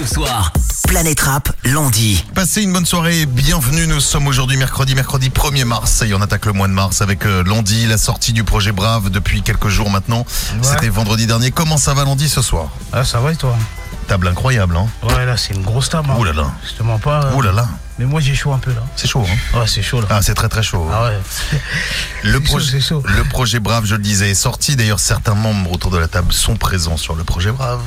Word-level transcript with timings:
Ce 0.00 0.14
soir, 0.14 0.52
Planète 0.88 1.20
Rap, 1.20 1.50
lundi. 1.64 2.24
Passez 2.34 2.62
une 2.62 2.72
bonne 2.72 2.86
soirée, 2.86 3.26
bienvenue. 3.26 3.86
Nous 3.86 4.00
sommes 4.00 4.26
aujourd'hui 4.28 4.56
mercredi, 4.56 4.94
mercredi 4.94 5.28
1er 5.28 5.64
mars. 5.64 6.02
Et 6.02 6.14
on 6.14 6.22
attaque 6.22 6.46
le 6.46 6.52
mois 6.52 6.68
de 6.68 6.72
mars 6.72 7.02
avec 7.02 7.26
euh, 7.26 7.42
Landy, 7.44 7.86
la 7.86 7.98
sortie 7.98 8.32
du 8.32 8.42
projet 8.44 8.72
Brave 8.72 9.10
depuis 9.10 9.42
quelques 9.42 9.68
jours 9.68 9.90
maintenant. 9.90 10.24
C'était 10.62 10.88
vendredi 10.88 11.26
dernier. 11.26 11.50
Comment 11.50 11.76
ça 11.76 11.92
va 11.92 12.04
Landy 12.04 12.28
ce 12.30 12.40
soir? 12.40 12.68
Ah, 12.92 13.04
ça 13.04 13.20
va 13.20 13.32
et 13.32 13.36
toi? 13.36 13.54
Table 14.08 14.28
incroyable, 14.28 14.76
hein 14.76 14.86
Ouais, 15.02 15.26
là, 15.26 15.36
c'est 15.36 15.52
une 15.54 15.62
grosse 15.62 15.90
table. 15.90 16.08
hein. 16.10 16.16
Ouh 16.18 16.24
là 16.24 16.32
là, 16.32 16.50
Justement 16.62 16.98
pas. 16.98 17.24
euh, 17.26 17.34
ouh 17.34 17.42
là 17.42 17.52
là. 17.52 17.68
Mais 17.98 18.06
moi, 18.06 18.20
j'ai 18.20 18.34
chaud 18.34 18.52
un 18.54 18.58
peu 18.58 18.70
là. 18.72 18.82
C'est 18.96 19.06
chaud, 19.08 19.24
hein 19.28 19.58
Ouais, 19.58 19.66
c'est 19.66 19.82
chaud 19.82 20.00
là. 20.00 20.06
Ah, 20.10 20.20
c'est 20.22 20.34
très 20.34 20.48
très 20.48 20.62
chaud. 20.62 20.88
Ah 20.92 21.04
ouais. 21.04 21.18
Le, 22.22 22.32
c'est 22.32 22.38
chaud, 22.38 22.40
projet, 22.44 22.70
c'est 22.70 22.80
chaud. 22.80 23.02
le 23.04 23.24
projet 23.24 23.60
Brave, 23.60 23.84
je 23.84 23.94
le 23.96 24.02
disais, 24.02 24.30
est 24.30 24.34
sorti. 24.34 24.76
D'ailleurs, 24.76 25.00
certains 25.00 25.34
membres 25.34 25.70
autour 25.72 25.90
de 25.90 25.98
la 25.98 26.08
table 26.08 26.32
sont 26.32 26.56
présents 26.56 26.96
sur 26.96 27.14
le 27.16 27.24
projet 27.24 27.52
Brave. 27.52 27.82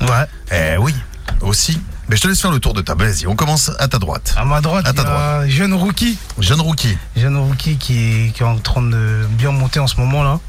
Ouais. 0.00 0.26
Eh 0.52 0.76
oui, 0.78 0.94
aussi. 1.40 1.80
Mais 2.08 2.16
je 2.16 2.22
te 2.22 2.28
laisse 2.28 2.40
faire 2.40 2.50
le 2.50 2.58
tour 2.60 2.72
de 2.74 2.80
table. 2.80 3.04
Vas-y, 3.04 3.26
on 3.26 3.36
commence 3.36 3.70
à 3.78 3.86
ta 3.88 3.98
droite. 3.98 4.34
À 4.36 4.44
ma 4.44 4.60
droite, 4.60 4.86
À 4.86 4.90
il 4.90 4.94
ta 4.94 5.02
y 5.02 5.06
a 5.06 5.36
un 5.40 5.48
jeune 5.48 5.74
rookie. 5.74 6.18
Jeune 6.38 6.60
rookie. 6.60 6.96
Jeune 7.16 7.36
rookie 7.36 7.76
qui 7.76 7.98
est, 8.26 8.30
qui 8.32 8.42
est 8.42 8.46
en 8.46 8.58
train 8.58 8.82
de 8.82 9.26
bien 9.30 9.50
monter 9.52 9.78
en 9.80 9.86
ce 9.86 9.96
moment 10.00 10.22
là. 10.22 10.40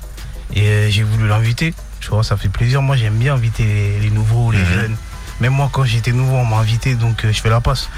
Et 0.54 0.68
euh, 0.68 0.90
j'ai 0.90 1.04
voulu 1.04 1.28
l'inviter. 1.28 1.74
Tu 2.00 2.10
vois, 2.10 2.24
ça 2.24 2.38
fait 2.38 2.48
plaisir. 2.50 2.82
Moi, 2.82 2.96
j'aime 2.96 3.16
bien 3.18 3.34
inviter 3.36 3.64
les, 3.66 4.00
les 4.00 4.10
nouveaux, 4.10 4.52
les 4.52 4.60
Mhm. 4.60 4.66
jeunes. 4.74 4.96
Même 5.42 5.54
moi, 5.54 5.70
quand 5.72 5.84
j'étais 5.84 6.12
nouveau, 6.12 6.36
on 6.38 6.46
m'a 6.46 6.58
invité, 6.58 6.96
donc 6.96 7.24
euh, 7.26 7.32
je 7.34 7.40
fais 7.42 7.50
la 7.50 7.62
passe. 7.62 7.90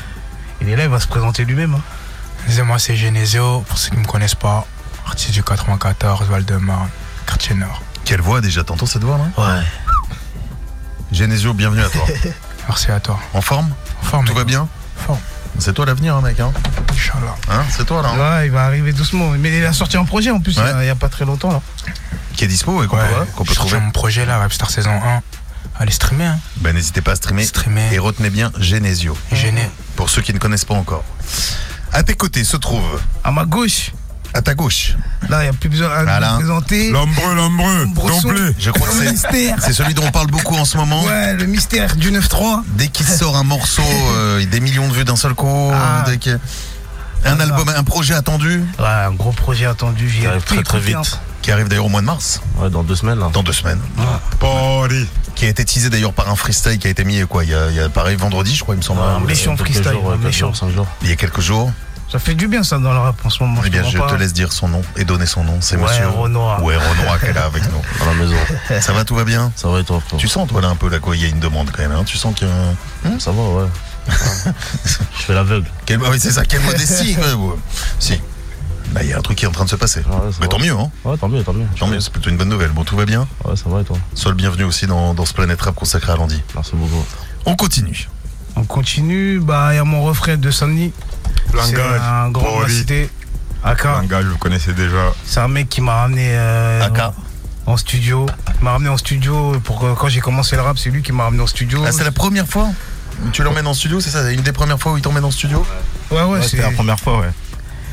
Il 0.60 0.70
est 0.70 0.76
là, 0.76 0.84
il 0.84 0.90
va 0.90 1.00
se 1.00 1.08
présenter 1.08 1.46
lui-même. 1.46 1.76
hein. 1.76 2.64
Moi, 2.66 2.78
c'est 2.80 2.96
Genesio, 2.96 3.62
pour 3.68 3.78
ceux 3.78 3.90
qui 3.92 3.98
ne 3.98 4.02
me 4.02 4.08
connaissent 4.08 4.36
pas, 4.36 4.66
artiste 5.08 5.32
du 5.34 5.44
94, 5.44 6.28
Val-de-Marne, 6.28 6.90
quartier 7.28 7.54
Nord. 7.56 7.82
Quelle 8.06 8.22
voix 8.22 8.42
déjà 8.42 8.64
T'entends 8.64 8.86
cette 8.88 9.04
voix 9.04 9.18
là? 9.18 9.44
Ouais. 9.60 9.64
Genesio, 11.12 11.54
bienvenue 11.54 11.82
à 11.84 11.90
toi. 11.90 12.06
Merci 12.68 12.92
à 12.92 13.00
toi. 13.00 13.20
En 13.34 13.42
forme 13.42 13.70
En 14.02 14.06
forme, 14.06 14.26
Tout 14.26 14.34
va 14.34 14.44
bien 14.44 14.68
Forme, 15.06 15.20
C'est 15.60 15.74
toi 15.74 15.86
l'avenir, 15.86 16.16
hein, 16.16 16.22
mec. 16.22 16.40
Hein, 16.40 16.52
Inch'Allah. 16.92 17.36
Hein 17.50 17.64
C'est 17.70 17.86
toi 17.86 18.02
là. 18.02 18.10
hein 18.10 18.38
Ouais, 18.40 18.46
il 18.48 18.52
va 18.52 18.66
arriver 18.66 18.94
doucement. 18.94 19.30
Mais 19.32 19.58
il 19.58 19.66
a 19.66 19.74
sorti 19.74 19.98
un 19.98 20.06
projet 20.06 20.32
en 20.32 20.40
plus, 20.40 20.58
Ouais. 20.58 20.64
il 20.82 20.86
y 20.86 20.90
a- 20.90 20.96
pas 20.96 21.10
très 21.10 21.26
longtemps 21.26 21.52
là. 21.52 21.62
Qui 22.36 22.46
est 22.46 22.48
dispo 22.48 22.84
et 22.84 22.88
qu'on 22.88 22.98
Ouais, 22.98 23.04
peut, 23.08 23.26
qu'on 23.36 23.44
peut 23.44 23.54
trouver. 23.54 23.72
trouve 23.72 23.84
mon 23.84 23.92
projet 23.92 24.26
là, 24.26 24.38
Rapstar 24.38 24.70
saison 24.70 24.92
1. 24.92 25.22
Allez 25.80 25.92
streamer, 25.92 26.26
hein. 26.26 26.40
Ben, 26.58 26.74
n'hésitez 26.76 27.02
pas 27.02 27.12
à 27.12 27.16
streamer. 27.16 27.44
Streamer. 27.44 27.90
Et 27.94 28.00
retenez 28.00 28.30
bien 28.30 28.52
Genesio. 28.60 29.18
Gêné. 29.32 29.70
Pour 29.96 30.10
ceux 30.10 30.22
qui 30.22 30.34
ne 30.34 30.40
connaissent 30.40 30.66
pas 30.66 30.74
encore. 30.76 31.04
À 31.92 32.04
tes 32.04 32.14
côtés 32.14 32.44
se 32.44 32.58
trouve, 32.58 33.02
À 33.24 33.32
ma 33.32 33.46
gauche, 33.46 33.92
à 34.34 34.42
ta 34.42 34.54
gauche, 34.54 34.96
là, 35.30 35.40
il 35.42 35.44
n'y 35.44 35.50
a 35.50 35.54
plus 35.54 35.70
besoin 35.70 35.90
de 36.00 36.04
Voilà. 36.04 36.34
présenter. 36.36 36.90
L'ombreux, 36.92 37.36
l'ombreux, 37.36 37.86
complet. 37.96 38.54
je 38.60 38.72
crois 38.72 38.88
que 38.88 38.94
Le 38.96 39.06
c'est, 39.06 39.12
mystère. 39.12 39.56
c'est 39.62 39.74
celui 39.74 39.94
dont 39.94 40.04
on 40.06 40.12
parle 40.12 40.28
beaucoup 40.28 40.56
en 40.56 40.66
ce 40.66 40.78
moment. 40.78 41.04
Ouais, 41.04 41.34
le 41.34 41.46
mystère 41.46 41.96
du 41.96 42.12
9-3. 42.12 42.64
Dès 42.76 42.88
qu'il 42.88 43.06
sort 43.08 43.36
un 43.38 43.44
morceau, 43.44 43.82
euh, 44.16 44.46
des 44.46 44.60
millions 44.60 44.88
de 44.88 44.94
vues 44.94 45.04
d'un 45.06 45.16
seul 45.16 45.34
coup. 45.34 45.72
Ah. 45.74 46.04
dès 46.08 46.18
que- 46.18 46.40
un 47.24 47.40
Ah, 47.40 47.44
album, 47.44 47.70
un 47.70 47.84
projet 47.84 48.14
attendu, 48.16 48.64
Ouais, 48.80 48.86
un 48.88 49.12
gros 49.12 49.32
projet 49.32 49.66
attendu. 49.66 50.10
J'y 50.10 50.26
arrive 50.26 50.42
très 50.44 50.64
très 50.64 50.80
vite. 50.80 51.20
qui 51.44 51.52
arrive 51.52 51.68
d'ailleurs 51.68 51.86
au 51.86 51.90
mois 51.90 52.02
de 52.02 52.06
mars, 52.08 52.42
Ouais, 52.58 52.70
dans 52.70 52.82
deux 52.84 52.96
semaines 52.96 53.20
là. 53.20 53.30
dans 53.34 53.44
deux 53.44 53.54
semaines. 53.54 53.80
Party. 54.40 55.08
Qui 55.36 55.46
a 55.46 55.50
été 55.50 55.64
teasé 55.66 55.90
d'ailleurs 55.90 56.14
par 56.14 56.30
un 56.30 56.36
freestyle 56.36 56.78
qui 56.78 56.88
a 56.88 56.90
été 56.90 57.04
mis 57.04 57.22
quoi, 57.28 57.44
il 57.44 57.50
y 57.52 57.56
a, 57.56 57.70
il 57.70 57.76
y 57.76 57.80
a 57.80 57.90
pareil 57.90 58.16
vendredi, 58.16 58.54
je 58.56 58.62
crois, 58.64 58.76
il 58.76 58.80
me 58.80 58.84
semble. 58.84 59.02
Mais- 59.22 59.28
méchant 59.28 59.56
freestyle, 59.58 59.84
jours, 59.92 60.04
ouais, 60.06 60.12
quatre 60.12 60.24
méchant. 60.24 60.48
jours, 60.48 60.56
cinq 60.58 60.70
jours. 60.72 60.88
il 61.04 61.10
y 61.10 61.12
a 61.12 61.16
quelques 61.16 61.40
jours. 61.42 61.72
Hein. 62.12 62.20
Ça 62.20 62.20
fait 62.20 62.36
du 62.36 62.48
bien 62.48 62.64
ça 62.64 62.78
dans 62.78 62.94
le 62.94 63.00
rap 63.00 63.16
en 63.24 63.30
ce 63.30 63.44
moment. 63.44 63.62
Eh 63.66 63.70
bien, 63.70 63.84
je 63.84 63.98
te 63.98 64.16
laisse 64.16 64.34
dire 64.34 64.52
son 64.52 64.68
nom 64.68 64.82
et 64.96 65.06
donner 65.06 65.26
son 65.26 65.44
nom. 65.44 65.58
C'est 65.62 65.76
Ouais, 65.78 65.84
monsieur. 65.84 66.08
Renoir. 66.10 66.64
Ouais, 66.64 66.76
Renoir 66.76 67.20
qui 67.20 67.28
est 67.28 67.34
là 67.34 67.46
avec 67.46 67.64
nous. 67.64 67.82
À 68.02 68.06
la 68.06 68.14
maison. 68.14 68.36
Ça 68.82 68.94
va, 68.94 69.06
tout 69.06 69.16
va 69.16 69.24
bien 69.24 69.52
Ça 69.56 69.68
va 69.68 69.80
et 69.80 69.84
toi, 69.84 70.00
frère 70.06 70.20
Tu 70.20 70.28
sens, 70.28 70.48
toi, 70.48 70.62
là, 70.62 70.70
un 70.70 70.76
peu, 70.76 70.90
là, 70.90 71.00
quoi, 71.00 71.16
il 71.16 71.22
y 71.22 71.26
a 71.26 71.30
une 71.30 71.40
demande 71.40 71.72
quand 71.72 71.82
même. 71.82 71.92
Hein 71.92 72.04
tu 72.06 72.18
sens 72.18 72.34
qu'il 72.36 72.48
y 72.48 72.52
a 72.52 73.10
un... 73.14 73.20
Ça 73.20 73.32
va, 73.32 73.42
ouais. 73.42 73.68
Je 75.20 75.24
fais 75.24 75.34
l'aveugle. 75.34 75.68
Quelle... 75.86 76.00
ah 76.04 76.10
oui, 76.12 76.20
c'est 76.20 76.32
ça, 76.32 76.44
quelle 76.46 76.62
modestie 76.62 77.16
ouais. 77.16 77.56
Si. 78.00 78.20
Là, 78.94 79.04
il 79.04 79.10
y 79.10 79.14
a 79.14 79.18
un 79.18 79.22
truc 79.22 79.38
qui 79.38 79.46
est 79.46 79.48
en 79.48 79.52
train 79.52 79.64
de 79.66 79.70
se 79.70 79.76
passer. 79.76 80.02
Ouais, 80.02 80.16
Mais 80.40 80.46
va. 80.46 80.48
tant 80.48 80.60
mieux, 80.60 80.74
hein 80.74 80.92
Ouais, 81.06 81.18
tant 81.18 81.30
mieux, 81.30 81.44
tant 81.44 81.54
mieux. 81.54 81.68
Tant 81.80 81.88
mieux, 81.88 82.00
c'est 82.00 82.12
plutôt 82.12 82.30
une 82.30 82.38
bonne 82.38 82.50
nouvelle. 82.50 82.72
Bon, 82.72 82.84
tout 82.84 82.98
va 82.98 83.06
bien 83.06 83.28
Ouais, 83.46 83.56
ça 83.56 83.70
va 83.70 83.82
et 83.82 83.84
toi 83.84 83.98
Sois 84.16 84.32
le 84.32 84.38
bienvenu 84.38 84.64
aussi 84.66 84.86
dans, 84.86 85.14
dans 85.14 85.26
ce 85.26 85.34
Planète 85.34 85.62
Rap 85.62 85.76
consacré 85.76 86.12
à 86.12 86.18
Landy. 86.18 86.42
Merci 86.56 86.72
beaucoup. 86.76 87.06
On 87.46 87.56
continue. 87.56 88.10
On 88.56 88.64
continue. 88.64 89.40
Bah, 89.40 89.70
il 89.74 89.76
y 89.76 89.80
a 89.80 89.84
mon 89.84 90.04
refrain 90.04 90.38
de 90.38 90.52
Sandy. 90.52 90.92
C'est 91.50 91.58
Langage. 91.76 92.02
un 92.02 92.30
grand 92.30 92.60
de 92.60 92.64
la 92.64 92.70
cité. 92.70 93.10
Aka. 93.64 94.02
Langage, 94.02 94.26
vous 94.26 94.38
connaissez 94.38 94.74
déjà. 94.74 95.14
C'est 95.26 95.40
un 95.40 95.48
mec 95.48 95.70
qui 95.70 95.82
m'a 95.82 96.02
ramené 96.02 96.28
euh, 96.32 96.86
Aka. 96.86 97.14
en 97.66 97.78
studio. 97.78 98.26
Il 98.60 98.64
m'a 98.64 98.72
ramené 98.72 98.90
en 98.90 98.98
studio 98.98 99.60
pour 99.64 99.80
que, 99.80 99.94
quand 99.94 100.08
j'ai 100.10 100.22
commencé 100.22 100.56
le 100.56 100.62
rap, 100.62 100.78
c'est 100.78 100.90
lui 100.90 101.02
qui 101.02 101.12
m'a 101.12 101.24
ramené 101.26 101.44
en 101.44 101.48
studio. 101.48 101.84
Ah, 101.86 101.92
c'est 101.92 102.04
la 102.04 102.12
première 102.12 102.48
fois 102.48 102.70
tu 103.34 103.44
l'emmènes 103.44 103.68
en 103.68 103.74
studio, 103.76 104.00
c'est 104.00 104.10
ça? 104.10 104.32
Une 104.32 104.42
des 104.42 104.52
premières 104.54 104.80
fois 104.80 104.94
où 104.94 104.98
il 104.98 105.04
t'emmène 105.04 105.26
en 105.26 105.30
studio? 105.30 105.64
Ouais, 106.10 106.18
ouais, 106.18 106.24
Ouais, 106.24 106.42
c'est. 106.42 106.50
c'était 106.52 106.64
la 106.64 106.72
première 106.72 107.00
fois, 107.00 107.20
ouais. 107.20 107.30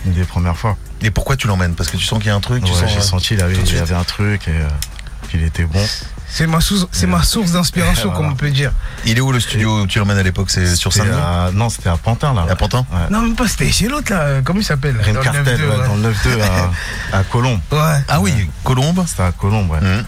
Une 0.07 0.15
des 0.15 0.25
premières 0.25 0.57
fois. 0.57 0.79
Et 1.03 1.11
pourquoi 1.11 1.37
tu 1.37 1.49
l'emmènes? 1.49 1.75
Parce 1.75 1.91
que 1.91 1.99
tu 1.99 2.05
sens 2.07 2.19
qu'il 2.19 2.29
y 2.29 2.31
a 2.31 2.35
un 2.35 2.41
truc 2.41 2.65
tu 2.65 2.73
Ouais, 2.73 2.79
sens, 2.81 2.91
j'ai 2.91 2.99
euh, 2.99 3.03
senti 3.03 3.35
il, 3.35 3.43
avait, 3.43 3.55
il 3.57 3.67
suite. 3.67 3.81
avait 3.83 3.95
un 3.95 4.05
truc 4.05 4.49
et 4.49 4.53
euh, 4.53 4.69
qu'il 5.31 5.43
était 5.43 5.65
bon. 5.65 5.85
C'est 6.31 6.47
ma 6.47 6.61
source, 6.61 6.87
c'est 6.93 7.07
ma 7.07 7.23
source 7.23 7.53
d'inspiration, 7.53 8.11
comme 8.11 8.27
on 8.27 8.35
peut 8.35 8.51
dire. 8.51 8.73
Il 9.07 9.17
est 9.17 9.21
où 9.21 9.33
le 9.33 9.41
studio 9.41 9.83
où 9.83 9.87
tu 9.87 9.99
l'emmènes 9.99 10.19
à 10.19 10.23
l'époque? 10.23 10.51
C'est 10.51 10.77
sur 10.77 10.93
Saint-Denis? 10.93 11.17
à- 11.17 11.51
Non, 11.53 11.69
c'était 11.71 11.89
à 11.89 11.97
Pantin, 11.97 12.35
là. 12.35 12.47
À 12.49 12.55
Pantin? 12.55 12.87
Ouais. 12.93 12.99
Non, 13.11 13.23
même 13.23 13.35
pas, 13.35 13.49
c'était 13.49 13.71
chez 13.73 13.89
l'autre 13.89 14.13
là. 14.13 14.21
euh, 14.21 14.41
Comment 14.45 14.61
il 14.61 14.65
s'appelle? 14.65 14.97
Dans 14.97 15.13
le 15.13 15.21
Cartel, 15.21 15.45
9-2, 15.59 15.69
ouais, 15.69 15.87
dans 15.89 15.97
le 15.97 16.03
9-2 16.13 16.41
à, 16.43 16.71
à 17.19 17.25
Colombe. 17.25 17.61
Ouais. 17.73 17.79
Ah 18.09 18.21
oui, 18.21 18.33
Colombe. 18.63 19.03
C'était 19.07 19.23
à 19.23 19.33
Colombe, 19.33 19.71
ouais. 19.71 19.79
Hum. 19.79 20.05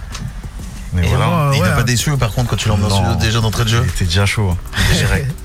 Mais 0.93 1.05
Et 1.05 1.09
voilà. 1.09 1.27
moi, 1.27 1.53
il 1.55 1.61
t'a 1.63 1.71
pas 1.71 1.83
déçu 1.85 2.17
par 2.17 2.33
contre 2.33 2.51
quand 2.51 2.57
tu 2.57 2.69
l'emmènes 2.69 2.91
studio 2.91 3.15
déjà 3.15 3.41
d'entrée 3.41 3.65
de 3.65 3.69
jeu? 3.71 3.83
Il 3.85 3.91
était 3.91 4.05
déjà 4.05 4.27
chaud. 4.27 4.57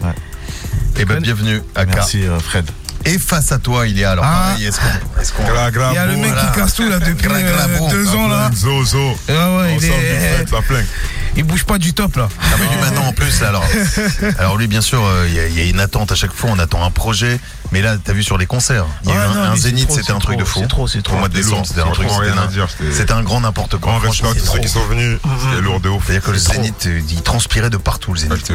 hein. 0.03 0.13
Eh 0.97 1.03
ben 1.05 1.19
bienvenue 1.19 1.61
à. 1.75 1.85
Merci, 1.85 2.25
euh, 2.25 2.39
Fred. 2.39 2.69
Et 3.05 3.19
face 3.19 3.51
à 3.51 3.59
toi, 3.59 3.87
il 3.87 3.97
y 3.97 4.03
a 4.03 4.11
alors 4.11 4.25
Ah. 4.27 4.47
pareil, 4.49 4.65
est-ce 4.65 4.79
qu'on 4.79 5.21
est-ce 5.21 5.31
qu'on- 5.33 5.43
Gra, 5.45 5.69
gra, 5.71 5.91
Il 5.91 5.95
y 5.95 5.97
a 5.99 6.05
le 6.07 6.15
mec 6.17 6.31
voilà. 6.33 6.45
qui 6.51 6.59
casse 6.59 6.73
tout 6.73 6.89
là 6.89 6.97
depuis 6.99 7.27
Gra, 7.27 7.39
gra, 7.41 7.63
euh, 7.67 7.89
deux 7.91 8.09
ans 8.15 8.27
là. 8.27 8.49
Zozo. 8.55 8.97
Ouais, 8.99 9.15
ouais, 9.29 9.35
On 9.37 9.65
il, 9.73 9.77
du 9.79 9.85
est, 9.85 10.47
flingue. 10.47 10.85
il 11.37 11.43
bouge 11.43 11.65
pas 11.65 11.77
du 11.77 11.93
top 11.93 12.15
là. 12.15 12.27
Ah, 12.41 12.45
mais 12.59 12.65
lui 12.67 12.81
maintenant 12.81 13.05
en 13.07 13.13
plus 13.13 13.41
là, 13.41 13.49
alors 13.49 13.63
alors 14.39 14.57
lui 14.57 14.67
bien 14.67 14.81
sûr 14.81 15.03
euh, 15.05 15.25
il 15.27 15.33
y, 15.35 15.39
a- 15.39 15.47
il 15.47 15.53
y 15.57 15.61
a 15.61 15.65
une 15.65 15.79
attente 15.79 16.11
à 16.11 16.15
chaque 16.15 16.33
fois 16.33 16.49
on 16.51 16.57
attend 16.59 16.83
un 16.83 16.91
projet 16.91 17.39
mais 17.71 17.81
là 17.81 17.97
t'as 18.03 18.13
vu 18.13 18.23
sur 18.23 18.37
les 18.37 18.45
concerts 18.45 18.85
il 19.03 19.09
y 19.09 19.11
a 19.11 19.15
Ouais, 19.15 19.21
eu 19.21 19.27
un, 19.29 19.33
non, 19.33 19.51
un 19.51 19.55
zénith 19.55 19.87
trop, 19.87 19.97
c'était 19.97 20.11
un 20.13 20.19
truc 20.19 20.37
trop, 20.37 20.43
de 20.43 20.47
fou 20.49 20.59
c'est 20.61 20.67
trop, 20.67 20.87
c'est 20.87 21.01
trop. 21.03 21.15
au 21.15 21.19
mois 21.19 21.27
de 21.27 21.35
C'était 21.35 21.45
décembre 21.49 21.65
c'était 21.67 21.81
un 21.81 21.91
truc 21.91 22.07
c'était 22.09 22.21
rien 22.21 22.37
à 22.37 22.41
un- 22.43 22.47
dire, 22.47 22.67
c'était- 22.69 22.91
c'était 22.93 23.13
un 23.13 23.21
grand 23.23 23.41
n'importe 23.41 23.77
quoi 23.77 23.91
Grand 23.99 24.09
respect 24.09 24.27
tous 24.39 24.45
ceux 24.53 24.59
qui 24.59 24.67
c'est 24.67 24.73
sont 24.79 24.85
venus. 24.85 25.19
C'était 25.49 25.61
lourd 25.61 25.79
de 25.81 25.89
ouf. 25.89 26.03
c'est 26.07 26.13
à 26.13 26.15
dire 26.15 26.23
que 26.23 26.31
le 26.31 26.37
zénith 26.37 26.85
euh, 26.87 27.01
il 27.09 27.21
transpirait 27.21 27.69
de 27.69 27.77
partout 27.77 28.13
le 28.13 28.19
zénith 28.19 28.51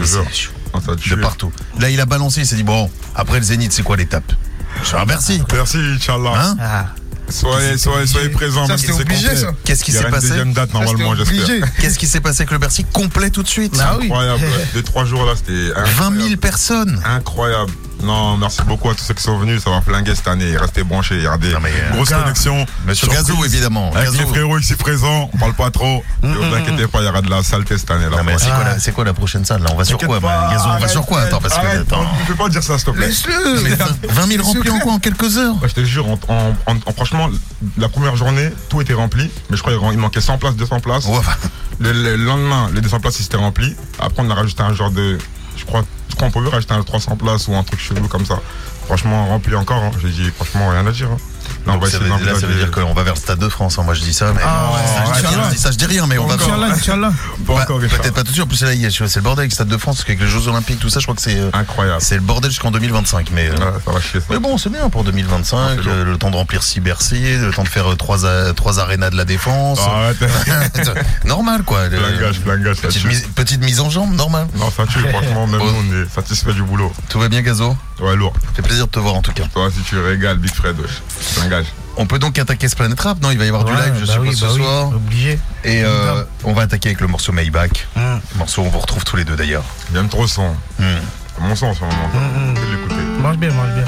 Ah, 0.73 0.79
ça 0.85 0.95
de 0.95 1.21
partout 1.21 1.53
là 1.79 1.91
il 1.91 2.01
a 2.01 2.07
balancé 2.07 2.41
il 2.41 2.47
s'est 2.47 2.57
dit 2.57 2.63
bon 2.63 2.91
après 3.15 3.39
le 3.39 3.45
zénith 3.45 3.73
c'est 3.73 3.83
quoi 3.83 3.97
l'étape 3.97 4.33
je 4.85 4.97
ah, 4.97 5.05
merci 5.07 5.43
Merci, 5.53 5.79
Inch'Allah. 5.79 6.33
hein 6.37 6.57
Ah, 6.61 6.87
Soyez, 7.29 7.79
soyez, 7.79 8.07
soyez 8.07 8.29
présents. 8.29 8.67
Qu'est-ce 8.67 9.85
qui 9.85 9.93
Il 9.93 9.95
y 9.95 9.99
s'est 9.99 10.11
passé 10.11 10.29
deuxième 10.29 10.53
date 10.53 10.73
normalement, 10.75 11.15
j'espère. 11.15 11.69
qu'est-ce 11.81 11.99
qui 11.99 12.07
s'est 12.07 12.21
passé 12.21 12.43
avec 12.43 12.51
le 12.51 12.59
Bercy 12.59 12.85
complet 12.85 13.31
tout 13.31 13.43
de 13.43 13.49
suite 13.49 13.77
Bah 13.77 13.97
oui. 13.99 14.07
Incroyable. 14.07 14.43
Les 14.75 14.83
trois 14.83 15.05
jours 15.05 15.25
là, 15.25 15.35
c'était 15.37 15.71
20 15.71 15.75
000 15.75 16.09
incroyable. 16.09 16.37
personnes 16.39 17.03
Incroyable. 17.05 17.73
Non, 18.03 18.37
merci 18.37 18.63
beaucoup 18.63 18.89
à 18.91 18.95
tous 18.95 19.05
ceux 19.05 19.15
qui 19.15 19.23
sont 19.23 19.39
venus. 19.39 19.63
Ça 19.63 19.71
va 19.71 19.81
flinguer 19.81 20.15
cette 20.15 20.29
année. 20.29 20.57
Restez 20.57 20.83
branchés. 20.85 21.19
Des 21.41 21.53
Non, 21.53 21.61
mais, 21.63 21.71
euh, 21.75 21.93
grosses 21.95 22.11
gars, 22.11 22.19
connexions. 22.21 22.67
Monsieur 22.87 23.07
Surprise. 23.09 23.27
Gazo 23.29 23.45
évidemment 23.45 23.91
Avec 23.95 24.11
Gazo. 24.11 24.19
les 24.19 24.27
frérots 24.27 24.59
ici 24.59 24.75
présents, 24.75 25.31
on 25.33 25.39
parle 25.39 25.55
pas 25.55 25.71
trop. 25.71 26.03
Ne 26.23 26.35
vous 26.35 26.55
inquiétez 26.55 26.87
pas, 26.87 27.01
il 27.01 27.07
y 27.07 27.09
aura 27.09 27.23
de 27.23 27.31
la 27.31 27.43
saleté 27.43 27.77
cette 27.79 27.91
année. 27.91 28.07
C'est 28.39 28.49
quoi, 28.51 28.65
la- 28.65 28.79
c'est 28.79 28.93
quoi 28.93 29.05
la 29.05 29.13
prochaine 29.15 29.45
salle 29.45 29.63
là? 29.63 29.69
On 29.73 29.77
va 29.77 29.85
sur 29.85 29.99
quoi 29.99 30.07
T'inquiète 30.09 30.23
bah, 30.23 30.47
pas, 30.49 30.55
Gazo, 30.55 30.69
On 30.71 30.79
va 30.79 30.89
sur 30.89 31.07
quoi? 31.07 31.21
Attends 31.23 31.41
parce 31.41 31.59
que. 31.59 31.79
Ne 31.79 31.85
fais 32.27 32.35
pas 32.35 32.49
dire 32.49 32.63
ça, 32.63 32.77
s'il 32.79 32.87
te 32.87 32.91
plaît. 32.93 33.07
Laisse-le. 33.09 33.61
Mais 33.63 34.09
20 34.09 34.27
000 34.27 34.43
remplis 34.47 34.71
en 34.71 34.79
quoi 34.81 34.93
En 34.95 34.99
quelques 34.99 35.37
heures? 35.39 35.55
Je 35.63 35.73
te 35.75 35.85
jure, 35.85 36.07
en, 36.09 36.19
en- 36.29 36.55
en- 36.67 36.77
en- 36.87 36.93
franchement, 36.93 37.29
la 37.79 37.89
première 37.89 38.17
journée, 38.17 38.51
tout 38.69 38.81
était 38.81 38.95
rempli. 38.95 39.31
Mais 39.51 39.57
je 39.57 39.63
crois 39.63 39.73
qu'il 39.77 39.99
manquait 39.99 40.21
100 40.21 40.39
places, 40.39 40.57
200 40.57 40.81
places. 40.81 41.07
Ouais, 41.07 41.19
Le, 41.79 41.93
le 41.93 42.17
lendemain, 42.17 42.71
les 42.75 42.81
200 42.81 43.01
places, 43.01 43.19
ils 43.21 43.23
s'étaient 43.25 43.37
remplis. 43.37 43.75
Après, 43.99 44.23
on 44.23 44.31
a 44.31 44.35
rajouté 44.35 44.63
un 44.63 44.75
genre 44.75 44.91
de. 44.91 45.19
Je 45.57 45.65
crois, 45.65 45.83
qu'on 46.21 46.31
pouvait 46.31 46.51
rajouter 46.51 46.75
un 46.75 46.83
300 46.83 47.17
places 47.17 47.49
ou 47.49 47.55
un 47.55 47.63
truc 47.65 47.81
chelou 47.81 48.07
comme 48.09 48.25
ça. 48.27 48.39
Franchement, 48.87 49.27
rempli 49.27 49.55
encore. 49.55 49.83
hein. 49.83 49.91
J'ai 50.01 50.11
dit, 50.11 50.31
franchement, 50.31 50.69
rien 50.69 50.87
à 50.87 50.93
dire. 50.93 51.11
hein. 51.11 51.17
Donc 51.67 51.87
ça 51.87 51.99
veut, 51.99 52.09
là, 52.09 52.35
ça 52.41 52.47
veut 52.47 52.55
dire 52.55 52.71
qu'on 52.71 52.93
va 52.95 53.03
vers 53.03 53.15
le 53.15 53.19
Stade 53.21 53.39
de 53.39 53.49
France. 53.49 53.79
hein. 53.79 53.83
Moi, 53.85 53.95
je 53.95 54.01
dis 54.01 54.15
ça, 54.15 54.33
mais 54.35 54.41
Ah, 54.45 54.69
non, 54.71 54.75
ouais, 54.75 54.81
je, 54.83 55.21
dis 55.21 55.27
rien, 55.27 55.29
Inch'Allah. 55.31 55.49
je 55.51 55.55
dis 55.55 55.61
ça, 55.61 55.71
je 55.71 55.77
dis 55.77 55.87
rien, 55.87 56.07
mais 56.07 56.19
on 56.19 56.27
va 56.27 56.37
vers. 56.37 56.47
Peut-être 58.01 58.15
pas 58.15 58.23
tout 58.23 58.29
de 58.29 58.33
suite. 58.33 58.43
En 58.45 58.47
plus, 58.47 58.63
là, 58.63 58.73
il 58.75 58.81
y 58.81 58.87
a- 58.87 58.91
c'est 58.91 59.17
le 59.17 59.21
bordel 59.23 59.43
avec 59.43 59.51
le 59.51 59.55
Stade 59.55 59.69
de 59.69 59.77
France, 59.77 59.97
parce 59.97 60.05
qu'avec 60.07 60.21
les 60.21 60.29
Jeux 60.29 60.49
Olympiques, 60.49 60.79
tout 60.81 60.89
ça, 60.89 61.01
je 61.01 61.05
crois 61.07 61.15
que 61.15 61.23
c'est 61.23 61.39
euh, 61.39 61.51
Incroyable. 61.53 62.01
c'est 62.01 62.15
le 62.17 62.21
bordel 62.23 62.51
jusqu'en 62.51 62.71
2025. 62.71 63.31
Mais, 63.33 63.49
euh, 63.49 63.53
Ouais, 63.55 63.81
ça 63.85 63.93
va 63.93 64.01
chier 64.01 64.21
ça. 64.21 64.27
mais 64.31 64.39
bon, 64.39 64.57
c'est 64.59 64.71
bien 64.71 64.89
pour 64.91 65.05
2025. 65.05 65.57
Ah, 65.85 65.89
euh, 65.89 66.05
le 66.05 66.17
temps 66.17 66.31
de 66.31 66.37
remplir 66.37 66.63
six 66.63 66.81
Bercy, 66.81 67.37
le 67.39 67.51
temps 67.53 67.63
de 67.65 67.69
faire 67.69 67.91
euh, 67.93 67.97
trois, 67.97 68.25
a- 68.27 68.53
trois 68.55 68.79
arénas 68.81 69.11
de 69.11 69.17
la 69.17 69.25
défense. 69.25 69.79
Arrête. 69.81 70.17
normal, 71.25 71.63
quoi. 71.65 71.89
Le- 71.89 71.99
flangage, 72.33 72.77
ça 72.77 72.89
petite, 72.89 73.05
mise, 73.05 73.27
petite 73.35 73.63
mise 73.63 73.81
en 73.81 73.91
jambe, 73.91 74.15
normal. 74.15 74.47
Non, 74.57 74.71
ça 74.71 74.85
tue, 74.87 75.01
franchement, 75.09 75.47
même 75.47 75.61
Bon. 75.61 75.67
nous, 75.73 75.79
on 75.99 76.03
est 76.03 76.09
satisfait 76.15 76.53
du 76.53 76.63
boulot. 76.63 76.93
Tout 77.09 77.19
va 77.19 77.29
bien, 77.29 77.43
Gazo? 77.43 77.77
Ouais, 78.01 78.17
lourd. 78.17 78.33
Ça 78.41 78.55
fait 78.57 78.63
plaisir 78.63 78.87
de 78.87 78.91
te 78.93 78.99
voir 78.99 79.15
en 79.15 79.23
tout 79.23 79.33
cas. 79.33 79.45
Toi, 79.53 79.69
si 79.75 79.83
tu 79.83 79.99
régales, 79.99 80.39
Big 80.39 80.55
Fred. 80.55 80.77
Langage. 81.51 81.67
On 81.97 82.07
peut 82.07 82.19
donc 82.19 82.39
attaquer 82.39 82.69
ce 82.69 82.77
Planet 82.77 82.99
Rap, 83.01 83.21
non 83.23 83.31
Il 83.31 83.39
va 83.39 83.45
y 83.45 83.49
avoir 83.49 83.65
du 83.65 83.73
live, 83.73 83.95
je 83.99 84.07
bah 84.07 84.13
suppose, 84.13 84.29
oui, 84.29 84.35
ce 84.35 84.45
bah 84.45 84.51
oui, 84.55 84.63
soir. 84.63 84.89
Obligé. 84.95 85.39
Et 85.65 85.83
euh, 85.85 86.25
on 86.45 86.53
va 86.53 86.63
attaquer 86.63 86.91
avec 86.91 87.01
le 87.01 87.09
morceau 87.09 87.33
Maybach. 87.33 87.89
Hum, 87.97 88.21
Morceau, 88.37 88.63
on 88.63 88.69
vous 88.69 88.79
retrouve 88.79 89.05
tous 89.05 89.17
les 89.17 89.25
deux 89.25 89.37
d'ailleurs. 89.37 89.65
J'aime 89.93 90.09
trop 90.09 90.27
son. 90.27 90.55
Hmm. 90.79 90.85
Mon 91.41 91.57
son 91.57 91.67
en 91.67 91.75
ce 91.75 91.81
moment. 91.81 92.11
hum, 92.15 92.55
hum. 92.91 93.23
Mange 93.23 93.37
bien, 93.37 93.51
mange 93.53 93.75
bien. 93.75 93.85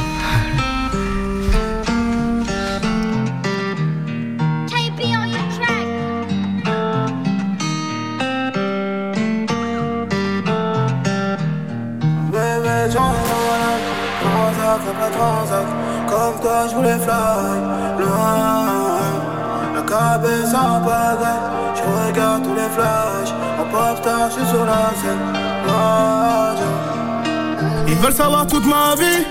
Ils 27.88 27.94
veulent 27.96 28.14
savoir 28.14 28.46
toute 28.46 28.66
ma 28.66 28.94
vie, 28.96 29.24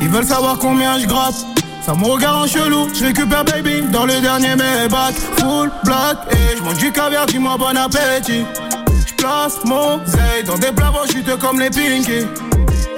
ils 0.00 0.08
veulent 0.08 0.24
savoir 0.24 0.58
combien 0.58 0.98
je 0.98 1.06
gratte. 1.06 1.46
Ça 1.84 1.94
me 1.94 2.04
regarde 2.06 2.44
en 2.44 2.46
chelou, 2.46 2.88
je 2.94 3.04
récupère 3.04 3.44
baby 3.44 3.82
dans 3.92 4.06
le 4.06 4.18
dernier 4.20 4.56
Maybach 4.56 5.14
Full 5.36 5.70
black 5.84 6.16
et 6.30 6.56
je 6.56 6.62
mange 6.62 6.78
du 6.78 6.90
caviar, 6.90 7.26
dis-moi 7.26 7.56
bon 7.58 7.76
appétit. 7.76 8.46
Je 9.06 9.14
place 9.14 9.58
mon 9.64 10.00
zay 10.06 10.42
dans 10.46 10.56
des 10.56 10.72
plats 10.72 10.92
chute 11.10 11.38
comme 11.38 11.60
les 11.60 11.70
pinky 11.70 12.26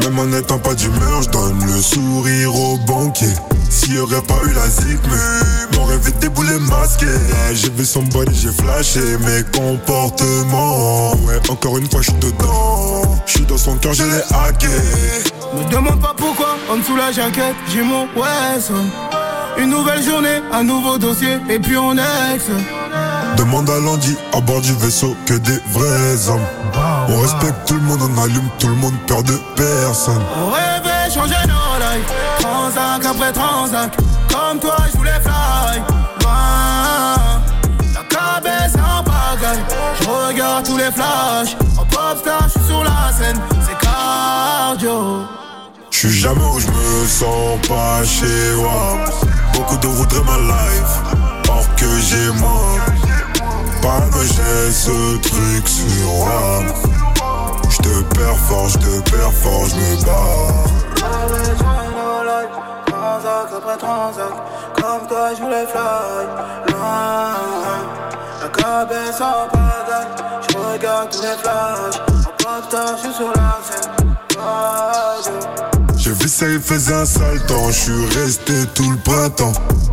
Même 0.06 0.20
en 0.20 0.26
n'étant 0.26 0.58
pas 0.60 0.72
d'humeur, 0.72 1.22
je 1.22 1.30
donne 1.30 1.58
le 1.66 1.82
sourire 1.82 2.54
au 2.54 2.78
banquier. 2.78 3.26
S'il 3.68 3.94
y 3.94 3.98
aurait 3.98 4.22
pas 4.22 4.38
eu 4.48 4.52
la 4.52 4.68
zik, 4.68 5.00
mais 5.10 5.76
m'aurait 5.76 5.98
vite 5.98 6.16
déboulé 6.20 6.60
masqué. 6.60 7.06
Là, 7.06 7.52
j'ai 7.52 7.70
vu 7.70 7.84
son 7.84 8.04
body, 8.04 8.32
j'ai 8.32 8.52
flashé 8.52 9.00
mes 9.00 9.42
comportements. 9.52 11.10
Ouais, 11.24 11.40
encore 11.48 11.78
une 11.78 11.90
fois, 11.90 12.02
je 12.02 12.10
suis 12.10 12.20
dedans. 12.20 13.02
Je 13.26 13.32
suis 13.32 13.46
dans 13.46 13.56
son 13.56 13.74
cœur, 13.78 13.94
je 13.94 14.04
l'ai 14.04 14.22
hacké. 14.32 14.68
Me 15.54 15.68
demande 15.72 16.00
pas 16.00 16.14
pourquoi, 16.16 16.56
en 16.70 16.76
dessous 16.76 16.96
la 16.96 17.10
jaquette, 17.10 17.56
j'ai 17.72 17.82
mon 17.82 18.06
Wesson 18.14 18.84
Une 19.58 19.70
nouvelle 19.70 20.04
journée, 20.04 20.40
un 20.52 20.62
nouveau 20.62 20.98
dossier, 20.98 21.38
et 21.50 21.58
puis 21.58 21.76
on 21.76 21.94
ex 21.94 22.44
Demande 23.36 23.68
à 23.70 23.78
Landy, 23.78 24.16
à 24.32 24.40
bord 24.40 24.60
du 24.60 24.72
vaisseau, 24.74 25.14
que 25.26 25.34
des 25.34 25.58
vrais 25.72 26.28
hommes. 26.28 26.46
On 27.08 27.20
respecte 27.20 27.66
tout 27.66 27.74
le 27.74 27.80
monde, 27.80 28.00
on 28.02 28.22
allume 28.22 28.48
tout 28.58 28.68
le 28.68 28.74
monde, 28.74 28.94
peur 29.06 29.22
de 29.22 29.34
personne. 29.54 30.22
On 30.36 30.50
rêvait 30.50 30.96
changer 31.12 31.46
nos 31.46 31.78
lives 31.78 32.04
Transac 32.40 33.04
après 33.04 33.32
transac 33.32 33.96
Comme 34.28 34.58
toi 34.58 34.76
je 34.90 34.96
voulais 34.96 35.20
fly 35.22 35.82
Loin 36.20 37.14
La 37.94 38.02
cabesse 38.08 38.74
en 38.74 39.02
pagaille 39.02 39.64
Je 40.00 40.08
regarde 40.08 40.66
tous 40.66 40.76
les 40.76 40.90
flashs 40.90 41.56
En 41.78 41.84
pop 41.84 42.18
star 42.20 42.44
je 42.48 42.58
suis 42.58 42.68
sur 42.68 42.82
la 42.82 43.12
scène 43.12 43.40
C'est 43.66 43.78
cardio 43.86 45.24
Je 45.90 45.98
suis 45.98 46.18
jamais 46.18 46.44
où 46.44 46.58
je 46.58 46.66
me 46.66 47.06
sens 47.06 47.66
pas 47.68 48.04
chez 48.04 48.54
moi. 48.56 48.98
Beaucoup 49.54 49.76
de 49.78 49.86
voudraient 49.86 50.24
ma 50.24 50.38
life, 50.38 51.48
or 51.48 51.64
que 51.76 51.86
j'ai 52.00 52.30
moi. 52.38 52.76
Pas 53.86 54.02
j'ai 54.20 54.72
ce 54.72 55.16
truc 55.18 55.68
sur 55.68 56.12
moi. 56.16 56.64
Je 57.70 57.76
te 57.76 58.02
perds 58.14 58.36
fort, 58.48 58.68
je 58.68 58.78
te 58.78 59.10
perds 59.10 59.32
fort, 59.32 59.64
je 59.68 59.76
me 59.76 60.04
bats. 60.04 60.64
Transac 62.86 63.48
après 63.56 63.76
transac 63.76 64.34
Comme 64.74 65.06
toi 65.06 65.34
je 65.36 65.42
voulais 65.42 65.66
fly 65.66 66.26
La 68.42 68.48
cabesse 68.48 69.20
en 69.20 69.46
pagaille 69.52 70.12
Je 70.50 70.56
regarde 70.58 71.10
tous 71.10 71.22
les 71.22 71.36
flashs 71.40 72.00
En 72.00 72.34
pop 72.38 72.64
star 72.68 72.96
je 72.96 73.02
suis 73.02 73.14
sur 73.14 73.28
la 73.28 73.60
scène 73.62 73.92
J'ai 75.96 76.12
vu 76.12 76.28
ça, 76.28 76.46
il 76.48 76.60
faisait 76.60 76.94
un 76.94 77.04
sale 77.04 77.40
temps. 77.46 77.68
Je 77.68 77.72
suis 77.72 78.18
resté 78.18 78.66
tout 78.74 78.90
le 78.90 78.96
printemps. 78.98 79.52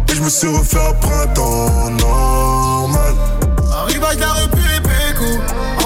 Et 0.09 0.15
je 0.15 0.21
me 0.23 0.29
suis 0.29 0.47
refait 0.47 0.79
à 0.79 0.93
printemps 0.93 1.89
normal. 1.91 3.13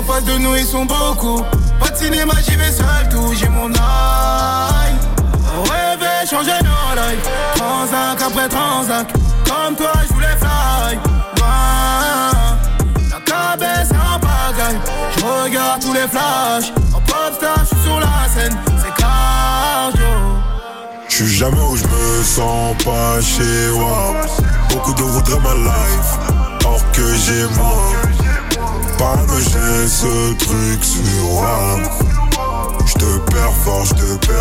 Face 0.08 0.24
de 0.24 0.38
nous 0.38 0.56
ils 0.56 0.66
sont 0.66 0.86
beaucoup. 0.86 1.44
Pas 1.80 1.90
de 1.90 1.98
cinéma 1.98 2.34
j'y 2.48 2.56
vais 2.56 2.72
seul 2.72 3.10
tout 3.12 3.34
J'ai 3.34 3.50
mon 3.50 3.70
On 3.70 5.64
rêvait 5.64 6.26
changer 6.30 6.58
nos 6.64 6.96
lives. 6.96 7.30
Transac 7.56 8.22
après 8.26 8.48
transac 8.48 9.08
Comme 9.46 9.76
toi 9.76 9.92
je 10.08 10.14
voulais 10.14 10.38
fly. 10.40 10.98
La 13.12 13.20
cabesse 13.26 13.92
en 13.92 14.20
pagaille. 14.20 14.80
Je 15.18 15.26
regarde 15.26 15.82
tous 15.82 15.94
les 15.94 16.08
flashs. 16.08 16.72
En 16.94 17.02
pop 17.02 17.34
star 17.36 17.60
je 17.60 17.66
suis 17.66 17.84
sur 17.84 18.00
la 18.00 18.28
scène. 18.34 18.58
C'est 18.82 18.96
cardio. 18.96 20.06
Je 21.10 21.16
suis 21.16 21.36
jamais 21.36 21.62
où 21.70 21.76
je 21.76 21.84
me 21.84 22.24
sens 22.24 22.76
pas 22.84 23.20
chez 23.22 23.72
moi. 23.74 24.14
Beaucoup 24.70 24.94
de 24.94 25.02
voudraient 25.02 25.40
ma 25.40 25.54
life, 25.54 26.12
or 26.66 26.80
que 26.92 27.16
j'ai 27.26 27.44
moi. 27.56 28.07
Pas 28.98 29.18
que 29.28 29.40
j'ai 29.40 29.88
ce 29.88 30.34
truc 30.34 30.84
sur 30.84 31.30
moi. 31.30 31.78
Je 32.86 32.94
te 32.94 33.32
perds 33.32 33.54
fort, 33.64 33.86
je 33.86 33.94
te 33.94 34.26
perds 34.26 34.38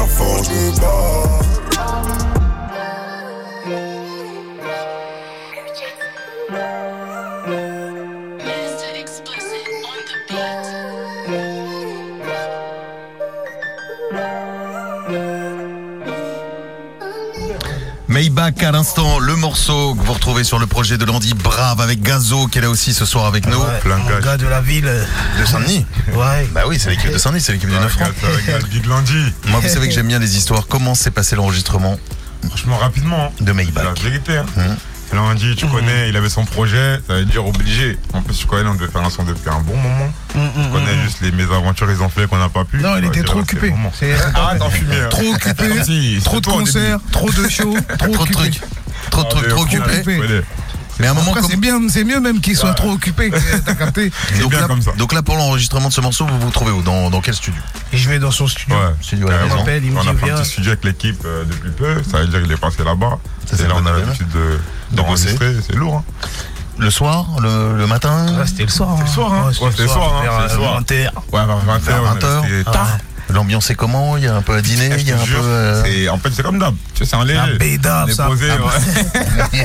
Maybach 18.20 18.62
à 18.62 18.72
l'instant, 18.72 19.18
le 19.18 19.36
morceau 19.36 19.94
que 19.94 20.02
vous 20.02 20.14
retrouvez 20.14 20.42
sur 20.42 20.58
le 20.58 20.66
projet 20.66 20.96
de 20.96 21.04
Landy 21.04 21.34
Brave 21.34 21.82
avec 21.82 22.00
Gazo 22.00 22.46
qui 22.46 22.56
est 22.56 22.62
là 22.62 22.70
aussi 22.70 22.94
ce 22.94 23.04
soir 23.04 23.26
avec 23.26 23.46
nous. 23.46 23.58
Ouais, 23.58 23.78
plein 23.82 23.98
mon 23.98 24.18
gars 24.20 24.38
de 24.38 24.46
la 24.46 24.62
ville. 24.62 24.86
euh, 24.86 25.04
De 25.38 25.44
Saint-Denis 25.44 25.84
Ouais. 26.14 26.48
Bah 26.54 26.62
oui, 26.66 26.78
c'est 26.80 26.88
l'équipe 26.88 27.12
de 27.12 27.18
Saint-Denis, 27.18 27.42
c'est 27.42 27.52
l'équipe 27.52 27.68
du 27.68 27.74
9 27.74 27.92
francs. 27.92 28.08
Regarde 28.46 28.64
Big 28.70 28.86
Landy. 28.86 29.22
Moi, 29.48 29.60
vous 29.60 29.68
savez 29.68 29.86
que 29.88 29.92
j'aime 29.94 30.08
bien 30.08 30.18
les 30.18 30.34
histoires. 30.34 30.66
Comment 30.66 30.94
s'est 30.94 31.10
passé 31.10 31.36
l'enregistrement 31.36 31.98
Franchement, 32.48 32.78
rapidement. 32.78 33.26
hein. 33.26 33.30
de 33.38 33.48
la 33.48 33.52
Maybach 33.52 34.00
vérité. 34.02 34.38
Hein. 34.38 34.46
Mhm. 34.56 34.76
Landy, 35.12 35.54
tu 35.56 35.66
connais, 35.66 36.08
il 36.08 36.16
avait 36.16 36.28
son 36.28 36.44
projet, 36.44 37.00
ça 37.06 37.14
veut 37.14 37.24
dire 37.24 37.46
obligé. 37.46 37.96
En 38.12 38.22
plus, 38.22 38.36
tu 38.36 38.46
connais, 38.46 38.68
on 38.68 38.74
devait 38.74 38.88
faire 38.90 39.02
un 39.04 39.10
son 39.10 39.22
depuis 39.24 39.48
un 39.48 39.60
bon 39.60 39.76
moment. 39.76 40.12
Tu 40.32 40.38
connais 40.72 41.00
juste 41.04 41.20
les 41.22 41.30
mésaventures 41.32 41.86
qu'ils 41.88 42.02
ont 42.02 42.08
fait 42.08 42.26
qu'on 42.26 42.38
n'a 42.38 42.48
pas 42.48 42.64
pu. 42.64 42.78
Non, 42.78 42.96
il 42.98 43.04
était 43.04 43.22
trop 43.22 43.36
c'est 43.46 43.56
occupé. 43.56 43.72
C'est- 43.94 44.14
fumer. 44.70 44.96
hein. 45.00 45.08
Trop 45.10 45.32
occupé. 45.32 45.64
Trop 46.24 46.34
c'est 46.36 46.40
de 46.40 46.46
concerts, 46.46 46.98
trop 47.12 47.30
de 47.30 47.48
shows, 47.48 47.76
trop 47.98 48.08
de 48.08 48.14
occupé. 48.16 48.32
trucs. 48.34 48.60
Trop 49.10 49.22
de 49.22 49.26
Ah, 49.28 49.30
trucs, 49.30 49.42
mais 49.44 49.48
trop 49.50 49.62
occupé. 49.62 50.42
Mais 50.98 51.06
à 51.06 51.10
un 51.10 51.14
moment 51.14 51.28
Après, 51.32 51.42
comme... 51.42 51.50
c'est 51.50 51.56
bien, 51.60 51.78
c'est 51.90 52.04
mieux 52.04 52.20
même 52.20 52.40
qu'il 52.40 52.56
soit 52.56 52.72
trop 52.72 52.90
occupé. 52.90 53.30
T'as 53.66 53.74
capté 53.74 54.10
C'est 54.32 54.40
Donc 54.40 54.50
bien 54.50 54.60
là, 54.62 54.66
comme 54.66 54.80
ça. 54.80 54.92
donc 54.96 55.12
là, 55.12 55.22
pour 55.22 55.36
l'enregistrement 55.36 55.88
de 55.88 55.92
ce 55.92 56.00
morceau, 56.00 56.26
vous 56.26 56.40
vous 56.40 56.50
trouvez 56.50 56.70
où? 56.72 56.80
Dans, 56.82 57.10
dans 57.10 57.20
quel 57.20 57.34
studio? 57.34 57.60
Et 57.92 57.98
je 57.98 58.08
vais 58.08 58.18
dans 58.18 58.30
son 58.30 58.46
studio. 58.48 58.74
Ouais. 58.74 58.94
Studio 59.02 59.28
à 59.28 59.30
la 59.30 59.36
Carrément. 59.36 59.54
maison. 59.56 59.64
m'appelle, 59.66 59.84
il 59.84 59.92
me 59.92 59.98
on 59.98 60.02
dit, 60.02 60.08
a 60.08 60.14
fait 60.14 60.30
un 60.30 60.36
petit 60.40 60.48
studio 60.50 60.70
avec 60.72 60.84
l'équipe 60.84 61.20
euh, 61.26 61.44
depuis 61.44 61.70
peu. 61.70 62.02
Ça 62.10 62.20
veut 62.20 62.26
dire 62.28 62.42
qu'il 62.42 62.50
est 62.50 62.56
passé 62.56 62.82
là-bas. 62.82 63.18
C'est 63.44 63.60
Et 63.60 63.68
là, 63.68 63.74
on 63.76 63.84
a 63.84 63.92
l'habitude 63.92 64.28
de- 64.30 64.38
De 64.38 64.58
d'enregistrer. 64.92 65.56
C'est 65.66 65.74
lourd. 65.76 65.96
Hein. 65.96 66.26
Le 66.78 66.90
soir, 66.90 67.26
le, 67.40 67.76
le 67.78 67.86
matin 67.86 68.26
Ouais, 68.38 68.46
c'était 68.46 68.64
le 68.64 68.68
soir. 68.68 68.96
le 69.00 69.06
soir, 69.06 69.32
hein. 69.32 69.46
Ouais, 69.48 69.70
c'était 69.70 69.82
le 69.84 69.88
soir, 69.88 70.14
hein, 70.18 70.22
vers, 70.22 70.32
c'est 70.48 70.54
le 70.56 70.60
soir. 70.60 70.76
euh, 70.76 70.80
20h. 70.80 71.10
Ouais, 71.32 71.46
vers 71.46 71.56
20h. 71.56 71.80
Vers 71.80 72.14
20h. 72.14 72.42
C'était 72.42 72.62
Ah, 72.66 72.70
tard. 72.70 72.98
L'ambiance 73.30 73.70
est 73.70 73.74
comment? 73.74 74.16
Il 74.16 74.22
y 74.24 74.26
a 74.28 74.36
un 74.36 74.42
peu 74.42 74.54
à 74.54 74.60
dîner, 74.62 74.90
il 75.00 75.08
y 75.08 75.10
a 75.12 75.20
un 75.20 75.24
jure, 75.24 75.40
peu... 75.40 75.46
euh, 75.46 75.82
c'est- 75.84 76.08
En 76.08 76.18
fait, 76.18 76.30
c'est 76.32 76.42
comme 76.44 76.58
d'hab. 76.60 76.74
Tu 76.94 76.98
sais, 77.04 77.10
c'est 77.10 77.16
un 77.16 77.24
léger. 77.24 77.40
Un 77.40 77.56
bédard, 77.56 78.04
on 78.06 78.08
est 78.08 78.14
ça. 78.14 78.26
posé, 78.26 78.48
Ah, 78.50 78.64
ouais. 78.64 79.64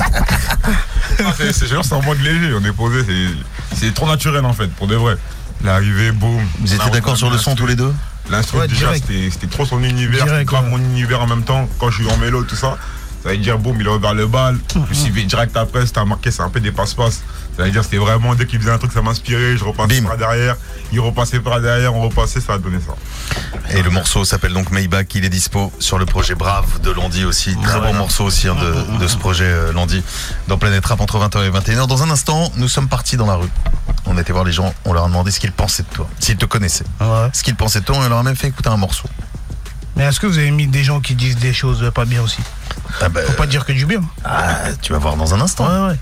Ah, 1.24 1.32
c'est- 1.36 1.52
c'est 1.52 1.66
genre, 1.68 1.84
c'est 1.84 1.94
en 1.94 2.02
mode 2.02 2.20
léger. 2.20 2.52
On 2.54 2.64
est 2.64 2.72
posé. 2.72 3.04
c'est- 3.04 3.76
C'est 3.76 3.94
trop 3.94 4.06
naturel, 4.08 4.44
en 4.44 4.52
fait, 4.52 4.68
pour 4.68 4.86
de 4.86 4.96
vrai. 4.96 5.16
L'arrivée, 5.64 6.10
boum. 6.12 6.40
Vous 6.60 6.74
étiez 6.74 6.90
d'accord 6.90 7.16
sur 7.16 7.30
le 7.30 7.38
son 7.38 7.54
tous 7.54 7.66
les 7.66 7.76
deux? 7.76 7.92
L'instru, 8.30 8.58
Ouais, 8.58 8.68
déjà, 8.68 8.94
c'était 8.94 9.28
c'était 9.30 9.46
trop 9.46 9.64
son 9.64 9.82
univers. 9.82 10.20
C'était 10.20 10.30
Direct, 10.44 10.52
ouais. 10.52 10.62
mon 10.70 10.78
univers 10.78 11.20
en 11.22 11.26
même 11.26 11.42
temps. 11.42 11.68
Quand 11.78 11.90
je 11.90 12.02
suis 12.02 12.10
en 12.10 12.16
mélo, 12.16 12.42
tout 12.44 12.56
ça. 12.56 12.76
Ça 13.22 13.28
veut 13.30 13.36
dire, 13.36 13.58
boum, 13.58 13.76
il 13.80 13.86
a 13.86 13.92
ouvert 13.92 14.14
le 14.14 14.26
bal. 14.26 14.58
Je 14.74 14.78
me 14.80 14.94
suis 14.94 15.24
direct 15.26 15.56
après, 15.56 15.86
c'était 15.86 16.04
marqué, 16.04 16.30
c'est 16.30 16.42
un 16.42 16.48
peu 16.48 16.58
des 16.60 16.72
passe-passe. 16.72 17.22
Ça 17.56 17.64
veut 17.64 17.70
dire, 17.70 17.84
c'était 17.84 17.98
vraiment, 17.98 18.34
dès 18.34 18.46
qu'il 18.46 18.58
faisait 18.58 18.72
un 18.72 18.78
truc, 18.78 18.92
ça 18.92 19.00
m'inspirait. 19.02 19.56
Je 19.56 19.64
repassais 19.64 20.00
Bim. 20.00 20.08
par 20.08 20.16
derrière. 20.16 20.56
Il 20.92 21.00
repassait 21.00 21.38
par 21.40 21.60
derrière, 21.60 21.94
on 21.94 22.02
repassait, 22.02 22.40
ça 22.40 22.54
a 22.54 22.58
donné 22.58 22.78
ça. 22.84 22.94
Et 23.76 23.82
le 23.82 23.90
morceau 23.90 24.24
s'appelle 24.24 24.52
donc 24.52 24.70
Maybach, 24.72 25.06
il 25.14 25.24
est 25.24 25.28
dispo 25.28 25.72
sur 25.78 25.98
le 25.98 26.06
projet 26.06 26.34
Brave 26.34 26.80
de 26.80 26.90
Landy 26.90 27.24
aussi. 27.24 27.56
Très 27.62 27.80
bon 27.80 27.94
morceau 27.94 28.24
aussi 28.24 28.48
hein, 28.48 28.56
de, 28.60 28.98
de 28.98 29.06
ce 29.06 29.16
projet 29.16 29.44
euh, 29.44 29.72
Landy 29.72 30.02
dans 30.48 30.58
Planète 30.58 30.84
Rap 30.84 31.00
entre 31.00 31.18
20h 31.18 31.44
et 31.46 31.50
21h. 31.50 31.86
Dans 31.86 32.02
un 32.02 32.10
instant, 32.10 32.50
nous 32.56 32.68
sommes 32.68 32.88
partis 32.88 33.16
dans 33.16 33.26
la 33.26 33.36
rue. 33.36 33.48
On 34.06 34.18
était 34.18 34.32
voir 34.32 34.44
les 34.44 34.52
gens, 34.52 34.74
on 34.84 34.92
leur 34.92 35.04
a 35.04 35.08
demandé 35.08 35.30
ce 35.30 35.38
qu'ils 35.38 35.52
pensaient 35.52 35.84
de 35.84 35.94
toi, 35.94 36.08
s'ils 36.18 36.36
te 36.36 36.44
connaissaient. 36.44 36.84
Ouais. 37.00 37.28
Ce 37.32 37.42
qu'ils 37.44 37.54
pensaient 37.54 37.80
de 37.80 37.84
toi, 37.84 37.96
on 37.98 38.08
leur 38.08 38.18
a 38.18 38.22
même 38.22 38.36
fait 38.36 38.48
écouter 38.48 38.68
un 38.68 38.76
morceau. 38.76 39.08
Mais 39.96 40.04
est-ce 40.04 40.20
que 40.20 40.26
vous 40.26 40.38
avez 40.38 40.50
mis 40.50 40.66
des 40.66 40.84
gens 40.84 41.00
qui 41.00 41.14
disent 41.14 41.36
des 41.36 41.52
choses 41.52 41.90
pas 41.94 42.04
bien 42.04 42.22
aussi 42.22 42.38
Ah 43.00 43.08
bah, 43.08 43.20
Faut 43.26 43.32
pas 43.34 43.46
dire 43.46 43.64
que 43.66 43.72
du 43.72 43.84
bien. 43.86 44.00
ah, 44.24 44.56
tu 44.80 44.92
vas 44.92 44.98
voir 44.98 45.16
dans 45.16 45.34
un 45.34 45.40
instant. 45.40 45.66
Ouais, 45.66 45.90
ouais. 45.92 45.98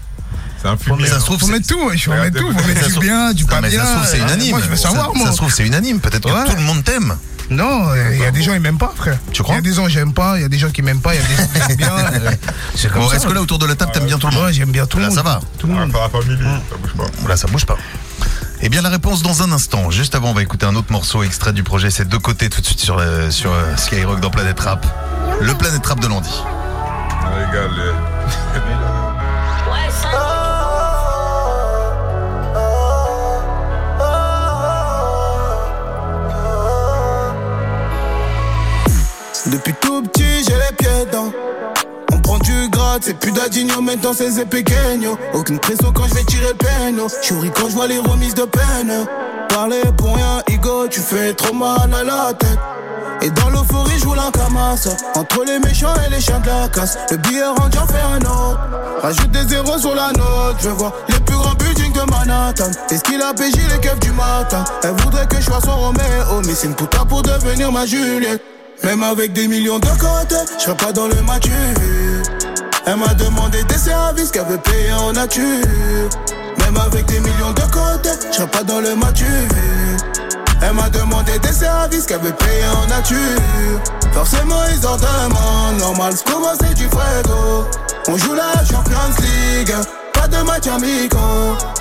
C'est 0.63 0.69
un 0.69 0.73
Mais 0.73 0.79
fumier. 0.79 1.07
ça 1.09 1.19
se 1.21 1.25
trouve, 1.25 1.39
Faut 1.41 1.47
mettre 1.47 1.67
tout, 1.67 1.83
ouais, 1.87 1.97
faut 1.99 2.11
mettre 2.13 2.39
tout. 2.39 2.53
Faut 2.53 2.67
mettre 2.67 2.89
du 2.93 2.99
bien, 3.01 3.33
du 3.33 3.45
pas 3.47 3.61
mais 3.63 3.71
bien. 3.71 3.81
ça 3.83 3.87
se 3.87 3.93
trouve, 3.95 4.07
c'est 4.07 4.21
Euh, 4.21 4.25
unanime. 4.27 4.51
Moi, 4.51 4.61
je 4.63 4.69
veux 4.69 4.77
Ça- 4.77 4.89
savoir, 4.91 5.15
moi. 5.15 5.27
Ça 5.27 5.33
se 5.33 5.37
trouve, 5.39 5.53
c'est 5.53 5.67
unanime. 5.67 6.01
Peut-être 6.01 6.29
que 6.29 6.51
tout 6.51 6.57
le 6.57 6.63
monde 6.63 6.85
t'aime. 6.85 7.17
Non, 7.49 7.89
il 8.13 8.19
y 8.21 8.25
a 8.25 8.31
des 8.31 8.43
gens 8.43 8.53
qui 8.53 8.61
m'aiment 8.61 8.79
pas, 8.79 8.93
frère. 8.95 9.19
Tu 9.33 9.43
crois 9.43 9.57
Il 9.57 9.59
y 9.59 9.59
a 9.59 9.63
des 9.63 9.75
gens 9.75 9.85
que 9.85 9.91
j'aime 9.91 10.13
pas, 10.13 10.37
il 10.39 10.43
y 10.43 10.45
a 10.45 10.49
des 10.49 10.59
gens 10.59 10.71
qui 10.71 10.83
m'aiment 10.83 11.01
pas, 11.01 11.15
il 11.17 11.21
y 11.21 11.25
a 11.25 11.27
des 11.27 11.35
gens 11.35 11.49
qui 11.49 11.59
m'aiment 11.59 11.77
bien. 11.79 11.97
euh, 12.15 12.31
C'est 12.77 12.93
comme 12.93 13.03
est-ce 13.13 13.27
que 13.27 13.33
là, 13.33 13.41
autour 13.41 13.59
de 13.59 13.67
la 13.67 13.75
table, 13.75 13.91
t'aimes 13.93 14.05
bien 14.07 14.19
tout 14.19 14.29
le 14.29 14.35
monde 14.35 14.45
Ouais, 14.45 14.53
j'aime 14.53 14.71
bien 14.71 14.87
tout 14.87 14.99
le 14.99 15.03
Là, 15.05 15.09
monde. 15.09 15.17
ça 15.17 15.23
va. 15.25 15.41
Tout 15.59 15.67
le 15.67 15.73
Ah, 15.77 15.81
monde. 15.81 15.93
Par 15.93 16.03
la 16.03 16.09
famille, 16.11 16.39
ça 16.39 16.77
bouge 16.77 16.93
pas. 16.97 17.29
Là, 17.29 17.37
ça 17.37 17.49
bouge 17.49 17.67
pas. 17.67 17.77
Eh 18.63 18.69
bien, 18.69 18.83
la 18.83 18.91
réponse 18.91 19.23
dans 19.23 19.43
un 19.43 19.53
instant. 19.53 19.91
Juste 19.91 20.15
avant, 20.15 20.31
on 20.31 20.35
va 20.35 20.43
écouter 20.43 20.67
un 20.67 20.77
autre 20.77 20.93
morceau 20.93 21.23
extrait 21.23 21.53
du 21.53 21.63
projet. 21.63 21.91
C'est 21.91 22.07
deux 22.07 22.19
côtés 22.19 22.51
tout 22.51 22.61
de 22.61 22.67
suite 22.67 22.81
sur, 22.81 22.99
euh, 22.99 23.31
euh, 23.53 23.77
Skyrock 23.77 24.21
dans 24.21 24.31
Planète 24.31 24.61
Rap. 24.61 24.85
Le 25.41 25.55
Planète 25.55 25.87
Rap 25.87 26.01
de 26.01 26.09
les- 27.69 27.95
Depuis 39.51 39.75
tout 39.81 40.03
petit, 40.03 40.45
j'ai 40.47 40.55
les 40.55 40.77
pieds 40.79 41.07
dedans. 41.07 41.33
C'est 43.01 43.15
plus 43.15 43.31
d'addigno, 43.31 43.81
maintenant 43.81 44.13
c'est 44.13 44.31
c'est. 44.31 44.47
Aucune 45.33 45.59
pression 45.59 45.93
quand 45.93 46.07
je 46.09 46.15
vais 46.15 46.25
tirer 46.25 46.49
le 46.49 46.55
péno. 46.55 47.07
J'souris 47.23 47.51
quand 47.55 47.69
je 47.69 47.75
vois 47.75 47.87
les 47.87 47.99
remises 47.99 48.35
de 48.35 48.43
peine. 48.43 49.07
Parler 49.49 49.83
pour 49.97 50.15
rien, 50.15 50.43
Igo, 50.49 50.89
tu 50.89 51.01
fais 51.01 51.33
trop 51.35 51.55
mal 51.55 51.93
à 51.95 52.03
la 52.03 52.33
tête. 52.35 52.59
Et 53.23 53.31
dans 53.31 53.51
l'euphorie, 53.51 53.99
je 53.99 54.07
roule 54.07 54.19
un 54.19 54.31
camas. 54.31 54.89
Entre 55.15 55.45
les 55.45 55.59
méchants 55.61 55.95
et 56.07 56.11
les 56.11 56.21
chiens 56.21 56.41
de 56.41 56.49
la 56.49 56.69
casse. 56.69 56.99
Le 57.11 57.17
billet 57.19 57.47
rendu, 57.47 57.77
j'en 57.79 57.87
fais 57.87 58.01
un 58.01 58.19
autre. 58.19 58.61
Rajoute 59.03 59.31
des 59.31 59.45
zéros 59.45 59.79
sur 59.79 59.95
la 59.95 60.09
note. 60.13 60.57
Je 60.61 60.71
vois 60.71 60.93
les 61.09 61.21
plus 61.21 61.37
grands 61.37 61.55
buildings 61.55 61.93
de 61.93 62.11
Manhattan. 62.11 62.71
Est-ce 62.91 63.03
qu'il 63.03 63.23
a 63.23 63.33
PJ 63.33 63.57
les 63.73 63.81
keufs 63.81 64.01
du 64.01 64.11
matin? 64.13 64.65
Elle 64.83 64.95
voudrait 65.03 65.27
que 65.27 65.37
je 65.37 65.43
sois 65.43 65.61
son 65.65 65.77
Roméo. 65.77 66.43
Mais 66.47 66.55
c'est 66.55 66.67
une 66.67 66.75
putain 66.75 67.05
pour 67.07 67.23
devenir 67.23 67.71
ma 67.71 67.87
Juliette. 67.87 68.43
Même 68.83 69.03
avec 69.03 69.33
des 69.33 69.47
millions 69.47 69.79
de 69.79 69.87
côté, 69.87 70.37
je 70.59 70.65
serais 70.65 70.77
pas 70.77 70.93
dans 70.93 71.07
le 71.07 71.21
mature. 71.23 71.53
Elle 72.87 72.97
m'a 72.97 73.15
demandé 73.15 73.63
des 73.65 73.79
services 73.79 74.31
qu'elle 74.31 74.47
veut 74.47 74.59
payer 74.59 74.93
en 74.93 75.13
nature. 75.13 75.45
Même 76.59 76.77
avec 76.77 77.07
des 77.07 77.21
millions 77.21 77.53
de 77.53 77.63
côté, 77.63 78.11
je 78.37 78.45
pas 78.45 78.63
dans 78.63 78.81
le 78.81 78.95
mature. 78.97 79.27
Elle 80.63 80.75
m'a 80.75 80.89
demandé 80.91 81.39
des 81.39 81.53
services 81.53 82.07
qu'elle 82.07 82.21
veut 82.21 82.33
payer 82.33 82.67
en 82.67 82.87
nature. 82.87 83.19
Forcément, 84.13 84.63
ils 84.73 84.87
en 84.87 84.97
demandent. 84.97 85.79
Normal, 85.79 86.13
c'est 86.17 86.31
comment 86.31 86.53
c'est 86.61 86.75
du 86.75 86.85
fuego. 86.85 87.67
On 88.09 88.17
joue 88.17 88.35
la 88.35 88.65
Champions 88.65 89.15
League. 89.21 89.75
Pas 90.13 90.29
de 90.29 90.43
match 90.43 90.67
amico. 90.67 91.19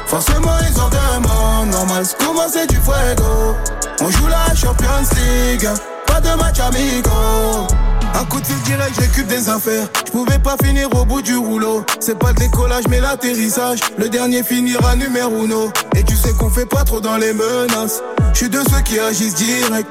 Forcément, 0.05 0.57
ils 0.69 0.79
en 0.79 0.89
demandent. 0.89 1.69
Normal, 1.71 2.03
c'est 2.05 2.17
comment 2.23 2.47
c'est 2.51 2.67
du 2.67 2.77
fuego. 2.77 3.55
On 4.01 4.09
joue 4.09 4.27
la 4.27 4.55
Champions 4.55 5.07
League. 5.15 5.67
Pas 6.05 6.21
de 6.21 6.29
match 6.37 6.59
amico. 6.59 7.67
Un 8.15 8.25
coup 8.25 8.39
de 8.39 8.45
fil 8.45 8.61
direct, 8.63 8.91
je 8.95 9.01
récup 9.01 9.27
des 9.27 9.49
affaires. 9.49 9.87
Je 10.05 10.11
pouvais 10.11 10.39
pas 10.39 10.55
finir 10.63 10.89
au 10.93 11.05
bout 11.05 11.21
du 11.21 11.35
rouleau. 11.35 11.85
C'est 11.99 12.17
pas 12.17 12.29
le 12.29 12.35
décollage, 12.35 12.83
mais 12.89 12.99
l'atterrissage. 12.99 13.79
Le 13.97 14.09
dernier 14.09 14.43
finira 14.43 14.95
numéro 14.95 15.45
uno. 15.45 15.71
Et 15.95 16.03
tu 16.03 16.15
sais 16.15 16.33
qu'on 16.33 16.49
fait 16.49 16.65
pas 16.65 16.83
trop 16.83 17.01
dans 17.01 17.17
les 17.17 17.33
menaces. 17.33 18.01
Je 18.33 18.37
suis 18.37 18.49
de 18.49 18.59
ceux 18.69 18.81
qui 18.83 18.99
agissent 18.99 19.35
direct. 19.35 19.87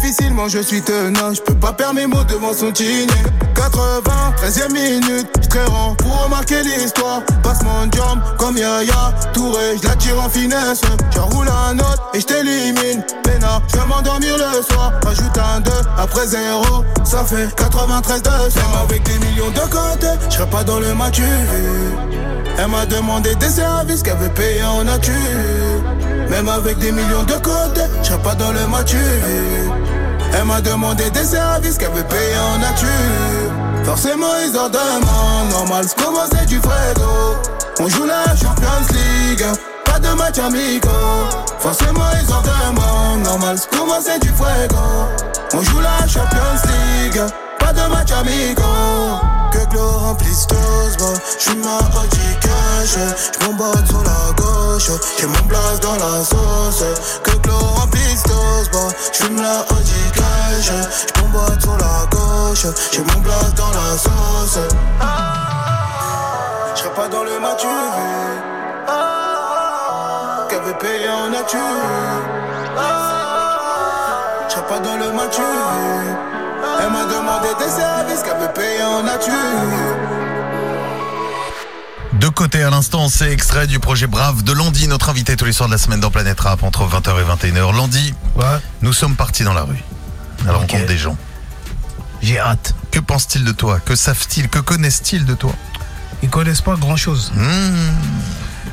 Difficilement, 0.00 0.48
je 0.48 0.60
suis 0.60 0.80
tenace. 0.80 1.38
Je 1.38 1.42
peux 1.42 1.58
pas 1.58 1.72
perdre 1.72 1.96
mes 1.96 2.06
mots 2.06 2.22
devant 2.22 2.52
son 2.52 2.70
tigné. 2.70 3.06
80, 3.56 4.00
13e 4.40 4.72
minute. 4.72 5.28
Je 5.52 5.70
rend 5.70 5.94
pour 5.96 6.22
remarquer 6.22 6.62
l'histoire. 6.62 7.22
Passe 7.42 7.62
mon 7.64 7.90
jump 7.90 8.22
comme 8.38 8.56
Yaya 8.56 9.12
Touré. 9.32 9.76
Je 9.82 9.88
la 9.88 9.96
tire 9.96 10.22
en 10.22 10.28
finesse. 10.28 10.82
J'enroule 11.12 11.48
un 11.48 11.76
autre 11.78 12.10
et 12.14 12.20
je 12.20 12.26
t'élimine. 12.26 13.02
Pena, 13.24 13.60
je 13.66 13.76
vais 13.76 13.86
m'endormir 13.86 14.36
le 14.36 14.62
soir. 14.62 14.92
Rajoute 15.04 15.36
un 15.36 15.60
2 15.60 15.70
après 15.98 16.28
0. 16.28 16.84
Ça 17.04 17.24
fait 17.24 17.48
93 17.56 18.22
de 18.22 18.28
Même 18.28 18.38
avec 18.80 19.02
des 19.02 19.18
millions 19.18 19.50
de 19.50 19.68
côté, 19.68 20.06
je 20.30 20.34
serais 20.36 20.46
pas 20.48 20.62
dans 20.62 20.78
le 20.78 20.94
mature. 20.94 21.24
Elle 22.56 22.68
m'a 22.68 22.86
demandé 22.86 23.34
des 23.34 23.48
services 23.48 24.02
qu'elle 24.02 24.16
veut 24.18 24.28
payer 24.30 24.62
en 24.62 24.84
nature. 24.84 25.14
Même 26.30 26.48
avec 26.48 26.78
des 26.78 26.92
millions 26.92 27.24
de 27.24 27.34
côté, 27.34 27.82
je 28.02 28.14
pas 28.14 28.34
dans 28.34 28.52
le 28.52 28.66
mature. 28.68 28.98
Elle 30.34 30.44
m'a 30.44 30.60
demandé 30.60 31.10
des 31.10 31.24
services 31.24 31.78
qu'elle 31.78 31.90
veut 31.90 32.04
payer 32.04 32.38
en 32.54 32.58
nature. 32.58 33.84
Forcément, 33.84 34.34
ils 34.46 34.56
en 34.58 34.68
demandent. 34.68 35.50
Normal, 35.50 35.86
comment 35.96 36.26
c'est 36.30 36.46
du 36.46 36.56
fuego. 36.60 37.36
On 37.80 37.88
joue 37.88 38.04
la 38.04 38.24
Champions 38.36 38.86
League. 38.92 39.44
Pas 39.84 39.98
de 39.98 40.08
match 40.14 40.38
amico. 40.38 40.88
Forcément, 41.58 42.10
ils 42.22 42.32
en 42.32 42.42
demandent. 42.42 43.22
Normal, 43.24 43.58
comment 43.70 44.00
c'est 44.00 44.18
du 44.20 44.28
fuego. 44.28 44.76
On 45.54 45.62
joue 45.62 45.80
la 45.80 46.06
Champions 46.06 46.60
League. 46.66 47.22
Pas 47.58 47.72
de 47.72 47.88
match 47.90 48.12
amico. 48.12 48.62
Que 49.68 49.74
Glo 49.74 49.98
remplisse 49.98 50.46
Tosbo. 50.46 51.14
J'suis 51.38 51.56
ma 51.56 51.78
Audi 51.98 52.18
cash. 52.40 52.98
J'm'embotte 53.40 53.86
sur 53.86 54.02
la 54.02 54.32
gauche. 54.36 54.90
J'ai 55.18 55.26
mon 55.26 55.40
blast 55.46 55.82
dans 55.82 55.94
la 55.94 56.24
sauce. 56.24 56.84
Que 57.22 57.36
Glo 57.38 57.54
remplisse 57.54 58.22
Tosbo. 58.22 58.88
J'fume 59.12 59.40
la 59.42 59.60
Audi 59.72 59.92
cash. 60.14 60.72
J'm'embotte 61.16 61.60
sur 61.60 61.76
la 61.76 62.06
gauche. 62.10 62.66
J'ai 62.92 63.00
mon 63.00 63.20
blast 63.20 63.54
dans 63.56 63.70
la 63.70 63.98
sauce. 63.98 64.58
J'serais 66.74 66.94
pas 66.94 67.08
dans 67.08 67.24
le. 67.24 67.38
Qu'elle 70.48 70.62
veut 70.62 70.78
payer 70.78 71.10
en 71.10 71.30
nature. 71.30 71.58
J'serais 74.48 74.66
pas 74.66 74.78
dans 74.80 74.96
le 74.96 75.12
mature. 75.12 76.37
Elle 76.80 76.90
m'a 76.92 77.04
demandé 77.04 77.48
des 77.58 77.70
services 77.70 78.22
qu'elle 78.22 78.38
veut 78.40 78.52
payer 78.54 78.82
en 78.82 79.02
nature. 79.02 79.32
De 82.14 82.28
côté 82.28 82.62
à 82.62 82.70
l'instant, 82.70 83.08
c'est 83.08 83.30
extrait 83.32 83.66
du 83.66 83.78
projet 83.78 84.06
Brave 84.06 84.42
de 84.42 84.52
Landy, 84.52 84.88
notre 84.88 85.08
invité 85.10 85.36
tous 85.36 85.44
les 85.44 85.52
soirs 85.52 85.68
de 85.68 85.74
la 85.74 85.78
semaine 85.78 86.00
dans 86.00 86.10
Planète 86.10 86.40
Rap 86.40 86.62
entre 86.62 86.84
20h 86.84 87.20
et 87.20 87.48
21h. 87.50 87.74
Landy, 87.74 88.14
Ouais, 88.36 88.44
nous 88.82 88.92
sommes 88.92 89.14
partis 89.16 89.44
dans 89.44 89.52
la 89.54 89.62
rue. 89.62 89.82
À 90.44 90.52
la 90.52 90.58
rencontre 90.58 90.86
des 90.86 90.96
gens. 90.98 91.16
j'ai 92.22 92.38
hâte. 92.38 92.74
Que 92.90 93.00
pensent-ils 93.00 93.44
de 93.44 93.52
toi? 93.52 93.80
Que 93.84 93.94
savent-ils? 93.94 94.48
Que 94.48 94.58
connaissent-ils 94.58 95.24
de 95.24 95.34
toi? 95.34 95.52
Ils 96.22 96.30
connaissent 96.30 96.60
pas 96.62 96.74
grand 96.74 96.96
chose. 96.96 97.30
Hmm, 97.34 97.90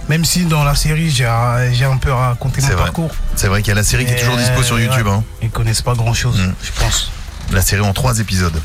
Même 0.09 0.25
si 0.25 0.45
dans 0.45 0.63
la 0.63 0.74
série, 0.75 1.09
j'ai 1.12 1.25
un 1.25 1.97
peu 1.97 2.12
raconté 2.12 2.62
mon 2.62 2.67
vrai. 2.67 2.75
parcours. 2.77 3.12
C'est 3.35 3.47
vrai 3.47 3.62
qu'il 3.62 3.69
y 3.69 3.71
a 3.71 3.75
la 3.75 3.83
série 3.83 4.05
qui 4.05 4.13
est 4.13 4.19
toujours 4.19 4.38
dispo 4.38 4.63
sur 4.63 4.79
YouTube. 4.79 5.05
ouais. 5.07 5.13
hein. 5.13 5.24
Ils 5.43 5.50
connaissent 5.51 5.81
pas 5.83 5.93
grand 5.93 6.13
chose, 6.13 6.39
Mm. 6.39 6.53
je 6.63 6.71
pense. 6.79 7.12
La 7.52 7.62
série 7.62 7.82
en 7.82 7.94
trois 7.94 8.20
épisodes. 8.20 8.60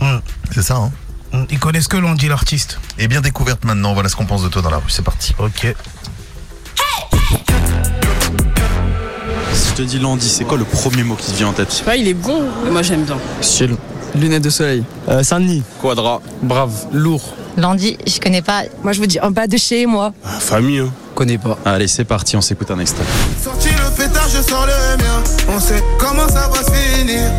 Mm. 0.00 0.16
C'est 0.52 0.62
ça, 0.62 0.76
hein 0.76 0.90
Mm. 1.32 1.44
Ils 1.50 1.58
connaissent 1.58 1.88
que 1.88 1.96
l'on 1.96 2.14
dit 2.14 2.28
l'artiste. 2.28 2.78
Et 2.96 3.08
bien 3.08 3.20
découverte 3.20 3.64
maintenant, 3.64 3.92
voilà 3.92 4.08
ce 4.08 4.14
qu'on 4.14 4.24
pense 4.26 4.44
de 4.44 4.48
toi 4.48 4.62
dans 4.62 4.70
la 4.70 4.76
rue. 4.76 4.84
C'est 4.88 5.02
parti. 5.02 5.34
Ok. 5.40 5.74
Si 9.52 9.68
je 9.70 9.74
te 9.74 9.82
dis 9.82 9.98
Landy, 9.98 10.28
c'est 10.28 10.44
quoi 10.44 10.58
le 10.58 10.64
premier 10.64 11.02
mot 11.02 11.16
qui 11.16 11.32
te 11.32 11.36
vient 11.36 11.48
en 11.48 11.52
tête 11.52 11.82
Ouais, 11.86 12.00
il 12.00 12.06
est 12.08 12.14
bon. 12.14 12.42
Moi, 12.70 12.82
j'aime 12.82 13.04
bien. 13.04 13.18
Style. 13.40 13.76
Lunettes 14.14 14.44
de 14.44 14.50
soleil. 14.50 14.84
Saint-Denis. 15.22 15.62
Quadra. 15.80 16.20
Brave. 16.42 16.72
Lourd. 16.92 17.34
Landy, 17.56 17.98
je 18.06 18.20
connais 18.20 18.42
pas. 18.42 18.62
Moi, 18.84 18.92
je 18.92 19.00
vous 19.00 19.06
dis 19.06 19.18
en 19.20 19.30
bas 19.32 19.46
de 19.48 19.56
chez 19.56 19.86
moi. 19.86 20.12
famille, 20.40 20.78
hein. 20.80 20.92
Connais 21.16 21.38
pas. 21.38 21.56
Allez, 21.64 21.86
c'est 21.86 22.04
parti, 22.04 22.36
on 22.36 22.40
s'écoute 22.40 22.70
un 22.72 22.78
extrait. 22.80 23.04
Sorti 23.42 23.68
le 23.70 23.96
pétard, 23.96 24.28
je 24.28 24.40
sors 24.42 24.66
le 24.66 24.96
mien. 25.02 25.22
On 25.48 25.60
sait 25.60 25.82
comment 25.98 26.28
ça 26.28 26.48
va 26.48 26.62
se 26.64 26.72
finir. 26.72 27.30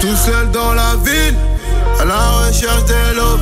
Tout 0.00 0.16
seul 0.16 0.50
dans 0.50 0.72
la 0.74 0.94
ville, 1.04 1.36
à 2.00 2.04
la 2.04 2.46
recherche 2.46 2.84
de 2.84 3.16
l'aube. 3.16 3.40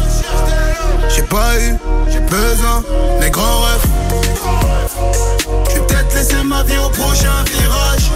J'ai 1.14 1.23
pas 1.23 1.58
eu, 1.58 1.76
j'ai 2.11 2.20
besoin, 2.20 2.82
mes 3.20 3.30
grands 3.30 3.61
rêves. 3.61 3.87
Je 5.68 5.75
vais 5.75 5.87
peut-être 5.87 6.14
laisser 6.14 6.42
ma 6.44 6.62
vie 6.62 6.78
au 6.78 6.88
prochain 6.88 7.44
virage. 7.46 8.11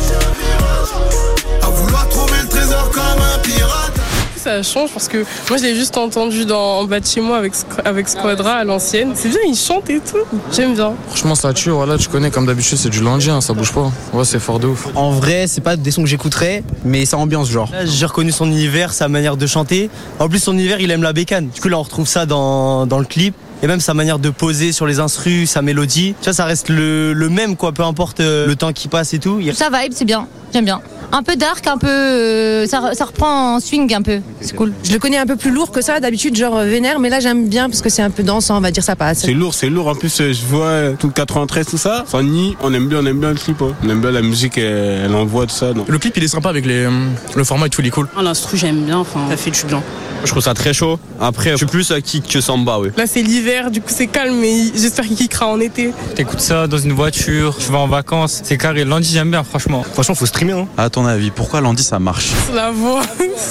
À 1.62 1.66
vouloir 1.66 2.08
trouver 2.08 2.40
le 2.42 2.48
trésor 2.48 2.90
comme 2.90 3.02
un 3.02 3.38
pirate. 3.40 4.07
Ça 4.38 4.62
change 4.62 4.90
parce 4.92 5.08
que 5.08 5.18
moi, 5.48 5.58
je 5.58 5.62
l'ai 5.64 5.74
juste 5.74 5.96
entendu 5.96 6.44
dans 6.44 6.78
en 6.80 6.84
bas 6.84 7.00
de 7.00 7.06
chez 7.06 7.20
moi 7.20 7.36
avec, 7.38 7.52
avec 7.84 8.08
Squadra 8.08 8.52
à 8.54 8.64
l'ancienne. 8.64 9.12
C'est 9.14 9.28
bien, 9.28 9.38
il 9.48 9.56
chante 9.56 9.90
et 9.90 10.00
tout. 10.00 10.16
J'aime 10.52 10.74
bien. 10.74 10.94
Franchement, 11.08 11.34
ça 11.34 11.52
tue, 11.52 11.70
voilà, 11.70 11.98
tu 11.98 12.08
connais, 12.08 12.30
comme 12.30 12.46
d'habitude, 12.46 12.78
c'est 12.78 12.88
du 12.90 13.02
lundi, 13.02 13.30
hein, 13.30 13.40
ça 13.40 13.52
bouge 13.52 13.72
pas. 13.72 13.90
Ouais, 14.12 14.24
c'est 14.24 14.38
fort 14.38 14.58
de 14.60 14.68
ouf. 14.68 14.86
En 14.94 15.10
vrai, 15.10 15.46
c'est 15.48 15.60
pas 15.60 15.76
des 15.76 15.90
sons 15.90 16.02
que 16.02 16.08
j'écouterais, 16.08 16.62
mais 16.84 17.04
ça 17.04 17.18
ambiance 17.18 17.50
genre. 17.50 17.68
Là, 17.72 17.84
j'ai 17.84 18.06
reconnu 18.06 18.30
son 18.32 18.46
univers, 18.46 18.92
sa 18.92 19.08
manière 19.08 19.36
de 19.36 19.46
chanter. 19.46 19.90
En 20.18 20.28
plus, 20.28 20.38
son 20.38 20.52
univers, 20.54 20.80
il 20.80 20.90
aime 20.90 21.02
la 21.02 21.12
bécane. 21.12 21.48
Du 21.48 21.60
coup, 21.60 21.68
là, 21.68 21.78
on 21.78 21.82
retrouve 21.82 22.06
ça 22.06 22.24
dans, 22.26 22.86
dans 22.86 22.98
le 22.98 23.04
clip. 23.04 23.34
Et 23.60 23.66
même 23.66 23.80
sa 23.80 23.92
manière 23.92 24.20
de 24.20 24.30
poser 24.30 24.70
sur 24.70 24.86
les 24.86 25.00
instrus, 25.00 25.50
sa 25.50 25.62
mélodie. 25.62 26.14
Tu 26.20 26.26
vois, 26.26 26.32
ça 26.32 26.44
reste 26.44 26.68
le, 26.68 27.12
le 27.12 27.28
même, 27.28 27.56
quoi, 27.56 27.72
peu 27.72 27.82
importe 27.82 28.20
euh, 28.20 28.46
le 28.46 28.54
temps 28.54 28.72
qui 28.72 28.86
passe 28.86 29.14
et 29.14 29.18
tout. 29.18 29.38
Il- 29.40 29.52
Ça 29.52 29.68
vibe, 29.68 29.92
c'est 29.92 30.04
bien. 30.04 30.28
J'aime 30.52 30.64
bien. 30.64 30.80
Un 31.12 31.22
peu 31.22 31.36
dark, 31.36 31.66
un 31.66 31.78
peu. 31.78 31.86
euh, 31.88 32.66
ça, 32.66 32.90
ça 32.94 33.04
reprend 33.06 33.56
en 33.56 33.60
swing 33.60 33.92
un 33.94 34.02
peu. 34.02 34.20
C'est 34.40 34.54
cool. 34.54 34.72
Je 34.84 34.92
le 34.92 34.98
connais 34.98 35.16
un 35.18 35.26
peu 35.26 35.36
plus 35.36 35.50
lourd 35.50 35.70
que 35.70 35.80
ça, 35.80 36.00
d'habitude, 36.00 36.36
genre 36.36 36.56
euh, 36.58 36.64
vénère, 36.64 36.98
mais 36.98 37.08
là 37.08 37.20
j'aime 37.20 37.48
bien 37.48 37.68
parce 37.68 37.80
que 37.82 37.88
c'est 37.88 38.02
un 38.02 38.10
peu 38.10 38.22
dansant, 38.22 38.56
on 38.58 38.60
va 38.60 38.70
dire 38.70 38.82
ça 38.82 38.96
passe. 38.96 39.20
C'est 39.20 39.32
lourd, 39.34 39.54
c'est 39.54 39.70
lourd. 39.70 39.88
En 39.88 39.94
plus, 39.94 40.20
euh, 40.20 40.32
je 40.32 40.44
vois 40.44 40.90
tout 40.98 41.06
le 41.06 41.12
93, 41.12 41.66
tout 41.66 41.78
ça. 41.78 42.04
Sans 42.06 42.22
ni, 42.22 42.56
on 42.62 42.72
aime 42.74 42.88
bien, 42.88 42.98
on 43.02 43.06
aime 43.06 43.20
bien 43.20 43.30
le 43.30 43.36
clip. 43.36 43.60
hein. 43.62 43.72
On 43.84 43.88
aime 43.88 44.00
bien 44.00 44.10
la 44.10 44.22
musique, 44.22 44.58
elle, 44.58 45.02
elle 45.06 45.14
envoie 45.14 45.46
tout 45.46 45.54
ça. 45.54 45.72
donc. 45.72 45.88
Le 45.88 45.98
clip 45.98 46.16
il 46.16 46.24
est 46.24 46.28
sympa 46.28 46.48
avec 46.50 46.66
les, 46.66 46.84
euh, 46.84 46.90
le 47.34 47.44
format 47.44 47.66
et 47.66 47.70
tout, 47.70 47.80
il 47.80 47.86
est 47.86 47.90
cool. 47.90 48.08
Ah, 48.16 48.22
L'instru, 48.22 48.56
j'aime 48.56 48.82
bien, 48.84 48.98
enfin, 48.98 49.20
ça 49.30 49.36
fait 49.36 49.50
du 49.50 49.64
bien. 49.64 49.82
Je 50.24 50.30
trouve 50.32 50.42
ça 50.42 50.52
très 50.52 50.72
chaud. 50.74 50.98
Après, 51.20 51.52
je 51.52 51.56
suis 51.58 51.66
plus 51.66 51.92
à 51.92 52.00
kick 52.00 52.26
que 52.28 52.40
samba, 52.40 52.80
oui. 52.80 52.88
Là, 52.96 53.04
c'est 53.06 53.22
l'hiver, 53.22 53.70
du 53.70 53.80
coup, 53.80 53.86
c'est 53.88 54.08
calme, 54.08 54.34
mais 54.40 54.52
j'espère 54.74 55.06
qu'il 55.06 55.14
kickera 55.16 55.46
en 55.46 55.60
été. 55.60 55.92
T'écoutes 56.16 56.40
ça 56.40 56.66
dans 56.66 56.76
une 56.78 56.92
voiture, 56.92 57.56
tu 57.56 57.70
vas 57.70 57.78
en 57.78 57.86
vacances, 57.86 58.40
c'est 58.42 58.58
carré. 58.58 58.84
Lundi, 58.84 59.10
j'aime 59.12 59.30
bien, 59.30 59.44
franchement. 59.44 59.84
Franchement, 59.92 60.16
faut 60.16 60.26
streamer. 60.26 60.54
Hein. 60.54 60.66
À 60.76 60.90
ton 60.98 61.06
avis, 61.06 61.30
pourquoi 61.30 61.60
Landy 61.60 61.82
ça 61.84 61.98
marche? 62.00 62.30
La 62.54 62.70
voix. 62.72 63.02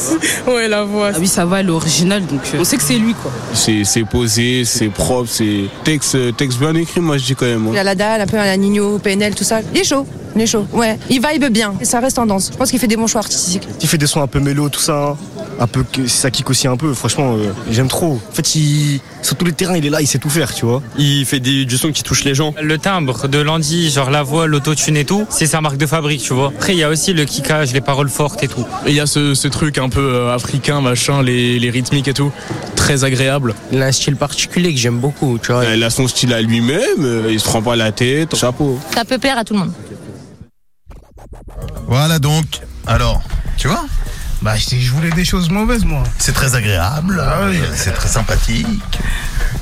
ouais, 0.47 0.67
la 0.67 0.83
voix. 0.83 1.11
Ah 1.13 1.17
oui, 1.19 1.27
ça 1.27 1.45
va, 1.45 1.63
originale, 1.63 2.25
donc 2.25 2.41
euh, 2.53 2.57
on 2.59 2.63
sait 2.65 2.75
que 2.77 2.83
c'est 2.83 2.97
lui, 2.97 3.13
quoi. 3.13 3.31
C'est 3.53 3.83
c'est 3.85 4.03
posé, 4.03 4.65
c'est 4.65 4.89
propre, 4.89 5.29
c'est 5.31 5.65
texte, 5.85 6.15
euh, 6.15 6.31
texte 6.33 6.59
bien 6.59 6.75
écrit, 6.75 6.99
moi 6.99 7.17
je 7.17 7.23
dis 7.23 7.35
quand 7.35 7.45
même. 7.45 7.65
hein. 7.67 7.71
Il 7.73 7.77
a 7.77 7.83
la 7.83 7.95
dalle, 7.95 8.21
un 8.21 8.27
peu 8.27 8.37
à 8.37 8.45
la 8.45 8.57
Nino, 8.57 8.99
PNL, 8.99 9.33
tout 9.35 9.43
ça. 9.45 9.61
Il 9.73 9.79
est 9.79 9.83
chaud, 9.85 10.05
il 10.35 10.41
est 10.41 10.47
chaud. 10.47 10.65
Ouais, 10.73 10.99
il 11.09 11.21
vibe 11.25 11.45
bien, 11.51 11.73
et 11.79 11.85
ça 11.85 11.99
reste 12.01 12.17
tendance. 12.17 12.49
Je 12.51 12.57
pense 12.57 12.69
qu'il 12.69 12.79
fait 12.79 12.87
des 12.87 12.97
bons 12.97 13.07
choix 13.07 13.21
artistiques. 13.21 13.67
Il 13.81 13.87
fait 13.87 13.97
des 13.97 14.07
sons 14.07 14.21
un 14.21 14.27
peu 14.27 14.39
mélo, 14.41 14.67
tout 14.69 14.81
ça. 14.81 15.09
hein. 15.11 15.17
Un 15.59 15.65
peu, 15.65 15.83
que- 15.83 16.05
ça 16.05 16.29
kick 16.29 16.47
aussi 16.51 16.67
un 16.67 16.77
peu. 16.77 16.93
Franchement, 16.93 17.33
euh, 17.35 17.51
j'aime 17.71 17.87
trop. 17.87 18.19
En 18.29 18.31
fait, 18.31 18.53
il, 18.55 18.99
sur 19.23 19.35
tous 19.35 19.45
les 19.45 19.53
terrains, 19.53 19.75
il 19.75 19.83
est 19.87 19.89
là, 19.89 20.01
il 20.01 20.05
sait 20.07 20.19
tout 20.19 20.29
faire, 20.29 20.53
tu 20.53 20.65
vois. 20.67 20.83
Il 20.99 21.25
fait 21.25 21.39
des- 21.39 21.65
du 21.65 21.77
son 21.77 21.91
qui 21.91 22.03
touche 22.03 22.23
les 22.25 22.35
gens. 22.35 22.53
Le 22.61 22.77
timbre 22.77 23.27
de 23.27 23.39
Landy, 23.39 23.89
genre 23.89 24.11
la 24.11 24.21
voix, 24.21 24.45
l'autotune 24.45 24.95
et 24.97 25.05
tout, 25.05 25.25
c'est 25.29 25.47
sa 25.47 25.59
marque 25.61 25.77
de 25.77 25.87
fabrique, 25.87 26.21
tu 26.21 26.33
vois. 26.35 26.49
Après, 26.55 26.73
il 26.73 26.79
y 26.79 26.83
a 26.83 26.89
aussi 26.89 27.11
le 27.13 27.25
les 27.73 27.81
paroles 27.81 28.09
fortes 28.09 28.43
et 28.43 28.47
tout. 28.47 28.65
Il 28.85 28.93
y 28.93 28.99
a 28.99 29.05
ce, 29.05 29.33
ce 29.33 29.47
truc 29.47 29.77
un 29.77 29.89
peu 29.89 30.01
euh, 30.13 30.33
africain, 30.33 30.81
machin, 30.81 31.21
les, 31.21 31.59
les 31.59 31.69
rythmiques 31.69 32.07
et 32.07 32.13
tout. 32.13 32.31
Très 32.75 33.03
agréable. 33.03 33.53
Il 33.71 33.81
a 33.81 33.85
un 33.87 33.91
style 33.91 34.15
particulier 34.15 34.73
que 34.73 34.79
j'aime 34.79 34.99
beaucoup, 34.99 35.39
tu 35.41 35.51
vois. 35.51 35.65
Il 35.65 35.83
a 35.83 35.89
son 35.89 36.07
style 36.07 36.33
à 36.33 36.41
lui-même, 36.41 36.79
euh, 36.99 37.29
il 37.31 37.39
se 37.39 37.45
prend 37.45 37.61
pas 37.61 37.75
la 37.75 37.91
tête, 37.91 38.35
chapeau. 38.35 38.79
Ça 38.93 39.05
peut 39.05 39.17
plaire 39.17 39.37
à 39.37 39.43
tout 39.43 39.53
le 39.53 39.59
monde. 39.59 39.73
Voilà 41.87 42.19
donc. 42.19 42.45
Alors, 42.85 43.21
tu 43.57 43.67
vois 43.67 43.85
Bah, 44.41 44.55
je 44.55 44.75
je 44.77 44.91
voulais 44.91 45.09
des 45.11 45.25
choses 45.25 45.49
mauvaises, 45.49 45.85
moi. 45.85 46.03
C'est 46.19 46.33
très 46.33 46.55
agréable, 46.55 47.21
Ah 47.23 47.47
oui. 47.49 47.57
c'est 47.75 47.91
très 47.93 48.09
sympathique. 48.09 48.67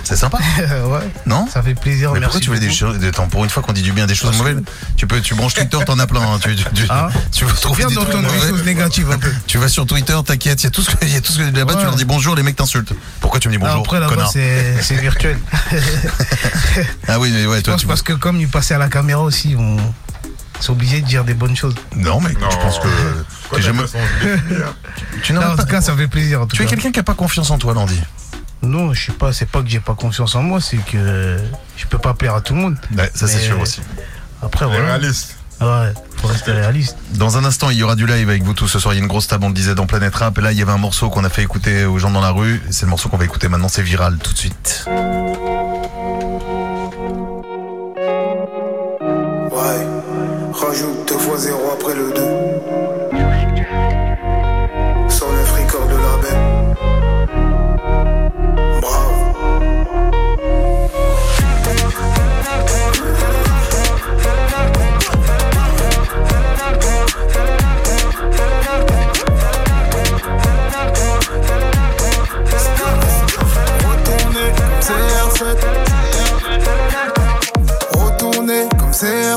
C'est 0.04 0.15
sympa. 0.15 0.38
ouais. 0.60 1.00
Non 1.25 1.48
Ça 1.51 1.62
fait 1.63 1.74
plaisir, 1.75 2.12
Mais 2.13 2.20
merci. 2.20 2.25
pourquoi 2.34 2.39
tu 2.42 2.48
voulais 2.48 2.60
des 2.60 2.72
choses 2.72 2.98
pour 3.32 3.44
une 3.44 3.50
fois 3.50 3.63
qu'on 3.63 3.74
dit 3.74 3.82
du 3.82 3.92
bien 3.92 4.06
des 4.06 4.15
choses 4.15 4.38
mauvaises, 4.38 4.62
tu 4.98 5.08
peux, 5.08 5.20
tu 5.22 5.34
branches 5.36 5.54
Twitter, 5.56 5.77
t'en 5.86 5.98
as 6.00 6.08
plein. 6.08 6.22
hein. 6.22 6.39
Tu, 6.42 6.56
tu, 6.56 6.63
tu, 6.74 6.86
Ah. 6.89 7.10
tu 7.32 7.46
vas 7.46 7.54
trouver 7.54 7.86
Viens 7.88 8.01
des 8.22 8.39
choses 8.48 8.63
négatives 8.65 9.10
un 9.12 9.18
peu. 9.18 9.32
Tu 9.48 9.58
vas 9.58 9.68
sur 9.68 9.86
Twitter, 9.86 10.15
t'inquiète, 10.25 10.62
il 10.62 10.65
y 10.65 10.68
a 10.68 10.72
tout 10.72 10.82
ce 10.82 10.92
que, 10.96 11.06
il 11.06 11.13
y 11.13 11.18
a 11.18 11.22
tout 11.22 11.32
ce 11.32 11.39
que 11.39 11.56
là-bas, 11.58 11.75
tu 11.75 11.84
leur 11.86 11.96
dis 11.96 12.06
bonjour, 12.06 12.36
les 12.36 12.44
mecs 12.44 12.56
t'insultent. 12.56 12.94
Pourquoi 13.20 13.39
tu 13.39 13.48
me 13.48 13.54
dis 13.54 13.58
bonjour, 13.60 13.80
Après, 13.82 14.00
là-bas, 14.00 14.30
c'est 14.32 14.96
virtuel. 14.96 15.38
Ah 17.08 17.20
oui, 17.20 17.32
mais 17.34 17.46
ouais, 17.46 17.58
Je 17.58 17.62
toi, 17.63 17.74
pense 17.74 17.82
tu 17.82 17.88
parce 17.88 18.01
que 18.01 18.13
comme 18.13 18.39
il 18.39 18.48
passait 18.50 18.74
à 18.74 18.77
la 18.77 18.89
caméra 18.89 19.22
aussi, 19.22 19.56
on 19.58 19.77
c'est 20.60 20.70
obligé 20.70 21.01
de 21.01 21.06
dire 21.06 21.24
des 21.25 21.34
bonnes 21.34 21.56
choses. 21.56 21.75
Non, 21.96 22.20
mais 22.22 22.30
je 22.32 22.56
pense 22.58 22.80
que 22.80 23.62
jamais. 23.62 23.84
Tu 25.22 25.34
n'en 25.34 25.42
Non, 25.42 25.48
as 25.48 25.51
en 25.51 25.56
pas- 25.56 25.63
tout 25.63 25.70
cas, 25.70 25.82
ça 25.82 25.96
fait 25.96 26.08
plaisir. 26.08 26.42
En 26.42 26.48
tout 26.48 26.56
Tu 26.56 26.63
es 26.63 26.65
quelqu'un 26.65 26.92
qui 26.92 27.00
a 27.00 27.04
pas 27.04 27.13
confiance 27.13 27.51
en 27.51 27.58
toi, 27.58 27.74
Landy. 27.74 28.00
Non, 28.62 28.93
je 28.93 29.07
sais 29.07 29.12
pas. 29.12 29.31
C'est 29.33 29.45
pas 29.50 29.62
que 29.62 29.69
j'ai 29.69 29.79
pas 29.79 29.95
confiance 29.95 30.35
en 30.35 30.41
moi, 30.41 30.59
c'est 30.62 30.77
que 30.77 31.38
je 31.77 31.85
peux 31.85 32.00
pas 32.00 32.13
plaire 32.13 32.35
à 32.35 32.41
tout 32.41 32.53
le 32.53 32.62
monde. 32.62 32.77
Ouais, 32.97 33.09
ça, 33.13 33.27
c'est 33.27 33.39
sûr 33.39 33.59
aussi. 33.59 33.81
Après, 34.41 34.65
voilà. 34.65 34.85
Réaliste. 34.85 35.38
Ouais, 35.62 35.93
faut 36.17 36.27
rester 36.27 36.51
réaliste. 36.51 36.97
Dans 37.12 37.38
un 37.38 37.45
instant, 37.45 37.69
il 37.69 37.77
y 37.77 37.83
aura 37.83 37.95
du 37.95 38.05
live 38.05 38.27
avec 38.29 38.43
vous 38.43 38.53
tous 38.53 38.67
ce 38.67 38.77
soir. 38.77 38.93
Il 38.93 38.97
y 38.97 39.00
a 39.00 39.03
une 39.03 39.07
grosse 39.07 39.27
table, 39.27 39.45
on 39.45 39.47
le 39.47 39.53
disait, 39.53 39.74
dans 39.74 39.85
Planète 39.85 40.13
Rap. 40.15 40.38
Et 40.38 40.41
là, 40.41 40.51
il 40.51 40.57
y 40.57 40.62
avait 40.62 40.74
un 40.74 40.77
morceau 40.77 41.09
qu'on 41.09 41.24
a 41.24 41.29
fait 41.29 41.43
écouter 41.43 41.85
aux 41.85 41.97
gens 41.97 42.12
dans 42.12 42.19
la 42.19 42.31
rue. 42.31 42.62
C'est 42.71 42.85
le 42.85 42.89
morceau 42.89 43.07
qu'on 43.07 43.17
va 43.17 43.24
écouter 43.24 43.47
maintenant. 43.47 43.69
C'est 43.69 43.81
viral 43.81 44.17
tout 44.17 44.33
de 44.33 44.38
suite. 44.38 44.85
Ouais, 49.51 49.88
rajoute 50.51 51.07
deux 51.07 51.17
fois 51.17 51.38
zéro 51.38 51.71
après 51.74 51.95
le 51.95 52.12
2. 52.13 52.21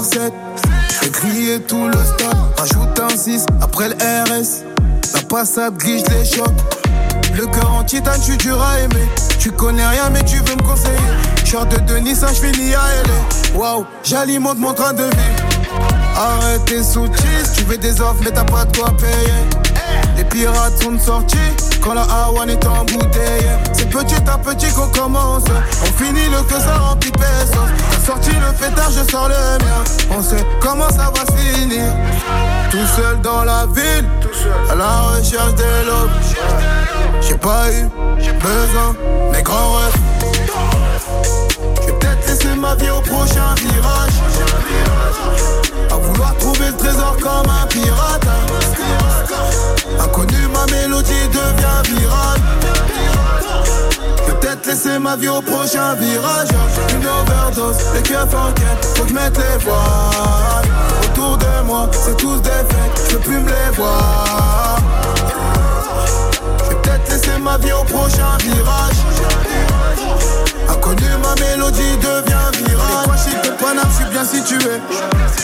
7, 0.03 0.33
J'ai 1.03 1.11
grillé 1.11 1.61
tout 1.61 1.87
le 1.87 1.93
stop, 1.93 2.37
rajoute 2.57 3.01
un 3.01 3.17
6 3.17 3.47
après 3.61 3.89
le 3.89 3.95
RS. 3.95 4.63
La 5.15 5.23
passade 5.23 5.77
glitch 5.77 6.05
les 6.11 6.25
chocs. 6.25 6.47
Le 7.35 7.47
cœur 7.47 7.73
en 7.73 7.85
titane, 7.85 8.21
tu 8.25 8.37
dur 8.37 8.61
à 8.63 8.79
aimer. 8.81 9.09
Tu 9.39 9.51
connais 9.51 9.87
rien, 9.87 10.11
mais 10.11 10.23
tu 10.25 10.37
veux 10.37 10.55
me 10.57 10.63
conseiller. 10.63 10.97
Short 11.45 11.69
de 11.69 11.79
Denis, 11.93 12.15
ça 12.15 12.29
j'finis 12.33 12.75
à 12.75 12.83
LA. 13.03 13.59
Waouh, 13.59 13.87
j'alimente 14.03 14.59
mon 14.59 14.73
train 14.73 14.93
de 14.93 15.05
vie. 15.05 15.69
Arrête 16.17 16.65
tes 16.65 16.83
sous 16.83 17.09
tu 17.09 17.65
veux 17.65 17.79
des 17.79 18.01
offres, 18.01 18.21
mais 18.25 18.31
t'as 18.31 18.45
pas 18.45 18.65
de 18.65 18.77
quoi 18.77 18.93
payer. 18.97 19.68
Les 20.17 20.25
pirates 20.25 20.83
sont 20.83 20.99
sortis 20.99 21.37
quand 21.81 21.95
la 21.95 22.03
Hawan 22.03 22.49
est 22.51 22.67
embouteillée. 22.67 23.57
C'est 23.73 23.89
petit 23.89 24.17
à 24.29 24.39
petit 24.39 24.73
qu'on 24.73 24.89
commence. 24.89 25.45
On 25.83 26.05
finit 26.05 26.29
le 26.29 26.43
que 26.43 26.61
ça 26.61 26.77
remplit 26.77 27.11
de 27.11 27.19
pesos. 27.19 28.05
Sorti 28.05 28.31
le 28.31 28.53
pétard, 28.59 28.91
je 28.91 29.11
sors 29.11 29.29
le 29.29 29.65
mien. 29.65 29.85
On 30.11 30.23
sait 30.23 30.45
comment 30.61 30.89
ça 30.91 31.13
va 31.15 31.37
finir. 31.37 31.93
Tout 32.71 32.87
seul 32.97 33.21
dans 33.23 33.45
la 33.45 33.67
ville, 33.67 34.09
à 34.71 34.75
la 34.75 35.01
recherche 35.01 35.55
des 35.55 35.87
lobes. 35.87 36.11
J'ai 37.21 37.35
pas 37.35 37.71
eu 37.71 37.89
besoin, 38.41 38.95
mes 39.33 39.43
grands 39.43 39.73
rêves. 39.75 40.18
Ma 42.69 42.75
vie 42.75 42.91
au 42.91 43.01
prochain 43.01 43.55
virage. 43.57 44.13
À 45.91 45.95
vouloir 45.95 46.37
trouver 46.37 46.67
le 46.67 46.77
trésor 46.77 47.17
comme 47.17 47.51
un 47.51 47.67
pirate. 47.67 48.29
Inconnu, 49.99 50.49
ma 50.53 50.67
mélodie 50.67 51.29
devient 51.29 51.99
virale. 51.99 52.41
Peut-être 54.27 54.67
laissé 54.67 54.99
ma 54.99 55.17
vie 55.17 55.31
au 55.31 55.41
prochain 55.41 55.95
virage. 55.95 56.49
Une 56.95 57.07
overdose, 57.07 57.79
les 57.95 58.03
keufs 58.03 58.35
en 58.35 58.53
faut 58.95 59.03
que 59.03 59.09
je 59.09 59.15
mette 59.15 59.39
les 59.39 59.65
voiles. 59.65 60.69
Autour 61.05 61.39
de 61.39 61.63
moi, 61.65 61.89
c'est 61.91 62.19
tous 62.19 62.39
des 62.43 62.51
fêtes, 62.51 63.09
je 63.09 63.17
peux 63.17 63.23
plus 63.23 63.41
me 63.41 63.49
les 63.49 63.77
voir. 63.77 64.77
Laissé 67.19 67.39
ma 67.41 67.59
vie 67.59 67.73
au 67.73 67.83
prochain 67.83 68.37
virage. 68.45 68.95
Inconnu, 70.69 71.03
ma 71.21 71.35
mélodie 71.43 71.97
devient 71.97 72.65
virale. 72.65 73.07
Moi, 73.07 73.17
chic 73.17 73.43
de 73.43 73.51
Paname, 73.61 73.87
je 73.91 73.97
suis 73.97 74.05
bien 74.13 74.25
situé. 74.25 74.71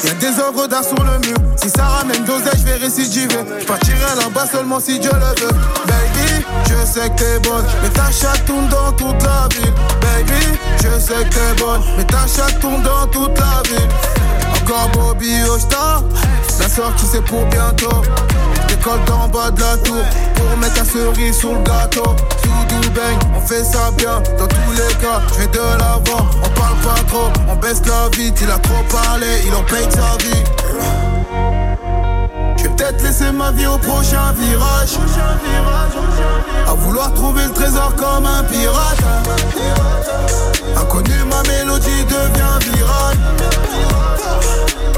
Y'a 0.05 0.15
des 0.15 0.39
œuvres 0.39 0.69
d'art 0.69 0.85
sur 0.85 1.03
le 1.03 1.19
mur. 1.27 1.37
Si 1.57 1.69
ça 1.71 1.85
ramène 1.85 2.25
d'oseille, 2.25 2.53
je 2.59 2.65
vais 2.65 2.77
récidiver. 2.77 3.41
Je 3.59 3.65
partirai 3.65 4.15
là-bas 4.21 4.47
seulement 4.47 4.79
si 4.79 5.01
Dieu 5.01 5.11
le 5.13 5.43
veut. 5.43 5.53
Baby, 5.87 6.45
je 6.69 6.87
sais 6.87 7.11
que 7.11 7.17
t'es 7.17 7.41
bonne. 7.41 7.65
Mais 7.83 7.89
ta 7.89 8.09
chatte 8.13 8.45
tourne 8.47 8.69
dans 8.69 8.93
toute 8.93 9.23
la 9.25 9.49
ville. 9.51 9.75
Baby, 10.01 10.59
je 10.77 11.01
sais 11.01 11.25
que 11.25 11.35
t'es 11.35 11.61
bonne. 11.61 11.83
Mais 11.97 12.05
ta 12.05 12.25
chatte 12.29 12.61
tourne 12.61 12.83
dans 12.83 13.07
toute 13.09 13.37
la 13.37 13.63
ville. 13.69 13.89
Encore 14.63 14.91
Bobby 14.91 15.43
Oshta. 15.51 16.03
La 16.61 16.69
sortie, 16.69 17.07
c'est 17.11 17.25
pour 17.25 17.45
bientôt. 17.47 18.03
Décolle 18.85 19.05
d'en 19.07 19.29
bas 19.29 19.51
de 19.51 19.61
la 19.61 19.79
tour. 19.79 20.05
Pour 20.35 20.59
mettre 20.59 20.77
la 20.77 20.85
cerise 20.85 21.39
sur 21.39 21.55
le 21.55 21.63
gâteau. 21.63 22.03
Doudou 22.43 22.91
bang, 22.91 23.19
on 23.35 23.41
fait 23.41 23.65
ça 23.65 23.91
bien. 23.97 24.21
Dans 24.39 24.47
tous 24.47 24.73
les 24.73 24.95
cas, 24.97 25.23
je 25.33 25.41
vais 25.41 25.47
de 25.47 25.59
l'avant. 25.59 26.29
On 26.43 26.51
parle 26.51 26.77
pas 26.85 27.03
trop, 27.09 27.33
on 27.49 27.57
baisse 27.57 27.81
la 27.87 28.15
vite. 28.15 28.39
Il 28.43 28.51
a 28.51 28.59
trop 28.59 28.83
parlé, 28.91 29.27
il 29.47 29.55
en 29.55 29.63
paye 29.63 29.89
sa 29.91 30.19
vie. 30.23 31.14
Laisser 33.17 33.31
ma 33.31 33.53
vie 33.53 33.69
au 33.69 33.79
prochain 33.79 34.35
virage. 34.37 34.99
À 36.67 36.73
vouloir 36.73 37.15
trouver 37.15 37.45
le 37.45 37.53
trésor 37.53 37.95
comme 37.95 38.27
un 38.27 38.43
pirate. 38.43 39.05
Inconnu, 40.77 41.23
ma 41.31 41.41
mélodie 41.49 42.05
devient 42.07 42.59
virale. 42.73 43.17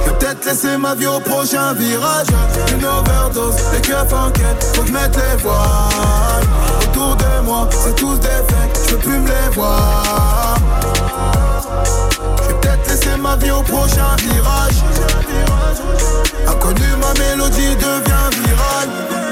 Peut-être 0.07 0.46
laisser 0.46 0.79
ma 0.79 0.94
vie 0.94 1.07
au 1.07 1.20
prochain 1.20 1.74
virage. 1.74 2.29
Une 2.72 2.87
overdose, 2.87 3.57
les 3.74 3.83
keufs 3.83 4.12
en 4.14 4.31
quête, 4.31 4.64
faut 4.74 4.81
que 4.81 4.88
je 4.88 4.92
mette 4.94 5.14
les 5.14 5.37
voiles. 5.42 6.46
Autour 6.85 7.16
de 7.16 7.44
moi, 7.44 7.68
c'est 7.70 7.96
tous 7.96 8.18
des 8.18 8.29
fakes, 8.29 8.79
je 8.87 8.94
peux 8.94 8.96
plus 8.96 9.18
me 9.18 9.29
les 9.29 9.55
voir 9.55 10.57
ma 13.26 13.36
vie 13.36 13.50
au 13.50 13.62
prochain 13.62 14.14
virage. 14.22 14.82
Inconnu, 16.46 16.88
ma 17.00 17.12
mélodie 17.20 17.74
devient 17.76 18.30
virale. 18.44 19.25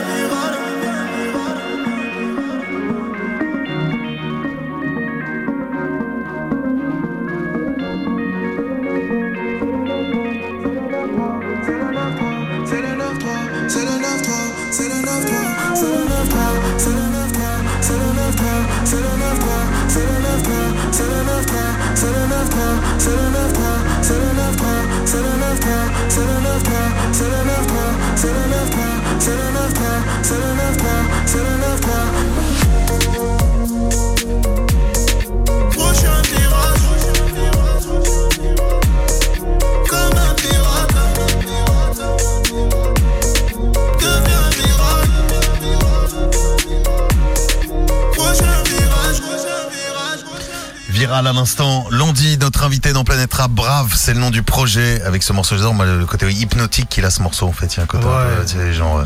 À 51.15 51.23
l'instant. 51.23 51.87
Landy, 51.91 52.39
notre 52.39 52.65
invité 52.65 52.93
dans 52.93 53.05
Planète 53.05 53.33
Rap, 53.35 53.51
Brave, 53.53 53.93
c'est 53.95 54.15
le 54.15 54.19
nom 54.21 54.31
du 54.31 54.43
projet. 54.43 55.01
Avec 55.03 55.23
ce 55.23 55.33
morceau, 55.33 55.55
moi, 55.73 55.87
le 55.87 56.05
côté 56.07 56.29
hypnotique 56.31 56.89
qu'il 56.89 57.05
a 57.05 57.11
ce 57.11 57.23
morceau 57.23 57.47
en 57.47 57.53
fait. 57.53 57.73
Il 57.73 57.77
y 57.77 57.81
a 57.81 57.85
un 57.85 57.87
côté 57.87 58.05
un 58.05 58.09
Ouais. 58.09 58.45
peu, 58.53 58.73
genre. 58.73 58.99
euh, 58.99 59.05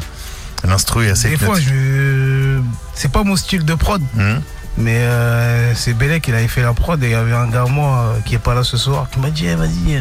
L'instru 0.66 1.06
est 1.06 1.10
assez 1.10 1.28
Des 1.28 1.36
fois, 1.36 1.60
je. 1.60 2.60
C'est 2.94 3.12
pas 3.12 3.24
mon 3.24 3.36
style 3.36 3.64
de 3.64 3.74
prod. 3.74 4.00
Mhm. 4.14 4.40
Mais 4.78 4.96
euh, 5.02 5.74
c'est 5.74 5.92
Bélec 5.92 6.22
qui 6.24 6.32
avait 6.32 6.48
fait 6.48 6.62
la 6.62 6.72
prod 6.72 7.00
et 7.02 7.06
il 7.08 7.12
y 7.12 7.14
avait 7.14 7.32
un 7.34 7.46
gars, 7.48 7.64
moi, 7.66 8.14
euh, 8.16 8.20
qui 8.24 8.34
est 8.36 8.38
pas 8.38 8.54
là 8.54 8.64
ce 8.64 8.76
soir, 8.78 9.08
qui 9.12 9.18
m'a 9.20 9.30
dit 9.30 9.46
Eh, 9.46 9.54
vas-y, 9.54 9.96
euh, 9.96 10.00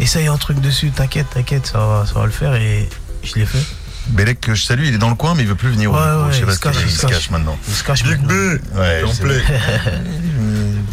essaye 0.00 0.26
un 0.28 0.36
truc 0.38 0.60
dessus, 0.60 0.90
t'inquiète, 0.92 1.26
t'inquiète, 1.34 1.66
ça 1.66 1.78
va, 1.78 2.04
ça 2.06 2.18
va 2.18 2.24
le 2.24 2.32
faire. 2.32 2.54
Et 2.54 2.88
je 3.22 3.34
l'ai 3.34 3.44
fait. 3.46 3.62
Bélec, 4.08 4.40
que 4.40 4.54
je 4.54 4.64
salue, 4.64 4.84
il 4.84 4.94
est 4.94 4.98
dans 4.98 5.08
le 5.10 5.16
coin, 5.16 5.34
mais 5.34 5.42
il 5.42 5.48
veut 5.48 5.56
plus 5.56 5.70
venir. 5.70 5.90
au 5.92 5.94
Ouais, 5.94 6.00
micro. 6.00 6.22
ouais, 6.22 6.28
je 6.30 6.34
sais 6.36 6.40
il 6.40 6.46
pas 6.46 6.52
se 6.54 6.60
cache, 6.60 6.76
il 6.80 6.86
il 6.90 6.96
se 6.96 7.06
cache. 7.06 7.30
maintenant. 7.30 7.58
Il 7.68 7.74
se 7.74 7.82
cache 7.84 8.04
Big. 8.04 8.20
B, 8.20 8.30
Ouais. 8.76 9.02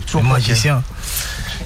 Toujours 0.05 0.23
magicien. 0.23 0.83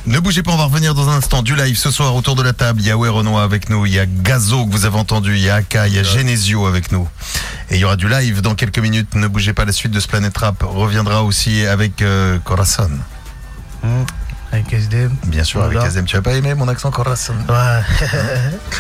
Ne 0.06 0.20
bougez 0.20 0.42
pas, 0.44 0.52
on 0.52 0.58
va 0.58 0.66
revenir 0.66 0.94
dans 0.96 1.10
un 1.10 1.18
instant 1.18 1.42
du 1.44 1.56
live 1.56 1.78
ce 1.78 1.92
soir 1.92 2.16
autour 2.16 2.36
de 2.36 2.44
la 2.44 2.54
table. 2.54 2.80
Il 2.82 2.88
y 2.88 2.92
a 2.92 2.96
Renoir 2.96 3.44
avec 3.44 3.70
nous, 3.70 3.86
il 3.86 3.94
y 3.94 4.00
a 4.00 4.06
Gazo 4.06 4.66
que 4.66 4.72
vous 4.72 4.86
avez 4.86 4.98
entendu, 4.98 5.36
il 5.36 5.42
y 5.44 5.50
a 5.50 5.56
Aka, 5.56 5.88
il 5.88 5.96
y 5.96 6.00
a 6.00 6.04
Genesio 6.04 6.66
avec 6.66 6.92
nous. 6.92 7.08
Et 7.70 7.76
il 7.76 7.82
y 7.82 7.84
aura 7.86 7.98
du 7.98 8.08
live 8.08 8.42
dans 8.42 8.56
quelques 8.56 8.80
minutes. 8.80 9.16
Ne 9.16 9.28
bougez 9.28 9.54
pas, 9.54 9.66
la 9.66 9.74
suite 9.74 9.92
de 9.92 10.00
ce 10.00 10.08
Planet 10.08 10.36
Rap 10.38 10.64
reviendra 10.64 11.24
aussi 11.24 11.66
avec 11.66 12.02
euh, 12.02 12.40
Corazon. 12.44 12.90
Hum, 13.84 14.06
Avec 14.54 14.72
SDM. 14.72 15.12
Bien 15.26 15.44
sûr, 15.44 15.62
avec. 15.62 15.78
Azem. 15.80 16.06
Tu 16.06 16.16
as 16.16 16.22
pas 16.22 16.34
aimé 16.34 16.54
mon 16.54 16.68
accent 16.70 16.90
Corazon 16.90 17.36
Ouais. 17.50 17.82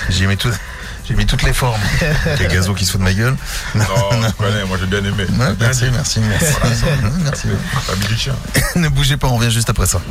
J'ai 0.10 0.28
mis, 0.28 0.38
tout- 0.38 0.50
j'ai 1.08 1.16
mis 1.16 1.26
toutes 1.26 1.44
les 1.44 1.54
formes. 1.54 1.80
Les 2.40 2.48
Gazo 2.48 2.74
qui 2.74 2.86
se 2.86 2.92
fout 2.92 3.00
de 3.00 3.06
ma 3.06 3.14
gueule. 3.14 3.36
Non, 3.76 3.84
je 4.12 4.34
connais, 4.34 4.66
moi 4.66 4.78
j'ai 4.80 4.88
bien 4.88 5.00
aimé. 5.00 5.26
Ouais, 5.40 5.56
merci, 5.60 5.86
merci, 5.92 6.20
merci. 6.20 6.54
merci. 7.24 7.48
L'habit 7.88 8.08
du 8.08 8.18
chien. 8.18 8.36
ne 8.76 8.90
bougez 8.90 9.18
pas, 9.18 9.28
on 9.28 9.38
revient 9.38 9.52
juste 9.52 9.70
après 9.70 9.86
ça. 9.86 10.02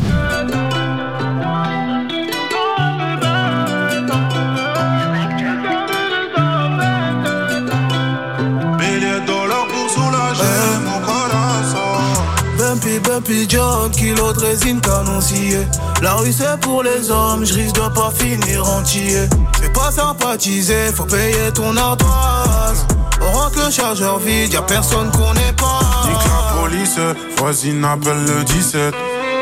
Bumpy, 13.00 13.46
John, 13.48 13.90
kilo 13.90 14.32
de 14.32 14.40
résine 14.40 14.80
canoncier. 14.80 15.66
La 16.02 16.14
rue 16.14 16.32
c'est 16.32 16.58
pour 16.60 16.82
les 16.82 17.10
hommes, 17.10 17.44
je 17.44 17.54
risque 17.54 17.74
de 17.74 17.88
pas 17.88 18.10
finir 18.10 18.66
entier. 18.66 19.28
Pas 19.76 19.90
sympathiser, 19.92 20.90
faut 20.94 21.04
payer 21.04 21.52
ton 21.52 21.76
ardoise. 21.76 22.86
On 23.20 23.30
rentre 23.38 23.58
le 23.62 23.70
chargeur 23.70 24.18
vide, 24.18 24.52
y'a 24.54 24.62
personne 24.62 25.10
qu'on 25.10 25.34
n'est 25.34 25.52
pas. 25.52 25.80
Nique 26.08 26.24
la 26.24 26.62
police, 26.62 26.98
voisine 27.36 27.84
appelle 27.84 28.24
le 28.24 28.42
17. 28.44 28.94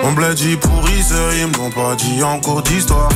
On 0.02 0.12
bled 0.12 0.34
dit 0.34 0.56
pourrisse, 0.56 1.12
ils 1.38 1.46
me 1.46 1.56
l'ont 1.56 1.70
pas 1.70 1.94
dit 1.94 2.22
en 2.24 2.40
cours 2.40 2.62
d'histoire. 2.62 3.08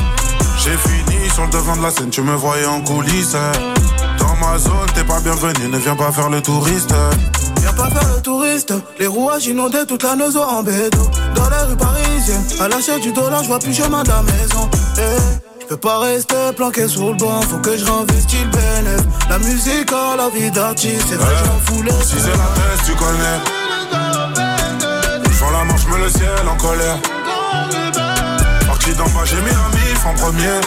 J'ai 0.63 0.77
fini 0.77 1.29
sur 1.29 1.43
le 1.43 1.51
devant 1.51 1.75
de 1.75 1.83
la 1.83 1.91
scène, 1.91 2.09
tu 2.09 2.21
me 2.21 2.35
voyais 2.35 2.65
en 2.65 2.81
coulisses. 2.81 3.35
Dans 4.17 4.35
ma 4.37 4.57
zone, 4.57 4.87
t'es 4.95 5.03
pas 5.03 5.19
bienvenu, 5.19 5.67
ne 5.67 5.77
viens 5.77 5.95
pas 5.97 6.13
faire 6.13 6.29
le 6.29 6.41
touriste. 6.41 6.93
Viens 7.59 7.73
pas 7.73 7.89
faire 7.89 8.15
le 8.15 8.21
touriste, 8.21 8.73
les 8.97 9.07
rouages 9.07 9.45
inondés 9.45 9.85
toute 9.85 10.03
la 10.03 10.15
neuzo 10.15 10.41
en 10.41 10.63
bédo. 10.63 11.09
Dans 11.35 11.49
les 11.49 11.63
rues 11.69 11.77
parisiennes, 11.77 12.45
à 12.61 12.69
l'achat 12.69 12.97
du 12.97 13.11
dollar, 13.11 13.43
je 13.43 13.49
vois 13.49 13.59
plus 13.59 13.73
chemin 13.73 14.03
de 14.03 14.09
la 14.09 14.21
maison. 14.21 14.69
Eh, 14.97 15.48
peux 15.69 15.77
pas 15.77 15.99
rester 15.99 16.51
planqué 16.55 16.87
sous 16.87 17.09
le 17.09 17.13
banc, 17.13 17.41
faut 17.41 17.59
que 17.59 17.77
je 17.77 17.85
réinvestisse 17.85 18.39
le 18.39 18.49
bénéf. 18.49 19.01
La 19.29 19.37
musique 19.37 19.91
a 19.91 20.15
la 20.17 20.29
vie 20.29 20.49
d'artiste, 20.49 21.05
c'est 21.07 21.15
vrai, 21.15 21.35
je 21.37 21.45
m'en 21.45 21.59
fous 21.59 21.83
les 21.83 21.91
Si 22.03 22.19
c'est 22.19 22.31
la 22.31 22.49
tête, 22.57 22.85
tu 22.85 22.93
connais. 22.95 23.39
J'vends 25.31 25.51
la 25.51 25.63
manche, 25.65 25.85
me 25.85 25.97
le 25.99 26.09
ciel 26.09 26.47
en 26.51 26.57
colère. 26.57 26.97
Parti 28.65 28.95
d'en 28.95 29.03
bas, 29.09 29.25
j'ai 29.25 29.35
mis 29.35 29.51
la 29.51 29.69
mif 29.77 30.05
en 30.07 30.13
premier. 30.15 30.59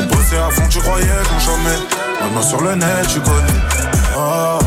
On 0.00 0.14
bossait 0.14 0.36
à 0.36 0.50
fond, 0.50 0.68
tu 0.68 0.78
croyais 0.80 1.06
qu'on 1.06 1.40
chômait. 1.40 1.80
Maintenant 2.20 2.42
sur 2.42 2.60
le 2.60 2.74
net, 2.74 3.08
tu 3.08 3.20
connais. 3.20 3.60
Oh. 4.18 4.58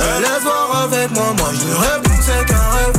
Elle 0.00 0.22
laisse 0.22 0.42
voir 0.42 0.84
avec 0.84 1.10
moi, 1.10 1.34
moi 1.36 1.48
je 1.52 1.66
lui 1.66 1.74
réponds 1.74 2.22
c'est 2.22 2.46
qu'un 2.46 2.68
rêve. 2.76 2.98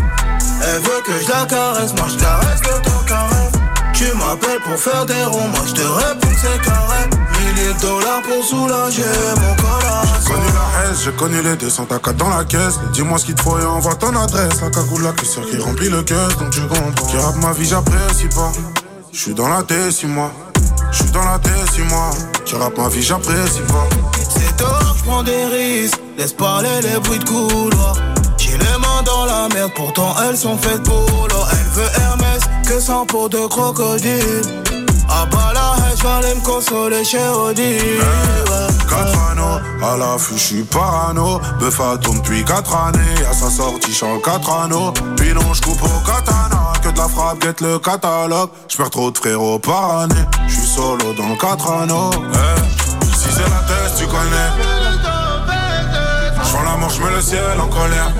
Elle 0.61 0.81
veut 0.81 1.01
que 1.03 1.13
je 1.23 1.29
la 1.31 1.45
caresse, 1.47 1.93
moi 1.95 2.05
je 2.07 2.17
caresse 2.17 2.61
le 2.61 2.81
temps 2.83 3.03
qu'un 3.07 3.27
rêve. 3.35 3.56
Tu 3.97 4.05
m'appelles 4.15 4.61
pour 4.63 4.77
faire 4.77 5.07
des 5.07 5.23
ronds, 5.23 5.47
moi 5.47 5.61
je 5.65 5.73
te 5.73 5.81
réponds 5.81 6.27
c'est 6.39 6.47
rêve. 6.49 7.09
Milliers 7.39 7.73
de 7.73 7.81
dollars 7.81 8.21
pour 8.21 8.43
soulager 8.45 9.01
mon 9.01 9.55
J'ai 10.21 10.31
connu 10.33 10.45
la 10.53 10.85
haine, 10.85 10.95
j'ai 11.03 11.11
connu 11.13 11.41
les 11.41 11.55
200 11.55 11.87
AK 11.89 12.15
dans 12.15 12.29
la 12.29 12.45
caisse. 12.45 12.79
Dis-moi 12.93 13.17
ce 13.17 13.25
qu'il 13.25 13.33
te 13.33 13.41
faut 13.41 13.57
et 13.57 13.65
envoie 13.65 13.95
ton 13.95 14.15
adresse. 14.15 14.61
La 14.61 14.69
cagoule, 14.69 15.01
la 15.01 15.13
caissière 15.13 15.45
qui 15.47 15.57
remplit 15.57 15.89
le 15.89 16.03
caisse, 16.03 16.37
donc 16.37 16.51
tu 16.51 16.61
comprends. 16.61 17.07
Qui 17.07 17.17
rappe 17.17 17.37
ma 17.37 17.53
vie, 17.53 17.65
j'apprécie 17.65 18.27
pas. 18.27 18.51
Je 19.11 19.19
suis 19.19 19.33
dans 19.33 19.47
la 19.47 19.63
tête, 19.63 19.91
si 19.91 20.05
moi. 20.05 20.31
Je 20.91 20.97
suis 20.97 21.11
dans 21.11 21.25
la 21.25 21.39
tête, 21.39 21.71
si 21.73 21.81
moi. 21.81 22.11
Qui 22.45 22.55
rappe 22.55 22.77
ma 22.77 22.89
vie, 22.89 23.01
j'apprécie 23.01 23.61
pas. 23.61 23.87
C'est 24.29 24.57
tort, 24.57 24.95
je 24.95 25.03
prends 25.05 25.23
des 25.23 25.45
risques, 25.45 25.99
laisse 26.19 26.33
parler 26.33 26.81
les 26.83 26.99
bruits 26.99 27.17
de 27.17 27.25
couloir. 27.25 27.95
Les 28.59 28.77
mains 28.79 29.03
dans 29.05 29.25
la 29.25 29.47
merde, 29.53 29.71
pourtant 29.75 30.15
elles 30.27 30.37
sont 30.37 30.57
faites 30.57 30.83
pour 30.83 31.27
l'or. 31.29 31.47
Elle 31.51 31.81
veut 31.81 31.89
Hermès, 32.01 32.41
que 32.67 32.79
sans 32.79 33.05
peau 33.05 33.29
de 33.29 33.45
crocodile. 33.47 34.41
Ah 35.09 35.25
bah 35.31 35.51
la 35.53 35.75
haine, 35.77 36.11
aller 36.17 36.35
me 36.35 36.41
consoler 36.41 37.03
chez 37.03 37.27
Odile. 37.29 38.01
Quatre 38.89 39.31
anneaux, 39.31 39.59
à 39.81 39.97
l'affût, 39.97 40.37
je 40.37 40.43
suis 40.43 40.63
parano. 40.63 41.39
Bœuf 41.59 41.79
à 41.79 41.97
tourne 41.97 42.17
depuis 42.17 42.43
4 42.43 42.75
années. 42.75 43.25
À 43.29 43.33
sa 43.33 43.49
sortie, 43.49 43.93
change 43.93 44.21
4 44.21 44.49
anneaux. 44.51 44.91
Puis 45.15 45.33
non, 45.33 45.53
je 45.53 45.61
coupe 45.61 45.81
au 45.81 46.05
katana. 46.05 46.73
Que 46.81 46.89
de 46.89 46.97
la 46.97 47.07
frappe, 47.07 47.39
guette 47.39 47.61
le 47.61 47.79
catalogue. 47.79 48.49
Je 48.67 48.77
perds 48.77 48.89
trop 48.89 49.11
de 49.11 49.17
frérots 49.17 49.59
par 49.59 49.99
année. 49.99 50.15
Je 50.47 50.53
suis 50.53 50.67
solo 50.67 51.13
dans 51.17 51.29
le 51.29 51.37
4 51.37 51.71
anneaux. 51.71 52.11
Eh, 52.13 53.15
si 53.15 53.29
c'est 53.31 53.49
la 53.49 53.63
tête, 53.67 53.93
tu 53.97 54.05
connais. 54.07 54.51
Je 56.43 56.65
la 56.65 56.77
manche, 56.77 56.99
mets 56.99 57.15
le 57.15 57.21
ciel 57.21 57.59
en 57.61 57.67
colère. 57.67 58.11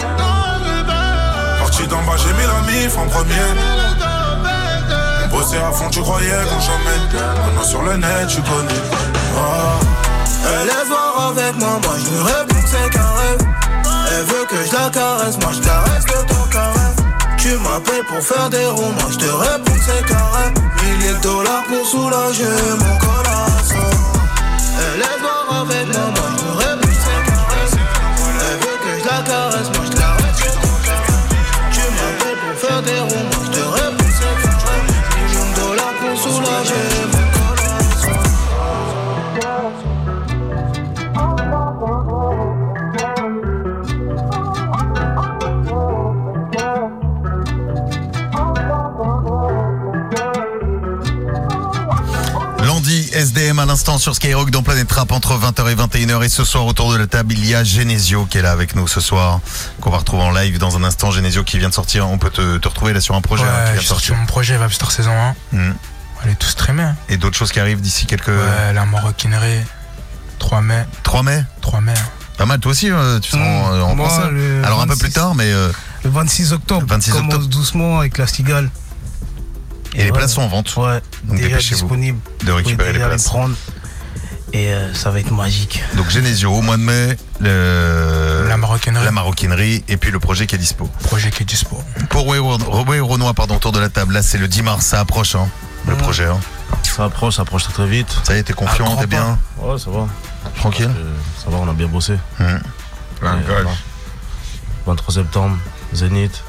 D'en 1.86 2.02
bas, 2.04 2.18
j'ai 2.18 2.34
mis 2.34 2.44
la 2.44 2.60
mif 2.70 2.98
en 2.98 3.08
premier. 3.08 3.34
Bossait 5.30 5.58
à 5.58 5.72
fond, 5.72 5.90
tu 5.90 6.02
croyais 6.02 6.32
qu'on 6.50 6.60
chômait. 6.60 7.00
Maintenant 7.14 7.64
sur 7.64 7.82
le 7.84 7.96
net, 7.96 8.28
tu 8.28 8.42
connais. 8.42 8.82
Oh. 9.38 9.40
Elle 10.44 10.66
laisse 10.66 10.88
voir 10.90 11.30
avec 11.30 11.56
moi, 11.58 11.80
moi 11.82 11.94
je 11.98 12.24
réponds 12.24 12.62
que 12.62 12.68
c'est 12.68 12.90
qu'un 12.90 13.02
rêve. 13.02 13.46
Elle 14.12 14.26
veut 14.26 14.46
que 14.50 14.56
je 14.66 14.74
la 14.74 14.90
caresse, 14.90 15.38
moi 15.38 15.52
je 15.54 15.62
caresse 15.62 16.06
temps 16.06 16.48
qu'un 16.52 16.72
rêve. 16.74 16.96
Tu 17.38 17.50
m'appelles 17.58 18.06
pour 18.10 18.22
faire 18.22 18.50
des 18.50 18.66
ronds, 18.66 18.92
moi 19.00 19.10
je 19.10 19.18
te 19.18 19.32
réponds 19.32 19.74
que 19.74 19.80
c'est 19.80 20.06
qu'un 20.06 20.28
rêve. 20.34 20.54
Milliers 20.84 21.14
de 21.14 21.22
dollars 21.22 21.64
pour 21.70 21.86
soulager 21.86 22.44
mon 22.80 22.98
colasso. 22.98 23.07
L'instant 53.68 53.98
sur 53.98 54.16
Skyrock 54.16 54.50
dans 54.50 54.64
Planète 54.64 54.92
Rap 54.92 55.12
entre 55.12 55.34
20h 55.38 55.70
et 55.72 55.76
21h. 55.76 56.24
Et 56.24 56.30
ce 56.30 56.44
soir, 56.44 56.66
autour 56.66 56.92
de 56.94 56.98
la 56.98 57.06
table, 57.08 57.34
il 57.34 57.46
y 57.46 57.54
a 57.54 57.64
Genesio 57.64 58.26
qui 58.26 58.38
est 58.38 58.42
là 58.42 58.52
avec 58.52 58.76
nous 58.76 58.88
ce 58.88 59.00
soir, 59.02 59.40
qu'on 59.82 59.90
va 59.92 59.98
retrouver 59.98 60.24
en 60.24 60.32
live 60.32 60.58
dans 60.58 60.78
un 60.78 60.84
instant. 60.84 61.12
Genesio 61.12 61.44
qui 61.44 61.60
vient 61.60 61.70
de 61.70 61.74
sortir. 61.74 62.08
On 62.10 62.18
peut 62.18 62.30
te, 62.30 62.58
te 62.58 62.68
retrouver 62.68 62.94
là 62.94 63.02
sur 63.02 63.16
un 63.16 63.22
projet 63.22 63.44
hein, 63.44 63.66
qui 63.68 63.72
vient 63.74 63.82
de 63.82 63.86
sortir. 63.88 64.16
mon 64.16 64.26
projet 64.26 64.58
Vapstar 64.58 64.92
saison 64.92 65.12
1. 65.12 65.36
Hmm. 65.58 65.74
Elle 66.24 66.32
est 66.32 66.36
tous 66.36 66.56
très 66.56 66.74
bien. 66.74 66.96
Et 67.10 67.18
d'autres 67.18 67.38
choses 67.38 67.52
qui 67.52 67.60
arrivent 67.60 67.82
d'ici 67.82 68.06
quelques. 68.06 68.28
Ouais, 68.30 68.74
la 68.74 68.86
maroquinerie. 68.86 69.62
3 70.40 70.62
mai. 70.62 70.86
3 71.04 71.24
mai 71.24 71.44
3 71.62 71.82
mai. 71.82 71.94
Pas 72.38 72.46
mal, 72.46 72.60
toi 72.60 72.72
aussi, 72.72 72.92
euh, 72.92 73.20
tu 73.20 73.32
seras 73.32 73.42
en, 73.44 73.74
euh, 73.74 73.82
en 73.82 73.96
Moi, 73.96 74.08
Alors 74.64 74.80
un 74.82 74.84
peu 74.86 74.90
26. 74.94 75.00
plus 75.04 75.12
tard, 75.12 75.34
mais. 75.36 75.52
euh, 75.52 75.72
Le 76.04 76.10
26 76.12 76.54
octobre, 76.54 76.86
26 76.88 77.12
commence 77.12 77.34
octobre. 77.34 77.48
doucement 77.50 78.00
avec 78.00 78.18
la 78.20 78.28
Cigale. 78.28 78.70
Et 79.98 80.04
les 80.04 80.12
ouais. 80.12 80.18
places 80.18 80.34
sont 80.34 80.42
en 80.44 80.48
vente. 80.48 80.76
Ouais, 80.78 81.02
Donc 81.26 81.38
déjà 81.38 81.50
dépêchez-vous 81.50 81.96
de 82.46 82.52
récupérer 82.52 82.94
les 82.94 83.00
places. 83.00 83.24
prendre. 83.26 83.56
Et 84.54 84.72
euh, 84.74 84.94
ça 84.94 85.10
va 85.12 85.20
être 85.20 85.32
magique. 85.34 85.84
Donc 85.96 86.10
Genesio 86.10 86.52
au 86.54 86.62
mois 86.62 86.78
de 86.78 86.82
mai, 86.84 87.18
le... 87.42 88.46
La 88.48 88.56
maroquinerie. 88.56 89.04
la 89.04 89.12
maroquinerie 89.12 89.84
et 89.90 89.98
puis 89.98 90.10
le 90.10 90.20
projet 90.20 90.48
qui 90.48 90.56
est 90.56 90.58
dispo. 90.58 90.90
Projet 91.04 91.32
qui 91.32 91.44
est 91.44 91.46
dispo. 91.46 91.84
Pour 92.10 92.28
Way 92.28 92.40
Renoir, 92.40 93.36
pardon, 93.36 93.56
autour 93.58 93.74
de 93.74 93.80
la 93.80 93.90
table, 93.90 94.14
là 94.14 94.22
c'est 94.22 94.38
le 94.38 94.48
10 94.48 94.62
mars, 94.64 94.86
ça 94.86 95.02
approche, 95.02 95.36
hein, 95.36 95.50
le 95.88 95.96
projet. 95.96 96.26
Hein. 96.26 96.40
Ça 96.84 97.04
approche, 97.06 97.36
ça 97.36 97.42
approche 97.42 97.64
très 97.66 97.74
très 97.74 97.88
vite. 97.88 98.08
Ça 98.24 98.36
y 98.36 98.40
est, 98.40 98.44
t'es 98.44 98.54
confiant, 98.54 98.86
À 98.86 98.90
grands 98.90 99.02
t'es 99.02 99.08
bien 99.08 99.38
Ouais, 99.58 99.78
ça 99.78 99.90
va. 99.92 100.08
Tranquille 100.56 100.90
Ça 101.44 101.50
va, 101.50 101.58
on 101.58 101.70
a 101.70 101.74
bien 101.74 101.88
bossé. 101.88 102.14
Mhm. 102.40 102.48
Un 103.24 103.38
Et 103.38 103.42
gage. 103.42 103.46
voilà. 103.48 103.70
23 104.86 105.14
septembre, 105.14 105.58
Zénith. 105.94 106.42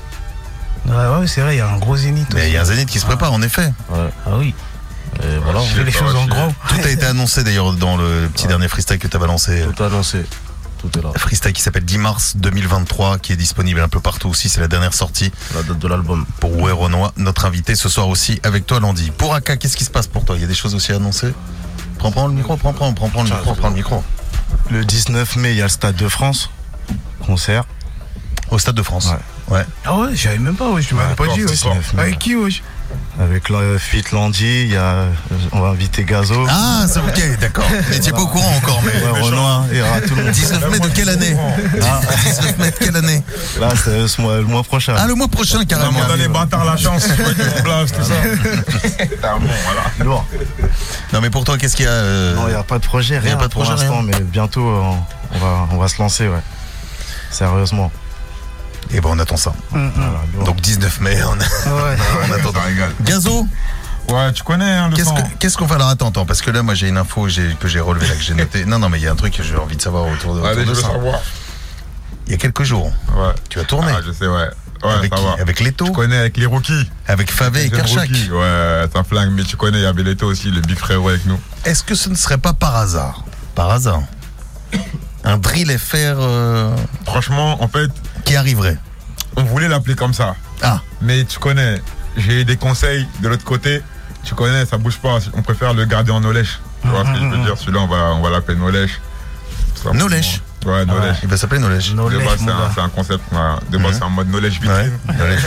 Ouais, 0.88 1.18
ouais, 1.20 1.27
c'est 1.27 1.40
vrai, 1.40 1.57
il 1.57 1.59
y 1.59 1.61
a 1.61 1.68
un 1.68 1.79
gros 1.79 1.96
zénith. 1.96 2.29
Mais 2.35 2.48
il 2.48 2.55
y 2.55 2.57
a 2.57 2.62
un 2.62 2.64
zénith 2.64 2.88
qui 2.88 2.98
se 2.98 3.07
prépare, 3.07 3.33
en 3.33 3.42
effet. 3.42 3.72
Ah 3.92 4.37
oui. 4.38 4.55
Et 5.22 5.38
voilà. 5.42 5.61
Je 5.61 5.74
fais 5.74 5.85
les 5.85 5.90
choses 5.90 6.14
en 6.14 6.27
grand. 6.27 6.53
Tout 6.68 6.81
a 6.85 6.90
été 6.90 7.05
annoncé 7.07 7.42
d'ailleurs 7.44 7.72
dans 7.72 7.96
le 7.96 8.29
petit 8.33 8.46
dernier 8.46 8.68
freestyle 8.68 8.98
que 8.98 9.09
tu 9.09 9.16
as 9.16 9.20
balancé. 9.20 9.64
Tout 9.74 9.83
annoncé. 9.83 10.24
Tout 10.79 10.96
est 10.96 11.03
là. 11.03 11.11
Freestyle 11.16 11.53
qui 11.53 11.61
s'appelle 11.62 11.85
10 11.85 11.98
mars 11.98 12.37
2023, 12.37 13.18
qui 13.18 13.33
est 13.33 13.37
disponible 13.37 13.81
un 13.81 13.88
peu 13.88 14.01
partout 14.01 14.29
aussi. 14.29 14.48
C'est 14.48 14.61
la 14.61 14.68
dernière 14.68 14.94
sortie. 14.94 15.33
La 15.55 15.62
date 15.62 15.79
de 15.79 15.88
l'album. 15.88 16.24
Pour 16.40 16.53
Rouet 16.53 16.72
Renoir, 16.72 17.12
notre 17.16 17.46
invité 17.46 17.74
ce 17.74 17.88
soir 17.88 18.09
aussi 18.09 18.40
avec 18.44 18.64
toi, 18.66 18.79
Landy. 18.79 19.11
Pour 19.11 19.35
Aka, 19.35 19.57
qu'est-ce 19.57 19.77
qui 19.77 19.85
se 19.85 19.90
passe 19.90 20.07
pour 20.07 20.24
toi? 20.24 20.37
Il 20.37 20.42
y 20.42 20.44
a 20.44 20.48
des 20.48 20.55
choses 20.55 20.74
aussi 20.74 20.92
à 20.92 20.96
annoncer? 20.96 21.35
Prends, 21.98 22.12
prends 22.12 22.29
le 22.29 22.35
micro, 22.35 22.57
prends, 22.57 22.72
prends, 22.72 22.92
prends, 22.92 23.09
prends 23.09 23.24
le 23.24 23.31
micro, 23.31 23.55
prends 23.55 23.68
le 23.70 23.74
micro. 23.74 24.05
Le 24.70 24.85
19 24.85 25.37
mai, 25.37 25.51
il 25.53 25.57
y 25.57 25.61
a 25.61 25.64
le 25.64 25.68
Stade 25.68 25.96
de 25.96 26.09
France. 26.09 26.51
Concert. 27.27 27.64
Au 28.50 28.58
Stade 28.58 28.74
de 28.76 28.82
France 28.82 29.11
Ouais. 29.48 29.64
Ah 29.84 29.96
ouais, 29.96 30.08
je 30.14 30.22
savais 30.24 30.38
même 30.38 30.56
pas, 30.56 30.68
ouais, 30.70 30.82
je 30.82 30.94
m'avais 30.94 31.14
pas 31.14 31.26
dit. 31.28 31.44
ouais. 31.44 31.52
Avec 31.98 32.18
qui, 32.18 32.34
wesh 32.37 32.62
Avec 33.18 33.48
le 33.48 33.78
Fit 33.78 34.04
Landy, 34.12 34.44
il 34.64 34.72
y 34.72 34.76
a, 34.76 34.80
euh, 34.80 35.11
on 35.52 35.61
va 35.61 35.68
inviter 35.68 36.04
Gazo. 36.04 36.46
Ah, 36.50 36.84
c'est 36.87 36.98
ok, 36.98 37.38
d'accord. 37.40 37.64
Vous 37.87 37.90
n'étiez 37.92 38.12
pas 38.12 38.20
au 38.20 38.26
courant 38.26 38.54
encore, 38.56 38.82
mais. 38.84 38.92
Ouais, 39.11 39.20
Renoir, 39.22 39.64
tout 40.06 40.14
le 40.14 40.24
monde. 40.24 40.32
19 40.32 40.70
mai 40.70 40.78
de 40.80 40.88
quelle 40.88 41.08
année 41.08 41.34
Ah. 41.82 42.00
19 42.24 42.58
mai 42.58 42.70
de 42.70 42.76
quelle 42.76 42.96
année 42.96 43.22
Là, 43.58 43.70
c'est 43.82 44.06
ce 44.06 44.20
mois- 44.20 44.37
le 44.37 44.44
mois 44.44 44.62
prochain. 44.62 44.94
Ah, 44.98 45.06
le 45.06 45.14
mois 45.14 45.28
prochain, 45.28 45.64
carrément. 45.64 45.98
On 46.06 46.12
a 46.12 46.16
les 46.16 46.28
bâtards 46.28 46.64
la 46.66 46.76
chance. 46.76 47.06
Blast, 47.64 47.94
tout 47.96 48.04
ça. 48.04 48.14
Bon, 49.38 49.46
voilà. 49.64 50.04
Lourd. 50.04 50.26
Non, 51.12 51.20
mais 51.22 51.30
pour 51.30 51.44
toi, 51.44 51.56
qu'est-ce 51.58 51.76
qu'il 51.76 51.84
y 51.87 51.88
a 51.88 51.92
euh, 51.92 52.34
Non, 52.34 52.48
il 52.48 52.50
n'y 52.50 52.54
a 52.56 52.62
pas 52.62 52.78
de 52.78 52.84
projet, 52.84 53.14
y 53.14 53.18
a 53.18 53.20
rien 53.20 53.37
pas 53.37 53.48
de 53.48 53.52
pour 53.52 53.62
projet, 53.62 53.78
l'instant, 53.82 54.02
mais 54.02 54.20
bientôt, 54.20 54.66
euh, 54.68 54.82
on 55.34 55.38
va, 55.38 55.68
on 55.72 55.76
va 55.78 55.88
se 55.88 56.00
lancer, 56.00 56.28
ouais. 56.28 56.40
Sérieusement. 57.30 57.90
Et 58.90 59.01
ben, 59.01 59.11
on 59.12 59.18
attend 59.18 59.37
ça. 59.37 59.53
Voilà, 59.70 59.90
lourd. 60.35 60.44
Donc 60.44 60.61
19 60.61 61.01
mai, 61.01 61.18
on, 61.24 61.33
on 61.70 62.33
attend. 62.33 62.53
Gazo 63.03 63.46
Ouais, 64.11 64.33
tu 64.33 64.42
connais 64.42 64.64
hein, 64.70 64.88
le 64.88 64.96
Qu'est-ce 64.96 65.09
son. 65.11 65.14
que- 65.16 65.37
qu'est-ce 65.38 65.59
qu'on 65.59 65.66
va 65.66 65.77
leur 65.77 65.88
attendre 65.88 66.11
attends, 66.12 66.24
Parce 66.24 66.40
que 66.40 66.51
là, 66.51 66.62
moi, 66.62 66.72
j'ai 66.74 66.88
une 66.88 66.96
info 66.96 67.27
que 67.61 67.68
j'ai 67.68 67.81
relevée, 67.81 68.09
là, 68.09 68.14
que 68.14 68.22
j'ai 68.22 68.33
noté. 68.42 68.64
Non, 68.64 68.79
non, 68.79 68.88
mais 68.88 68.98
il 68.98 69.05
y 69.05 69.07
a 69.07 69.12
un 69.12 69.16
truc 69.16 69.35
que 69.37 69.42
j'ai 69.42 69.55
envie 69.57 69.77
de 69.77 69.83
savoir 69.83 70.07
autour 70.07 70.33
de, 70.35 70.38
autour 70.40 70.48
Allez, 70.51 70.61
de 70.64 70.70
je 70.70 70.70
veux 70.70 70.81
ça. 70.83 70.92
savoir. 70.92 71.20
Il 72.27 72.33
y 72.33 72.35
a 72.35 72.38
quelques 72.38 72.62
jours, 72.62 72.90
Ouais. 73.14 73.35
tu 73.51 73.61
as 73.61 73.64
tourné. 73.64 73.92
Ah, 73.94 74.01
je 74.07 74.12
sais, 74.12 74.27
ouais. 74.27 74.48
Ouais, 74.85 74.90
avec 74.92 75.12
ça 75.14 75.20
va. 75.20 75.33
Avec 75.42 75.61
Leto? 75.61 75.85
Tu 75.87 75.92
connais 75.92 76.16
avec 76.16 76.37
les 76.38 76.46
rookies. 76.46 76.88
Avec 77.07 77.31
Favé 77.31 77.64
et 77.66 77.70
Karchak 77.70 78.09
Ouais, 78.31 78.85
ça 78.94 79.05
flingue, 79.05 79.33
mais 79.33 79.42
tu 79.44 79.57
connais, 79.57 79.79
il 79.79 79.83
y 79.83 79.87
avait 79.87 80.03
Leto 80.05 80.27
aussi, 80.27 80.51
le 80.51 80.61
big 80.62 80.79
frérot 80.79 81.09
avec 81.11 81.27
nous. 81.27 81.38
Est-ce 81.66 81.83
que 81.83 81.94
ce 81.94 82.09
ne 82.09 82.14
serait 82.14 82.38
pas 82.38 82.53
par 82.55 82.77
hasard? 82.77 83.24
Par 83.55 83.70
hasard? 83.70 84.01
Un 85.24 85.37
drill 85.37 85.77
FR 85.79 85.94
euh, 86.18 86.74
Franchement, 87.05 87.62
en 87.62 87.68
fait, 87.68 87.90
qui 88.28 88.36
arriverait 88.36 88.78
on 89.36 89.44
voulait 89.44 89.68
l'appeler 89.68 89.94
comme 89.94 90.12
ça. 90.14 90.34
Ah. 90.62 90.80
Mais 91.00 91.24
tu 91.24 91.38
connais, 91.38 91.80
j'ai 92.16 92.40
eu 92.40 92.44
des 92.44 92.56
conseils 92.56 93.06
de 93.22 93.28
l'autre 93.28 93.44
côté. 93.44 93.82
Tu 94.24 94.34
connais, 94.34 94.66
ça 94.66 94.78
bouge 94.78 94.96
pas. 94.98 95.18
On 95.34 95.42
préfère 95.42 95.74
le 95.74 95.84
garder 95.84 96.10
en 96.10 96.20
Nolèche. 96.20 96.58
Tu 96.82 96.88
vois 96.88 97.04
ce 97.04 97.12
que 97.12 97.18
je 97.18 97.24
veux 97.24 97.44
dire? 97.44 97.56
Celui-là, 97.56 97.80
on 97.80 97.86
va, 97.86 98.14
on 98.16 98.22
va 98.22 98.30
l'appeler 98.30 98.58
Nolèche. 98.58 99.00
Nolèche 99.94 100.40
Ouais, 100.66 100.84
Nolèche. 100.84 101.18
Il 101.22 101.28
va 101.28 101.36
s'appeler 101.36 101.60
Nolèche. 101.60 101.92
De 101.94 101.96
base, 102.18 102.38
c'est 102.44 102.50
un, 102.50 102.70
c'est 102.74 102.80
un 102.80 102.88
concept. 102.88 103.22
ouais. 103.32 103.38
De 103.70 103.78
base, 103.78 103.98
c'est 103.98 104.02
en 104.02 104.10
mode 104.10 104.28
knowledge 104.28 104.58
vitrine. 104.60 104.98